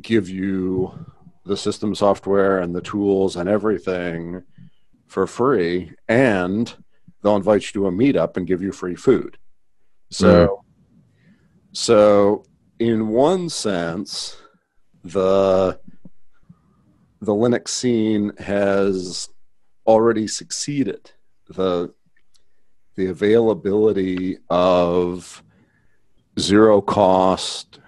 give 0.00 0.28
you 0.28 0.92
the 1.44 1.56
system 1.56 1.94
software 1.94 2.58
and 2.58 2.74
the 2.74 2.80
tools 2.80 3.36
and 3.36 3.48
everything 3.48 4.42
for 5.06 5.26
free 5.26 5.92
and 6.08 6.74
they'll 7.22 7.36
invite 7.36 7.62
you 7.62 7.80
to 7.80 7.86
a 7.86 7.92
meetup 7.92 8.36
and 8.36 8.46
give 8.46 8.60
you 8.60 8.72
free 8.72 8.96
food 8.96 9.38
so 10.10 10.46
mm. 10.46 10.58
so 11.72 12.44
in 12.78 13.08
one 13.08 13.48
sense 13.48 14.36
the 15.04 15.78
the 17.20 17.32
linux 17.32 17.68
scene 17.68 18.32
has 18.38 19.28
already 19.86 20.26
succeeded 20.26 21.10
the 21.48 21.92
the 22.96 23.06
availability 23.06 24.38
of 24.50 25.42
zero 26.38 26.80
cost 26.80 27.80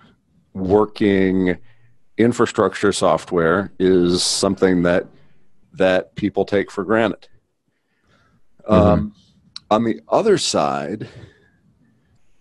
working 0.55 1.57
infrastructure 2.18 2.93
software 2.93 3.72
is 3.78 4.22
something 4.22 4.82
that 4.82 5.07
that 5.72 6.14
people 6.16 6.45
take 6.45 6.70
for 6.70 6.84
granted. 6.84 7.28
Mm-hmm. 8.68 8.72
Um, 8.74 9.14
on 9.70 9.84
the 9.84 10.01
other 10.09 10.36
side, 10.36 11.09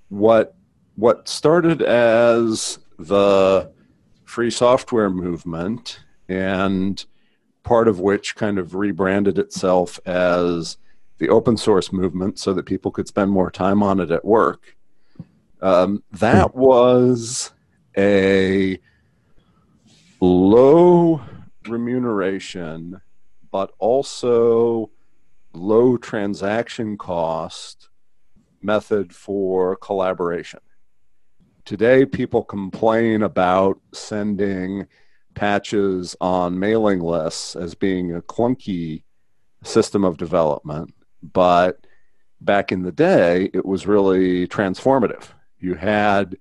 what 0.09 0.55
what 0.97 1.27
started 1.29 1.81
as 1.83 2.79
the 2.97 3.71
free 4.25 4.49
software 4.49 5.11
movement 5.11 5.99
and 6.27 7.05
part 7.63 7.87
of 7.87 7.99
which 7.99 8.35
kind 8.35 8.57
of 8.57 8.75
rebranded 8.75 9.37
itself 9.37 9.99
as 10.05 10.77
the 11.19 11.29
open 11.29 11.55
source 11.55 11.93
movement 11.93 12.39
so 12.39 12.53
that 12.53 12.65
people 12.65 12.91
could 12.91 13.07
spend 13.07 13.29
more 13.29 13.51
time 13.51 13.83
on 13.83 13.99
it 13.99 14.11
at 14.11 14.25
work. 14.25 14.75
Um, 15.61 16.03
that 16.13 16.51
hmm. 16.51 16.59
was 16.59 17.51
a 17.95 18.79
low 20.19 21.21
remuneration, 21.67 23.01
but 23.51 23.71
also 23.77 24.89
low 25.53 25.97
transaction 25.97 26.97
cost 26.97 27.89
method 28.61 29.13
for 29.13 29.75
collaboration. 29.75 30.59
Today 31.67 32.05
people 32.05 32.45
complain 32.45 33.21
about 33.23 33.77
sending 33.91 34.87
patches 35.35 36.15
on 36.21 36.57
mailing 36.57 37.01
lists 37.01 37.57
as 37.57 37.75
being 37.75 38.15
a 38.15 38.21
clunky 38.21 39.03
system 39.65 40.05
of 40.05 40.15
development, 40.15 40.93
but 41.21 41.85
back 42.39 42.71
in 42.71 42.83
the 42.83 42.91
day, 42.93 43.49
it 43.53 43.65
was 43.65 43.85
really 43.85 44.47
transformative. 44.47 45.25
You 45.59 45.75
had 45.75 46.37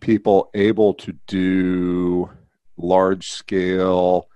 people 0.00 0.50
able 0.54 0.94
to 0.94 1.14
do 1.28 2.28
large 2.76 3.30
scale 3.30 4.28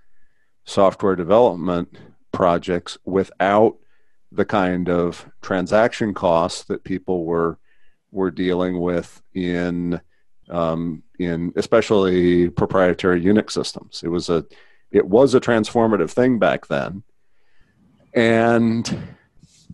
software 0.66 1.16
development 1.16 1.98
projects 2.30 2.96
without 3.04 3.76
the 4.30 4.44
kind 4.44 4.88
of 4.88 5.26
transaction 5.42 6.14
costs 6.14 6.62
that 6.64 6.84
people 6.84 7.24
were 7.24 7.58
were 8.16 8.30
dealing 8.30 8.80
with 8.80 9.22
in 9.34 10.00
um, 10.48 11.02
in 11.18 11.52
especially 11.56 12.48
proprietary 12.48 13.22
Unix 13.22 13.52
systems. 13.52 14.02
It 14.02 14.08
was 14.08 14.28
a 14.28 14.44
it 14.90 15.06
was 15.06 15.34
a 15.34 15.40
transformative 15.40 16.10
thing 16.10 16.38
back 16.38 16.66
then, 16.66 17.02
and 18.14 18.98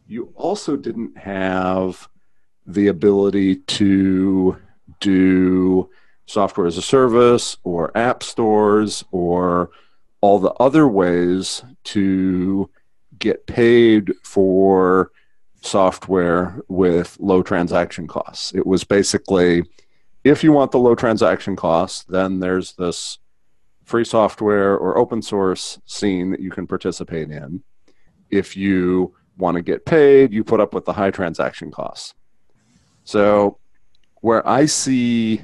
you 0.07 0.33
also 0.35 0.77
didn't 0.77 1.17
have 1.17 2.09
the 2.67 2.89
ability 2.89 3.57
to 3.57 4.57
do 5.01 5.89
software 6.27 6.67
as 6.67 6.79
a 6.79 6.83
service 6.83 7.57
or 7.65 7.97
app 7.97 8.23
stores 8.23 9.05
or 9.13 9.71
all 10.21 10.39
the 10.39 10.53
other 10.53 10.87
ways 10.87 11.63
to 11.85 12.69
get 13.19 13.47
paid 13.47 14.13
for 14.23 15.11
software 15.63 16.61
with 16.69 17.17
low 17.21 17.43
transaction 17.43 18.07
costs. 18.07 18.55
It 18.55 18.67
was 18.67 18.85
basically 18.85 19.65
if 20.25 20.45
you 20.45 20.53
want 20.53 20.71
the 20.71 20.79
low 20.79 20.95
transaction 20.95 21.57
costs, 21.57 22.05
then 22.05 22.39
there's 22.39 22.75
this 22.75 23.19
free 23.85 24.05
software 24.05 24.77
or 24.77 24.97
open 24.97 25.21
source 25.21 25.81
scene 25.85 26.31
that 26.31 26.41
you 26.41 26.51
can 26.51 26.67
participate 26.67 27.31
in. 27.31 27.63
If 28.31 28.57
you 28.57 29.15
want 29.37 29.57
to 29.57 29.63
get 29.63 29.85
paid, 29.85 30.33
you 30.33 30.45
put 30.45 30.61
up 30.61 30.75
with 30.75 30.85
the 30.85 30.93
high 30.93 31.11
transaction 31.11 31.71
costs. 31.71 32.15
So 33.05 33.59
where 34.21 34.47
I 34.49 34.67
see 34.67 35.43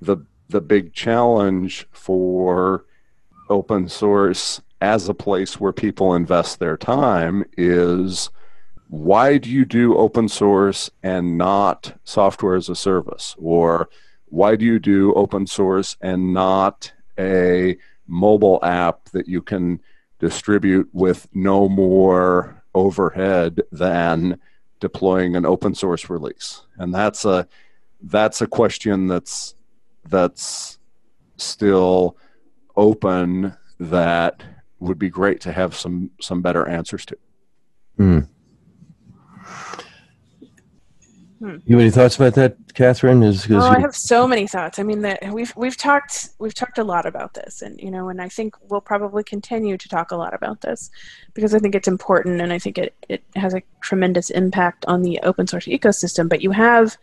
the 0.00 0.18
the 0.48 0.60
big 0.60 0.92
challenge 0.92 1.86
for 1.92 2.84
open 3.48 3.88
source 3.88 4.60
as 4.80 5.08
a 5.08 5.14
place 5.14 5.60
where 5.60 5.72
people 5.72 6.14
invest 6.14 6.58
their 6.58 6.76
time 6.76 7.44
is 7.56 8.30
why 8.90 9.38
do 9.38 9.48
you 9.48 9.64
do 9.64 9.96
open 9.96 10.28
source 10.28 10.90
and 11.04 11.38
not 11.38 11.96
software 12.02 12.56
as 12.56 12.68
a 12.68 12.74
service 12.74 13.36
or 13.38 13.88
why 14.26 14.56
do 14.56 14.64
you 14.64 14.80
do 14.80 15.14
open 15.14 15.46
source 15.46 15.96
and 16.00 16.34
not 16.34 16.92
a 17.16 17.76
mobile 18.08 18.58
app 18.64 19.04
that 19.10 19.28
you 19.28 19.40
can 19.40 19.80
distribute 20.18 20.88
with 20.92 21.28
no 21.32 21.68
more 21.68 22.60
overhead 22.74 23.60
than 23.70 24.36
deploying 24.80 25.36
an 25.36 25.46
open 25.46 25.72
source 25.72 26.10
release 26.10 26.66
and 26.78 26.92
that's 26.92 27.24
a 27.24 27.46
that's 28.02 28.40
a 28.40 28.46
question 28.46 29.06
that's 29.06 29.54
that's 30.08 30.80
still 31.36 32.16
open 32.76 33.56
that 33.78 34.42
would 34.80 34.98
be 34.98 35.10
great 35.10 35.40
to 35.42 35.52
have 35.52 35.76
some 35.76 36.10
some 36.20 36.42
better 36.42 36.66
answers 36.66 37.04
to. 37.06 37.16
Hmm. 37.96 38.20
Hmm. 41.40 41.56
You 41.64 41.76
have 41.76 41.80
any 41.80 41.90
thoughts 41.90 42.16
about 42.16 42.34
that, 42.34 42.54
Katherine? 42.74 43.22
Is, 43.22 43.50
oh. 43.50 43.60
I 43.60 43.80
have 43.80 43.96
so 43.96 44.28
many 44.28 44.46
thoughts. 44.46 44.78
I 44.78 44.82
mean, 44.82 45.00
that 45.00 45.32
we've 45.32 45.54
we've 45.56 45.76
talked 45.76 46.28
we've 46.38 46.52
talked 46.52 46.76
a 46.76 46.84
lot 46.84 47.06
about 47.06 47.32
this, 47.32 47.62
and 47.62 47.80
you 47.80 47.90
know, 47.90 48.10
and 48.10 48.20
I 48.20 48.28
think 48.28 48.54
we'll 48.68 48.82
probably 48.82 49.24
continue 49.24 49.78
to 49.78 49.88
talk 49.88 50.10
a 50.10 50.16
lot 50.16 50.34
about 50.34 50.60
this 50.60 50.90
because 51.32 51.54
I 51.54 51.58
think 51.58 51.74
it's 51.74 51.88
important, 51.88 52.42
and 52.42 52.52
I 52.52 52.58
think 52.58 52.76
it 52.76 52.94
it 53.08 53.22
has 53.36 53.54
a 53.54 53.62
tremendous 53.80 54.28
impact 54.28 54.84
on 54.84 55.00
the 55.00 55.18
open 55.22 55.46
source 55.46 55.64
ecosystem. 55.64 56.28
But 56.28 56.42
you 56.42 56.50
have 56.50 56.98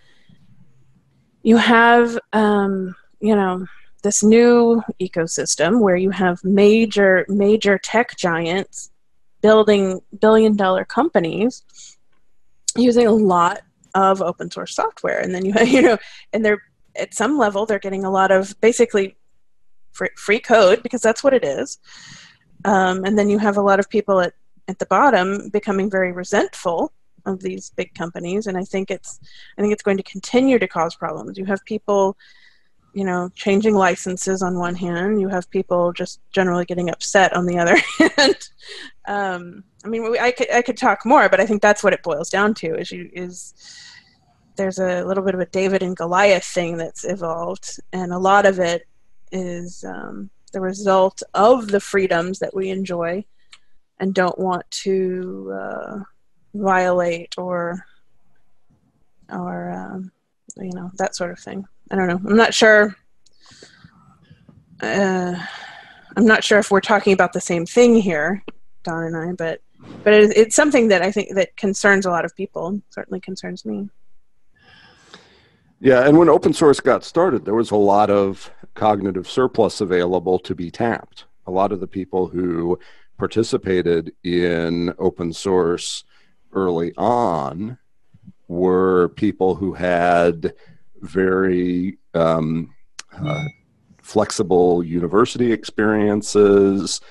you 1.42 1.58
have 1.58 2.20
um, 2.32 2.96
you 3.20 3.36
know 3.36 3.66
this 4.04 4.24
new 4.24 4.84
ecosystem 5.02 5.82
where 5.82 5.96
you 5.96 6.12
have 6.12 6.44
major 6.44 7.26
major 7.28 7.80
tech 7.80 8.16
giants 8.18 8.92
building 9.42 10.00
billion 10.20 10.56
dollar 10.56 10.86
companies 10.86 11.64
using 12.78 13.08
a 13.08 13.12
lot 13.12 13.62
of 13.96 14.22
open 14.22 14.52
source 14.52 14.76
software. 14.76 15.20
And 15.20 15.34
then 15.34 15.46
you 15.46 15.54
have 15.54 15.68
you 15.76 15.82
know 15.82 15.98
and 16.34 16.44
they're 16.44 16.62
at 16.96 17.14
some 17.14 17.38
level 17.38 17.66
they're 17.66 17.80
getting 17.80 18.04
a 18.04 18.12
lot 18.12 18.32
of 18.32 18.60
basically 18.62 19.16
free, 19.92 20.10
free 20.16 20.40
code 20.40 20.82
because 20.84 21.02
that's 21.02 21.24
what 21.24 21.34
it 21.34 21.44
is. 21.44 21.80
Um, 22.66 23.04
and 23.06 23.18
then 23.18 23.30
you 23.30 23.38
have 23.38 23.58
a 23.58 23.62
lot 23.62 23.80
of 23.80 23.90
people 23.90 24.20
at, 24.20 24.34
at 24.68 24.80
the 24.80 24.86
bottom 24.88 25.50
becoming 25.50 25.90
very 25.90 26.12
resentful 26.12 26.92
of 27.26 27.42
these 27.42 27.72
big 27.72 27.94
companies. 27.94 28.48
And 28.48 28.58
i 28.58 28.64
think 28.64 28.90
it's 28.90 29.20
i 29.58 29.62
think 29.62 29.74
it's 29.74 29.84
going 29.84 29.98
to 29.98 30.04
continue 30.04 30.60
to 30.60 30.68
cause 30.68 30.96
problems. 30.96 31.38
You 31.38 31.46
have 31.46 31.64
people 31.66 32.18
you 32.98 33.04
know, 33.04 33.30
changing 33.36 33.76
licenses 33.76 34.42
on 34.42 34.58
one 34.58 34.74
hand, 34.74 35.22
you 35.22 35.28
have 35.28 35.48
people 35.52 35.94
just 35.94 36.20
generally 36.32 36.66
getting 36.66 36.90
upset 36.90 37.32
on 37.36 37.46
the 37.46 37.60
other 37.60 37.78
hand. 38.00 38.50
um, 39.08 39.64
I 39.86 39.88
mean, 39.88 40.18
I 40.20 40.32
could 40.32 40.52
I 40.52 40.64
could 40.64 40.78
talk 40.78 41.06
more, 41.06 41.30
but 41.30 41.40
I 41.40 41.46
think 41.46 41.62
that's 41.62 41.84
what 41.84 41.94
it 41.94 42.02
boils 42.02 42.32
down 42.32 42.56
to. 42.56 42.76
Is 42.76 42.92
you 42.92 43.08
is 43.14 43.54
there's 44.56 44.80
a 44.80 45.04
little 45.04 45.24
bit 45.24 45.36
of 45.36 45.42
a 45.42 45.46
David 45.46 45.84
and 45.84 45.96
Goliath 45.96 46.44
thing 46.44 46.76
that's 46.76 47.06
evolved, 47.06 47.80
and 47.94 48.12
a 48.12 48.18
lot 48.18 48.48
of 48.48 48.58
it 48.58 48.88
is 49.32 49.84
um, 49.84 50.32
the 50.52 50.60
result 50.60 51.22
of 51.36 51.68
the 51.68 51.80
freedoms 51.80 52.40
that 52.40 52.56
we 52.56 52.72
enjoy 52.72 53.24
and 54.00 54.16
don't 54.16 54.40
want 54.40 54.66
to 54.72 55.54
uh, 55.54 56.00
violate 56.56 57.36
or 57.38 57.86
or 59.32 59.70
um, 59.70 60.12
you 60.56 60.72
know 60.74 60.90
that 60.98 61.16
sort 61.16 61.30
of 61.30 61.38
thing. 61.38 61.64
I 61.92 61.96
don't 61.96 62.08
know. 62.08 62.22
I'm 62.28 62.38
not 62.38 62.54
sure. 62.54 62.96
Uh, 64.82 65.36
I'm 66.16 66.26
not 66.26 66.44
sure 66.44 66.60
if 66.60 66.72
we're 66.72 66.82
talking 66.82 67.14
about 67.14 67.34
the 67.34 67.42
same 67.42 67.66
thing 67.66 67.96
here, 67.96 68.44
Don 68.84 69.04
and 69.04 69.18
I, 69.18 69.32
but 69.34 69.62
but 70.04 70.14
it, 70.14 70.36
it's 70.36 70.56
something 70.56 70.88
that 70.90 71.02
I 71.02 71.12
think 71.12 71.36
that 71.36 71.56
concerns 71.58 72.06
a 72.06 72.10
lot 72.10 72.26
of 72.26 72.36
people. 72.36 72.82
Certainly 72.90 73.22
concerns 73.22 73.66
me. 73.66 73.90
Yeah, 75.80 76.08
and 76.08 76.18
when 76.18 76.30
open 76.30 76.54
source 76.54 76.80
got 76.80 77.04
started, 77.04 77.46
there 77.46 77.54
was 77.54 77.72
a 77.72 77.76
lot 77.76 78.10
of 78.10 78.50
cognitive 78.74 79.30
surplus 79.30 79.80
available 79.80 80.40
to 80.40 80.56
be 80.56 80.72
tapped. 80.72 81.26
A 81.46 81.52
lot 81.52 81.72
of 81.72 81.80
the 81.80 81.88
people 81.88 82.28
who 82.28 82.80
participated 83.18 84.12
in 84.24 84.94
open 84.98 85.34
source 85.34 86.04
early 86.52 86.94
on 86.98 87.78
were 88.48 89.10
people 89.10 89.56
who 89.56 89.74
had 89.74 90.54
very 91.02 91.98
um, 92.14 92.74
uh, 93.20 93.46
flexible 94.02 94.84
university 94.84 95.52
experiences 95.52 97.02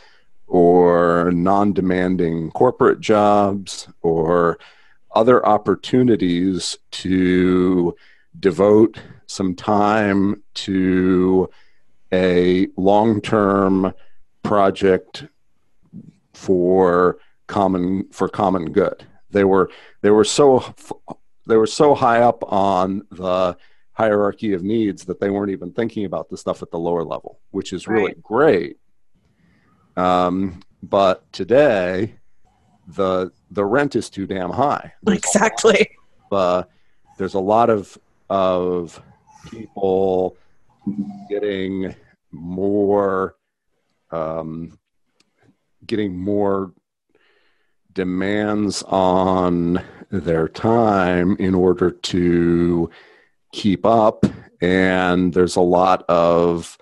or 0.47 1.31
non 1.33 1.73
demanding 1.73 2.51
corporate 2.53 3.01
jobs 3.01 3.89
or 4.03 4.59
other 5.15 5.45
opportunities 5.47 6.79
to 6.91 7.95
devote 8.39 9.01
some 9.27 9.55
time 9.55 10.43
to 10.55 11.49
a 12.13 12.69
long 12.77 13.21
term 13.21 13.93
project 14.43 15.27
for 16.35 17.19
common 17.47 18.09
for 18.11 18.29
common 18.29 18.73
good. 18.73 19.05
They 19.31 19.45
were 19.45 19.71
they 20.03 20.11
were 20.11 20.25
so 20.25 20.75
they 21.47 21.57
were 21.57 21.67
so 21.67 21.95
high 21.95 22.21
up 22.21 22.43
on 22.53 23.07
the 23.11 23.57
hierarchy 23.97 24.53
of 24.53 24.63
needs 24.63 25.07
that 25.07 25.21
they 25.21 25.31
weren't 25.31 25.51
even 25.51 25.73
thinking 25.73 26.05
about 26.05 26.29
the 26.29 26.37
stuff 26.37 26.63
at 26.63 26.71
the 26.71 26.79
lower 26.79 27.03
level, 27.03 27.41
which 27.51 27.73
is 27.73 27.89
really 27.89 28.07
right. 28.07 28.23
great. 28.23 28.77
Um, 29.97 30.61
but 30.83 31.31
today, 31.33 32.17
the 32.89 33.33
the 33.51 33.65
rent 33.65 33.97
is 33.97 34.11
too 34.11 34.27
damn 34.27 34.51
high. 34.51 34.93
There's 35.03 35.19
exactly. 35.19 35.89
Of, 36.31 36.39
uh, 36.39 36.65
there's 37.17 37.35
a 37.35 37.41
lot 37.41 37.71
of 37.71 37.99
of 38.29 39.03
people 39.51 40.37
getting 41.31 41.95
more 42.33 43.37
um, 44.11 44.79
getting 45.87 46.19
more 46.19 46.73
demands 47.95 48.83
on 48.83 49.83
their 50.11 50.49
time 50.49 51.35
in 51.39 51.55
order 51.55 51.91
to 51.91 52.91
keep 53.53 53.87
up, 53.87 54.25
and 54.61 55.33
there's 55.33 55.57
a 55.57 55.61
lot 55.61 56.05
of 56.09 56.77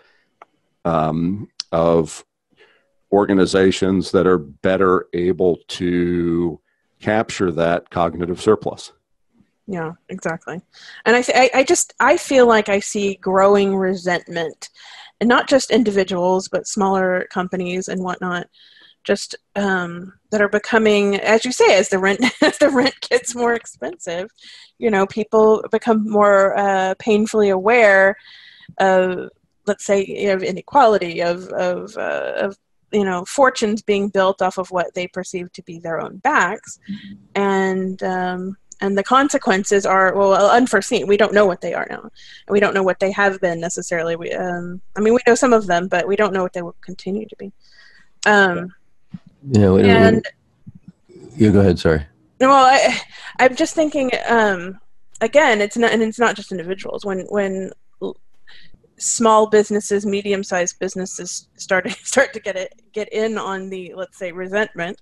um, 0.84 1.48
of 1.72 2.24
organizations 3.12 4.10
that 4.10 4.26
are 4.26 4.38
better 4.38 5.06
able 5.14 5.58
to 5.68 6.60
capture 7.00 7.52
that 7.52 7.88
cognitive 7.90 8.40
surplus. 8.40 8.92
yeah 9.66 9.92
exactly 10.08 10.60
and 11.04 11.16
I, 11.16 11.22
th- 11.22 11.38
I, 11.54 11.60
I 11.60 11.64
just 11.64 11.94
i 12.00 12.16
feel 12.16 12.46
like 12.46 12.68
i 12.68 12.80
see 12.80 13.16
growing 13.16 13.76
resentment 13.76 14.70
and 15.20 15.28
not 15.28 15.48
just 15.48 15.70
individuals 15.70 16.48
but 16.48 16.66
smaller 16.66 17.26
companies 17.30 17.88
and 17.88 18.02
whatnot 18.02 18.48
just 19.04 19.36
um, 19.54 20.12
that 20.30 20.42
are 20.42 20.48
becoming 20.48 21.16
as 21.16 21.44
you 21.44 21.52
say 21.52 21.76
as 21.78 21.88
the 21.88 21.98
rent 21.98 22.20
as 22.42 22.58
the 22.58 22.70
rent 22.70 22.94
gets 23.08 23.34
more 23.34 23.54
expensive 23.54 24.30
you 24.78 24.90
know 24.90 25.06
people 25.06 25.62
become 25.70 26.08
more 26.08 26.58
uh, 26.58 26.94
painfully 26.98 27.50
aware 27.50 28.16
of 28.78 29.28
let's 29.66 29.84
say 29.84 30.26
of 30.26 30.42
inequality 30.42 31.20
of 31.20 31.48
of, 31.48 31.96
uh, 31.96 32.32
of 32.36 32.56
you 32.92 33.04
know 33.04 33.24
fortunes 33.24 33.82
being 33.82 34.08
built 34.08 34.40
off 34.40 34.58
of 34.58 34.70
what 34.70 34.94
they 34.94 35.06
perceive 35.08 35.52
to 35.52 35.62
be 35.62 35.78
their 35.78 36.00
own 36.00 36.18
backs. 36.18 36.78
Mm-hmm. 36.90 37.14
and 37.34 38.02
um, 38.02 38.56
and 38.80 38.98
the 38.98 39.04
consequences 39.04 39.86
are 39.86 40.14
well 40.16 40.50
unforeseen. 40.50 41.06
We 41.06 41.16
don't 41.16 41.32
know 41.32 41.46
what 41.46 41.60
they 41.60 41.74
are 41.74 41.86
now. 41.88 42.00
And 42.00 42.10
we 42.50 42.60
don't 42.60 42.74
know 42.74 42.82
what 42.82 42.98
they 42.98 43.12
have 43.12 43.40
been 43.40 43.60
necessarily. 43.60 44.16
We 44.16 44.32
um, 44.32 44.80
i 44.96 45.00
mean 45.00 45.14
we 45.14 45.20
know 45.26 45.34
some 45.34 45.52
of 45.52 45.66
them 45.66 45.88
but 45.88 46.06
we 46.06 46.16
don't 46.16 46.32
know 46.32 46.42
what 46.42 46.52
they 46.52 46.62
will 46.62 46.76
continue 46.80 47.26
to 47.26 47.36
be. 47.36 47.52
Um, 48.26 48.72
you 49.48 49.60
know 49.60 49.76
and 49.78 50.24
you 51.36 51.52
go 51.52 51.60
ahead 51.60 51.78
sorry 51.78 52.04
well 52.40 52.64
I, 52.64 53.00
i'm 53.40 53.56
just 53.56 53.74
thinking 53.74 54.10
um, 54.28 54.80
again 55.20 55.60
it's 55.60 55.76
not 55.76 55.92
and 55.92 56.02
it's 56.02 56.18
not 56.18 56.36
just 56.36 56.52
individuals 56.52 57.04
when 57.04 57.20
when 57.28 57.70
small 58.98 59.46
businesses, 59.48 60.06
medium-sized 60.06 60.78
businesses 60.78 61.48
start 61.56 61.90
start 62.02 62.32
to 62.32 62.40
get 62.40 62.56
it 62.56 62.72
get 62.92 63.12
in 63.12 63.38
on 63.38 63.68
the 63.70 63.92
let's 63.94 64.18
say 64.18 64.32
resentment, 64.32 65.00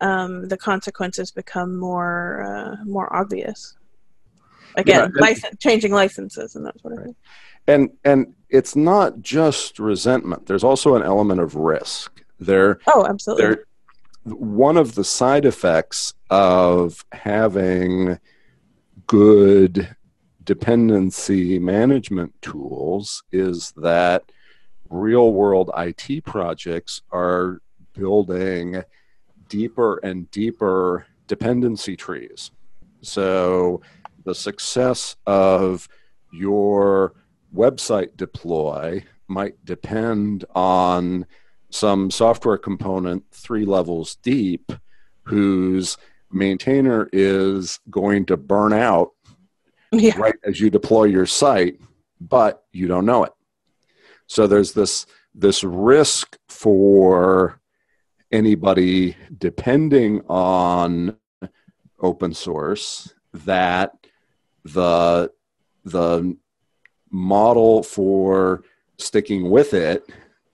um, 0.00 0.48
the 0.48 0.56
consequences 0.56 1.30
become 1.30 1.76
more 1.76 2.42
uh, 2.42 2.84
more 2.84 3.14
obvious. 3.14 3.76
Again, 4.76 5.12
yeah, 5.14 5.20
license, 5.20 5.56
changing 5.58 5.92
licenses 5.92 6.54
and 6.54 6.64
that 6.64 6.80
sort 6.80 6.94
of 6.94 7.04
thing. 7.04 7.16
And 7.66 7.90
and 8.04 8.34
it's 8.48 8.76
not 8.76 9.20
just 9.20 9.78
resentment. 9.78 10.46
There's 10.46 10.64
also 10.64 10.94
an 10.94 11.02
element 11.02 11.40
of 11.40 11.54
risk. 11.54 12.22
There. 12.40 12.80
Oh, 12.86 13.06
absolutely. 13.06 13.44
There, 13.44 13.64
one 14.24 14.76
of 14.76 14.94
the 14.94 15.04
side 15.04 15.44
effects 15.44 16.14
of 16.30 17.04
having 17.12 18.18
good 19.06 19.94
dependency 20.44 21.58
management 21.58 22.32
tools 22.42 23.22
is 23.30 23.72
that 23.76 24.32
real 24.88 25.32
world 25.32 25.70
IT 25.76 26.24
projects 26.24 27.02
are 27.12 27.60
building 27.94 28.82
deeper 29.48 29.98
and 29.98 30.30
deeper 30.30 31.06
dependency 31.26 31.96
trees. 31.96 32.50
So 33.02 33.82
the 34.24 34.34
success 34.34 35.16
of 35.26 35.88
your 36.32 37.14
website 37.54 38.16
deploy 38.16 39.04
might 39.28 39.64
depend 39.64 40.44
on 40.54 41.26
some 41.70 42.10
software 42.10 42.58
component 42.58 43.24
three 43.32 43.64
levels 43.64 44.16
deep 44.16 44.72
whose 45.22 45.96
maintainer 46.32 47.08
is 47.12 47.80
going 47.90 48.26
to 48.26 48.36
burn 48.36 48.72
out 48.72 49.10
yeah. 49.92 50.16
right 50.18 50.34
as 50.44 50.60
you 50.60 50.70
deploy 50.70 51.04
your 51.04 51.26
site, 51.26 51.80
but 52.20 52.64
you 52.72 52.86
don't 52.86 53.06
know 53.06 53.24
it. 53.24 53.32
So 54.26 54.46
there's 54.46 54.72
this 54.72 55.06
this 55.34 55.62
risk 55.64 56.36
for 56.48 57.60
anybody 58.32 59.16
depending 59.38 60.20
on 60.28 61.16
open 62.00 62.34
source 62.34 63.12
that 63.32 63.92
the 64.64 65.30
the 65.84 66.36
model 67.10 67.82
for 67.82 68.62
sticking 68.98 69.50
with 69.50 69.74
it 69.74 70.04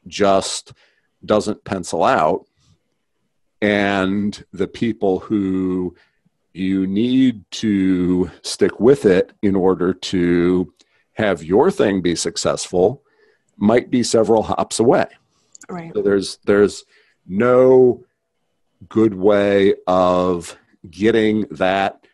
just 0.06 0.72
doesn't 1.24 1.64
pencil 1.64 2.04
out 2.04 2.46
and 3.62 4.44
the 4.52 4.68
people 4.68 5.18
who 5.18 5.94
you 6.52 6.86
need 6.86 7.44
to 7.50 8.30
stick 8.42 8.80
with 8.80 9.04
it 9.04 9.32
in 9.42 9.54
order 9.54 9.92
to 9.92 10.72
have 11.14 11.42
your 11.42 11.70
thing 11.70 12.00
be 12.00 12.14
successful 12.14 13.02
might 13.56 13.90
be 13.90 14.02
several 14.02 14.42
hops 14.42 14.78
away. 14.78 15.06
Right. 15.68 15.92
So 15.94 16.02
there's 16.02 16.38
there's 16.44 16.84
no 17.26 18.04
good 18.88 19.14
way 19.14 19.74
of 19.86 20.56
getting 20.90 21.42
that 21.50 22.06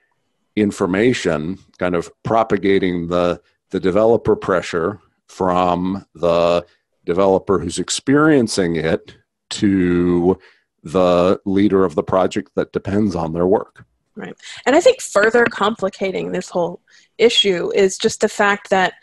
information 0.55 1.59
kind 1.79 1.95
of 1.95 2.11
propagating 2.23 3.09
the 3.09 3.41
the 3.71 3.81
developer 3.81 4.37
pressure 4.37 5.01
from 5.27 6.05
the 6.15 6.65
developer 7.05 7.59
who's 7.59 7.79
experiencing 7.79 8.77
it 8.77 9.17
to 9.51 10.39
the 10.83 11.41
leader 11.45 11.85
of 11.85 11.95
the 11.95 12.03
project 12.03 12.51
that 12.57 12.73
depends 12.73 13.15
on 13.15 13.33
their 13.33 13.47
work 13.47 13.85
Right. 14.15 14.35
And 14.67 14.77
I 14.77 14.81
think 14.81 15.01
further 15.01 15.45
complicating 15.45 16.33
this 16.33 16.51
whole 16.51 16.83
issue 17.19 17.73
is 17.75 17.97
just 17.97 18.21
the 18.21 18.29
fact 18.29 18.71
that 18.71 18.95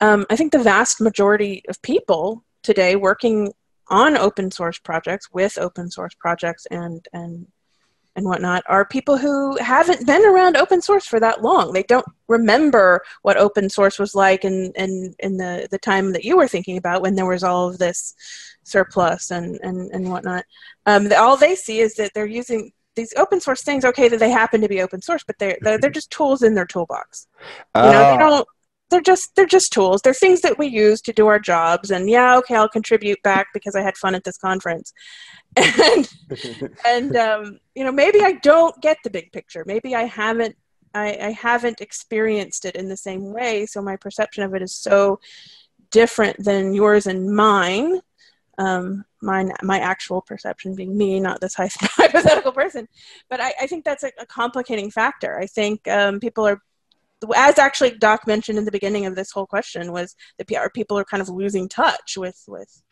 um, 0.00 0.26
I 0.30 0.36
think 0.36 0.52
the 0.52 0.62
vast 0.62 1.00
majority 1.00 1.62
of 1.68 1.80
people 1.82 2.44
today 2.62 2.96
working 2.96 3.52
on 3.88 4.16
open 4.16 4.50
source 4.50 4.78
projects 4.78 5.32
with 5.32 5.58
open 5.58 5.90
source 5.90 6.14
projects 6.18 6.66
and 6.70 7.06
and 7.12 7.46
and 8.18 8.26
whatnot 8.26 8.64
are 8.66 8.84
people 8.84 9.16
who 9.16 9.56
haven't 9.58 10.04
been 10.04 10.26
around 10.26 10.56
open 10.56 10.82
source 10.82 11.06
for 11.06 11.20
that 11.20 11.40
long. 11.40 11.72
They 11.72 11.84
don't 11.84 12.06
remember 12.26 13.02
what 13.22 13.36
open 13.36 13.70
source 13.70 13.98
was 13.98 14.14
like 14.14 14.44
in, 14.44 14.72
in, 14.74 15.14
in 15.20 15.36
the, 15.36 15.68
the 15.70 15.78
time 15.78 16.12
that 16.12 16.24
you 16.24 16.36
were 16.36 16.48
thinking 16.48 16.76
about 16.76 17.00
when 17.00 17.14
there 17.14 17.26
was 17.26 17.44
all 17.44 17.68
of 17.68 17.78
this 17.78 18.14
surplus 18.64 19.30
and, 19.30 19.58
and, 19.62 19.90
and 19.92 20.10
whatnot. 20.10 20.44
Um, 20.84 21.10
all 21.16 21.36
they 21.36 21.54
see 21.54 21.78
is 21.78 21.94
that 21.94 22.10
they're 22.12 22.26
using 22.26 22.72
these 22.96 23.14
open 23.16 23.40
source 23.40 23.62
things, 23.62 23.84
okay, 23.84 24.08
that 24.08 24.18
they 24.18 24.30
happen 24.30 24.60
to 24.60 24.68
be 24.68 24.82
open 24.82 25.00
source, 25.00 25.22
but 25.24 25.38
they're 25.38 25.56
they're, 25.60 25.78
they're 25.78 25.88
just 25.88 26.10
tools 26.10 26.42
in 26.42 26.54
their 26.54 26.66
toolbox. 26.66 27.28
You 27.76 27.82
know, 27.82 27.92
they 27.92 27.94
ah. 27.94 28.18
don't. 28.18 28.48
They're 28.90 29.00
just 29.00 29.34
they're 29.36 29.46
just 29.46 29.72
tools. 29.72 30.02
They're 30.02 30.14
things 30.14 30.40
that 30.42 30.58
we 30.58 30.66
use 30.66 31.00
to 31.02 31.12
do 31.12 31.26
our 31.26 31.38
jobs. 31.38 31.90
And 31.90 32.08
yeah, 32.08 32.36
okay, 32.38 32.54
I'll 32.56 32.68
contribute 32.68 33.22
back 33.22 33.48
because 33.52 33.76
I 33.76 33.82
had 33.82 33.96
fun 33.96 34.14
at 34.14 34.24
this 34.24 34.38
conference. 34.38 34.92
And 35.56 36.08
and 36.86 37.16
um, 37.16 37.58
you 37.74 37.84
know, 37.84 37.92
maybe 37.92 38.20
I 38.20 38.32
don't 38.32 38.80
get 38.80 38.98
the 39.02 39.10
big 39.10 39.32
picture. 39.32 39.64
Maybe 39.66 39.94
I 39.94 40.04
haven't 40.04 40.56
I, 40.94 41.18
I 41.20 41.30
haven't 41.32 41.80
experienced 41.80 42.64
it 42.64 42.76
in 42.76 42.88
the 42.88 42.96
same 42.96 43.32
way, 43.32 43.66
so 43.66 43.82
my 43.82 43.96
perception 43.96 44.44
of 44.44 44.54
it 44.54 44.62
is 44.62 44.76
so 44.76 45.20
different 45.90 46.44
than 46.44 46.74
yours 46.74 47.06
and 47.06 47.34
mine 47.34 48.00
um, 48.58 49.04
my 49.22 49.48
my 49.62 49.78
actual 49.78 50.20
perception 50.20 50.74
being 50.74 50.96
me, 50.96 51.20
not 51.20 51.40
this 51.40 51.54
hypothetical 51.58 52.52
person. 52.52 52.88
But 53.30 53.40
I, 53.40 53.52
I 53.60 53.66
think 53.66 53.84
that's 53.84 54.04
a, 54.04 54.10
a, 54.18 54.26
complicating 54.26 54.90
factor. 54.90 55.38
I 55.38 55.46
think 55.46 55.86
um, 55.88 56.20
people 56.20 56.46
are, 56.46 56.60
as 57.34 57.58
actually 57.58 57.90
Doc 57.90 58.26
mentioned 58.26 58.58
in 58.58 58.64
the 58.64 58.72
beginning 58.72 59.06
of 59.06 59.14
this 59.14 59.30
whole 59.32 59.46
question, 59.46 59.92
was 59.92 60.14
the 60.38 60.44
PR 60.44 60.68
people 60.72 60.98
are 60.98 61.04
kind 61.04 61.20
of 61.20 61.28
losing 61.28 61.68
touch 61.68 62.16
with 62.16 62.42
with 62.46 62.82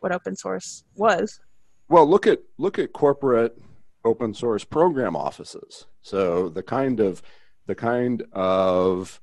what 0.00 0.12
open 0.12 0.36
source 0.36 0.84
was. 0.94 1.40
Well, 1.88 2.08
look 2.08 2.26
at 2.26 2.40
look 2.58 2.78
at 2.78 2.92
corporate 2.92 3.56
open 4.04 4.34
source 4.34 4.64
program 4.64 5.16
offices. 5.16 5.86
So 6.02 6.48
the 6.48 6.62
kind 6.62 7.00
of 7.00 7.22
the 7.66 7.74
kind 7.74 8.22
of 8.32 9.20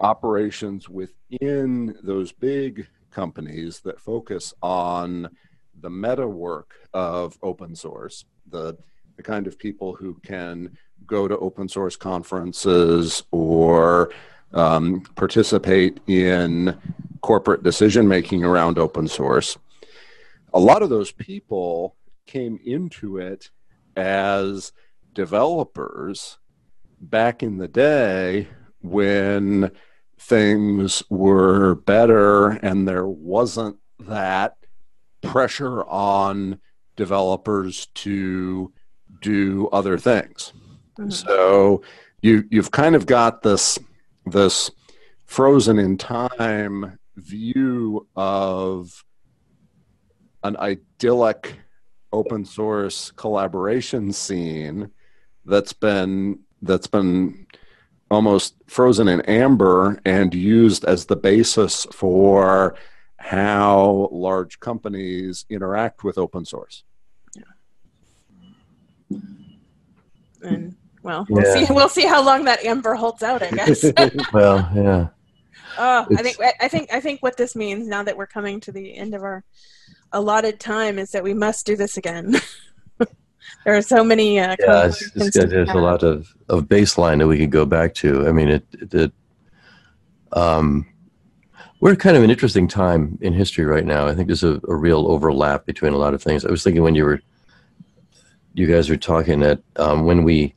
operations 0.00 0.88
within 0.88 1.96
those 2.02 2.32
big 2.32 2.86
companies 3.10 3.80
that 3.80 4.00
focus 4.00 4.54
on 4.62 5.28
the 5.80 5.90
meta 5.90 6.26
work 6.26 6.74
of 6.92 7.38
open 7.42 7.74
source, 7.74 8.24
the, 8.46 8.76
the 9.16 9.22
kind 9.22 9.46
of 9.46 9.58
people 9.58 9.94
who 9.94 10.14
can 10.24 10.76
go 11.06 11.28
to 11.28 11.36
open 11.38 11.68
source 11.68 11.96
conferences 11.96 13.22
or 13.30 14.10
um, 14.52 15.02
participate 15.16 16.00
in 16.06 16.76
corporate 17.20 17.62
decision 17.62 18.08
making 18.08 18.44
around 18.44 18.78
open 18.78 19.06
source. 19.06 19.58
A 20.52 20.60
lot 20.60 20.82
of 20.82 20.90
those 20.90 21.12
people 21.12 21.96
came 22.26 22.58
into 22.64 23.18
it 23.18 23.50
as 23.96 24.72
developers 25.14 26.38
back 27.00 27.42
in 27.42 27.58
the 27.58 27.68
day 27.68 28.48
when 28.82 29.70
things 30.18 31.02
were 31.08 31.74
better 31.74 32.50
and 32.50 32.86
there 32.86 33.06
wasn't 33.06 33.76
that 34.00 34.56
pressure 35.22 35.82
on 35.84 36.58
developers 36.96 37.86
to 37.94 38.72
do 39.20 39.68
other 39.72 39.98
things. 39.98 40.52
Mm-hmm. 41.00 41.10
So 41.10 41.82
you 42.22 42.44
you've 42.50 42.70
kind 42.70 42.94
of 42.94 43.06
got 43.06 43.42
this 43.42 43.78
this 44.26 44.70
frozen 45.24 45.78
in 45.78 45.96
time 45.96 46.98
view 47.16 48.06
of 48.16 49.04
an 50.42 50.56
idyllic 50.56 51.56
open 52.12 52.44
source 52.44 53.12
collaboration 53.12 54.12
scene 54.12 54.90
that's 55.46 55.72
been 55.72 56.40
that's 56.62 56.86
been 56.86 57.46
almost 58.10 58.56
frozen 58.66 59.08
in 59.08 59.20
amber 59.22 60.00
and 60.04 60.34
used 60.34 60.84
as 60.84 61.06
the 61.06 61.16
basis 61.16 61.86
for 61.92 62.74
how 63.18 64.08
large 64.10 64.58
companies 64.60 65.44
interact 65.48 66.02
with 66.02 66.18
open 66.18 66.44
source. 66.44 66.82
Yeah. 67.36 69.18
And 70.42 70.76
well, 71.02 71.26
we'll 71.28 71.54
see. 71.54 71.72
We'll 71.72 71.88
see 71.88 72.06
how 72.06 72.22
long 72.24 72.44
that 72.44 72.64
amber 72.64 72.94
holds 72.94 73.22
out. 73.22 73.42
I 73.42 73.50
guess. 73.56 73.84
well, 74.32 74.70
yeah. 74.74 75.08
Oh, 75.78 76.06
I 76.16 76.22
think 76.22 76.38
I 76.60 76.68
think 76.68 76.92
I 76.92 77.00
think 77.00 77.22
what 77.22 77.36
this 77.36 77.56
means 77.56 77.86
now 77.86 78.02
that 78.02 78.16
we're 78.16 78.26
coming 78.26 78.60
to 78.60 78.72
the 78.72 78.94
end 78.96 79.14
of 79.14 79.22
our 79.22 79.44
allotted 80.12 80.60
time 80.60 80.98
is 80.98 81.12
that 81.12 81.22
we 81.22 81.34
must 81.34 81.64
do 81.64 81.76
this 81.76 81.96
again. 81.96 82.36
there 82.98 83.76
are 83.76 83.82
so 83.82 84.04
many. 84.04 84.38
Uh, 84.38 84.56
yeah, 84.58 84.86
it's, 84.86 85.10
it's 85.14 85.36
there's 85.36 85.70
a 85.70 85.74
lot 85.74 86.02
of, 86.02 86.34
of 86.48 86.64
baseline 86.64 87.18
that 87.18 87.26
we 87.26 87.38
could 87.38 87.50
go 87.50 87.64
back 87.64 87.94
to. 87.94 88.26
I 88.26 88.32
mean, 88.32 88.48
it, 88.48 88.66
it, 88.72 88.94
it 88.94 89.12
um, 90.32 90.86
we're 91.80 91.96
kind 91.96 92.16
of 92.16 92.22
an 92.22 92.30
interesting 92.30 92.68
time 92.68 93.18
in 93.20 93.32
history 93.32 93.64
right 93.64 93.84
now. 93.84 94.06
I 94.06 94.14
think 94.14 94.28
there's 94.28 94.44
a, 94.44 94.60
a, 94.68 94.74
real 94.74 95.10
overlap 95.10 95.64
between 95.64 95.94
a 95.94 95.96
lot 95.96 96.14
of 96.14 96.22
things. 96.22 96.44
I 96.44 96.50
was 96.50 96.62
thinking 96.62 96.82
when 96.82 96.94
you 96.94 97.04
were, 97.04 97.22
you 98.52 98.66
guys 98.66 98.90
were 98.90 98.96
talking 98.98 99.40
that 99.40 99.60
um, 99.76 100.04
when 100.04 100.22
we, 100.22 100.54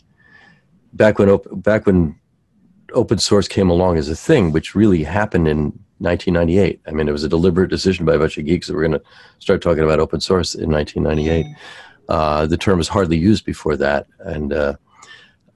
back 0.94 1.20
when 1.20 1.30
op- 1.30 1.48
back 1.64 1.86
when 1.86 2.16
open 2.94 3.18
source 3.18 3.48
came 3.48 3.70
along 3.70 3.98
as 3.98 4.10
a 4.10 4.16
thing, 4.16 4.52
which 4.52 4.76
really 4.76 5.04
happened 5.04 5.48
in 5.48 5.66
1998. 6.00 6.82
I 6.88 6.92
mean, 6.92 7.08
it 7.08 7.12
was 7.12 7.24
a 7.24 7.30
deliberate 7.30 7.70
decision 7.70 8.06
by 8.06 8.16
a 8.16 8.20
bunch 8.20 8.38
of 8.38 8.46
geeks 8.46 8.68
that 8.68 8.76
we're 8.76 8.88
going 8.88 9.00
to 9.00 9.04
start 9.40 9.62
talking 9.62 9.84
about 9.84 10.00
open 10.00 10.20
source 10.20 10.56
in 10.56 10.70
1998. 10.70 11.46
Uh, 12.10 12.46
the 12.46 12.58
term 12.58 12.78
was 12.78 12.88
hardly 12.88 13.18
used 13.18 13.46
before 13.46 13.78
that, 13.78 14.08
and 14.20 14.54
uh, 14.54 14.76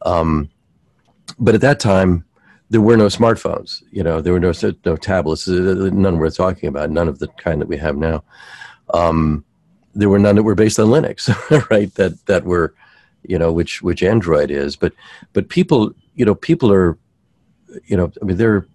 um, 0.04 0.50
but 1.38 1.56
at 1.56 1.62
that 1.62 1.80
time 1.80 2.24
there 2.70 2.82
were 2.82 2.98
no 2.98 3.08
smartphones. 3.08 3.84
You 3.92 4.04
know, 4.04 4.22
there 4.22 4.34
were 4.34 4.40
no 4.40 4.54
no 4.86 4.96
tablets. 4.96 5.48
Uh, 5.48 5.90
none 5.94 6.18
worth 6.18 6.38
talking 6.38 6.70
about. 6.70 6.90
None 6.90 7.08
of 7.08 7.20
the 7.20 7.28
kind 7.28 7.62
that 7.62 7.68
we 7.68 7.78
have 7.78 7.98
now. 7.98 8.24
Um, 8.94 9.46
there 9.96 10.10
were 10.10 10.20
none 10.20 10.36
that 10.36 10.44
were 10.44 10.56
based 10.56 10.80
on 10.80 10.88
Linux, 10.88 11.30
right? 11.70 11.94
That 11.96 12.26
that 12.28 12.46
were, 12.46 12.74
you 13.24 13.38
know, 13.38 13.51
which 13.51 13.82
which 13.82 14.03
Android 14.03 14.51
is. 14.51 14.76
But 14.76 14.93
but 15.34 15.49
people, 15.49 15.93
you 16.15 16.26
know, 16.26 16.36
people 16.36 16.72
are, 16.72 16.97
you 17.86 17.97
know, 17.97 18.11
I 18.22 18.26
mean, 18.26 18.38
they're 18.38 18.65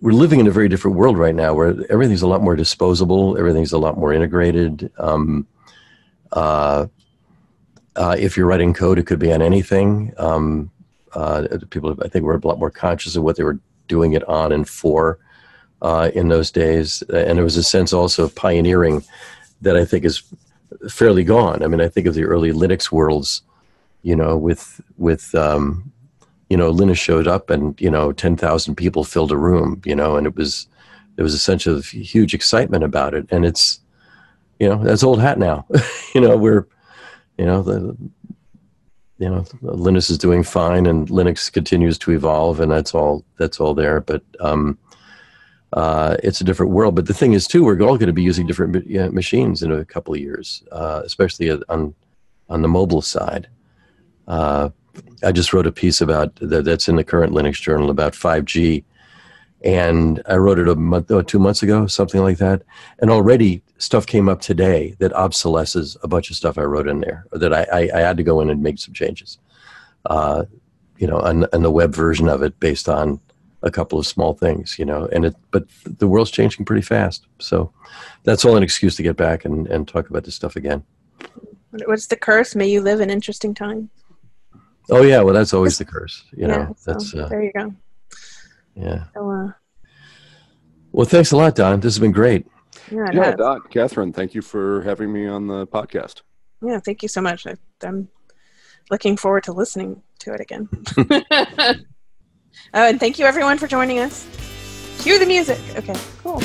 we're 0.00 0.12
living 0.12 0.40
in 0.40 0.46
a 0.46 0.50
very 0.50 0.68
different 0.68 0.96
world 0.96 1.18
right 1.18 1.34
now 1.34 1.52
where 1.52 1.74
everything's 1.90 2.22
a 2.22 2.26
lot 2.26 2.42
more 2.42 2.56
disposable, 2.56 3.36
everything's 3.36 3.72
a 3.72 3.78
lot 3.78 3.98
more 3.98 4.12
integrated. 4.12 4.90
Um, 4.98 5.46
uh, 6.32 6.86
uh, 7.96 8.16
if 8.18 8.36
you're 8.36 8.46
writing 8.46 8.72
code, 8.72 8.98
it 8.98 9.06
could 9.06 9.18
be 9.18 9.32
on 9.32 9.42
anything. 9.42 10.14
Um, 10.16 10.70
uh, 11.12 11.46
people, 11.70 11.96
I 12.02 12.08
think, 12.08 12.24
were 12.24 12.36
a 12.36 12.46
lot 12.46 12.58
more 12.58 12.70
conscious 12.70 13.16
of 13.16 13.24
what 13.24 13.36
they 13.36 13.42
were 13.42 13.58
doing 13.88 14.12
it 14.12 14.26
on 14.28 14.52
and 14.52 14.68
for 14.68 15.18
uh, 15.82 16.10
in 16.14 16.28
those 16.28 16.50
days. 16.50 17.02
And 17.02 17.36
there 17.36 17.44
was 17.44 17.56
a 17.56 17.62
sense 17.62 17.92
also 17.92 18.24
of 18.24 18.34
pioneering 18.34 19.04
that 19.60 19.76
I 19.76 19.84
think 19.84 20.04
is 20.04 20.22
fairly 20.88 21.24
gone. 21.24 21.62
I 21.62 21.66
mean, 21.66 21.80
I 21.80 21.88
think 21.88 22.06
of 22.06 22.14
the 22.14 22.24
early 22.24 22.52
Linux 22.52 22.90
worlds, 22.92 23.42
you 24.02 24.16
know, 24.16 24.36
with 24.36 24.80
with 24.96 25.34
um, 25.34 25.92
you 26.50 26.56
know, 26.56 26.68
Linus 26.70 26.98
showed 26.98 27.28
up 27.28 27.48
and, 27.48 27.80
you 27.80 27.88
know, 27.88 28.12
10,000 28.12 28.74
people 28.74 29.04
filled 29.04 29.30
a 29.30 29.36
room, 29.36 29.80
you 29.84 29.94
know, 29.94 30.16
and 30.16 30.26
it 30.26 30.34
was, 30.34 30.66
there 31.14 31.22
was 31.22 31.32
a 31.32 31.38
sense 31.38 31.64
of 31.66 31.86
huge 31.86 32.34
excitement 32.34 32.82
about 32.82 33.14
it. 33.14 33.26
And 33.30 33.46
it's, 33.46 33.78
you 34.58 34.68
know, 34.68 34.82
that's 34.82 35.04
old 35.04 35.20
hat 35.20 35.38
now. 35.38 35.64
you 36.14 36.20
know, 36.20 36.36
we're, 36.36 36.66
you 37.38 37.46
know, 37.46 37.62
the, 37.62 37.96
you 39.18 39.28
know, 39.28 39.44
Linus 39.62 40.10
is 40.10 40.18
doing 40.18 40.42
fine 40.42 40.86
and 40.86 41.08
Linux 41.08 41.52
continues 41.52 41.96
to 41.98 42.10
evolve 42.10 42.58
and 42.58 42.72
that's 42.72 42.94
all, 42.94 43.24
that's 43.38 43.60
all 43.60 43.72
there. 43.72 44.00
But, 44.00 44.22
um, 44.40 44.76
uh, 45.72 46.16
it's 46.24 46.40
a 46.40 46.44
different 46.44 46.72
world. 46.72 46.96
But 46.96 47.06
the 47.06 47.14
thing 47.14 47.32
is, 47.32 47.46
too, 47.46 47.62
we're 47.62 47.80
all 47.80 47.96
going 47.96 48.08
to 48.08 48.12
be 48.12 48.24
using 48.24 48.44
different 48.44 48.84
you 48.88 48.98
know, 48.98 49.12
machines 49.12 49.62
in 49.62 49.70
a 49.70 49.84
couple 49.84 50.12
of 50.12 50.18
years, 50.18 50.64
uh, 50.72 51.02
especially 51.04 51.48
on 51.68 51.94
on 52.48 52.62
the 52.62 52.66
mobile 52.66 53.02
side. 53.02 53.46
Uh, 54.30 54.70
I 55.24 55.32
just 55.32 55.52
wrote 55.52 55.66
a 55.66 55.72
piece 55.72 56.00
about 56.00 56.36
that, 56.36 56.64
that's 56.64 56.88
in 56.88 56.96
the 56.96 57.04
current 57.04 57.32
Linux 57.32 57.60
journal 57.60 57.90
about 57.90 58.12
5G. 58.12 58.84
And 59.62 60.22
I 60.26 60.36
wrote 60.36 60.60
it 60.60 60.68
a 60.68 60.76
month 60.76 61.10
or 61.10 61.22
two 61.22 61.40
months 61.40 61.62
ago, 61.62 61.86
something 61.88 62.22
like 62.22 62.38
that. 62.38 62.62
And 63.00 63.10
already 63.10 63.62
stuff 63.78 64.06
came 64.06 64.28
up 64.28 64.40
today 64.40 64.94
that 65.00 65.12
obsolesces 65.12 65.96
a 66.02 66.08
bunch 66.08 66.30
of 66.30 66.36
stuff 66.36 66.58
I 66.58 66.62
wrote 66.62 66.86
in 66.86 67.00
there 67.00 67.26
that 67.32 67.52
I, 67.52 67.66
I, 67.72 67.90
I 67.92 68.00
had 68.00 68.16
to 68.18 68.22
go 68.22 68.40
in 68.40 68.50
and 68.50 68.62
make 68.62 68.78
some 68.78 68.94
changes. 68.94 69.38
Uh, 70.06 70.44
you 70.96 71.06
know, 71.06 71.18
on 71.18 71.40
the 71.50 71.70
web 71.70 71.94
version 71.94 72.28
of 72.28 72.42
it 72.42 72.58
based 72.60 72.88
on 72.88 73.20
a 73.62 73.70
couple 73.70 73.98
of 73.98 74.06
small 74.06 74.34
things, 74.34 74.78
you 74.78 74.84
know, 74.84 75.08
and 75.12 75.24
it, 75.24 75.36
but 75.50 75.64
the 75.84 76.06
world's 76.06 76.30
changing 76.30 76.64
pretty 76.64 76.82
fast. 76.82 77.26
So 77.40 77.72
that's 78.22 78.44
all 78.44 78.56
an 78.56 78.62
excuse 78.62 78.96
to 78.96 79.02
get 79.02 79.16
back 79.16 79.44
and, 79.44 79.66
and 79.66 79.88
talk 79.88 80.08
about 80.08 80.24
this 80.24 80.34
stuff 80.36 80.56
again. 80.56 80.84
What's 81.84 82.06
the 82.06 82.16
curse? 82.16 82.54
May 82.54 82.68
you 82.68 82.80
live 82.80 83.00
in 83.00 83.10
interesting 83.10 83.54
times. 83.54 83.88
Oh 84.90 85.02
yeah, 85.02 85.20
well 85.22 85.34
that's 85.34 85.54
always 85.54 85.78
the 85.78 85.84
curse. 85.84 86.24
You 86.32 86.46
yeah, 86.46 86.56
know, 86.56 86.76
that's 86.84 87.14
uh, 87.14 87.28
there 87.28 87.42
you 87.42 87.52
go. 87.52 87.74
Yeah. 88.74 89.04
So, 89.14 89.30
uh, 89.30 89.52
well, 90.92 91.06
thanks 91.06 91.32
a 91.32 91.36
lot, 91.36 91.54
Don. 91.54 91.80
This 91.80 91.94
has 91.94 91.98
been 91.98 92.12
great. 92.12 92.46
Yeah, 92.90 93.10
yeah 93.12 93.36
Don, 93.36 93.62
Katherine, 93.70 94.12
thank 94.12 94.34
you 94.34 94.42
for 94.42 94.82
having 94.82 95.12
me 95.12 95.26
on 95.26 95.46
the 95.46 95.66
podcast. 95.66 96.22
Yeah, 96.62 96.80
thank 96.80 97.02
you 97.02 97.08
so 97.08 97.20
much. 97.20 97.46
I, 97.46 97.54
I'm 97.82 98.08
looking 98.90 99.16
forward 99.16 99.44
to 99.44 99.52
listening 99.52 100.02
to 100.20 100.34
it 100.34 100.40
again. 100.40 100.68
oh, 101.30 101.74
and 102.74 103.00
thank 103.00 103.18
you 103.18 103.26
everyone 103.26 103.58
for 103.58 103.66
joining 103.66 103.98
us. 104.00 104.26
Cue 105.00 105.18
the 105.18 105.26
music. 105.26 105.60
Okay, 105.76 105.94
cool. 106.22 106.42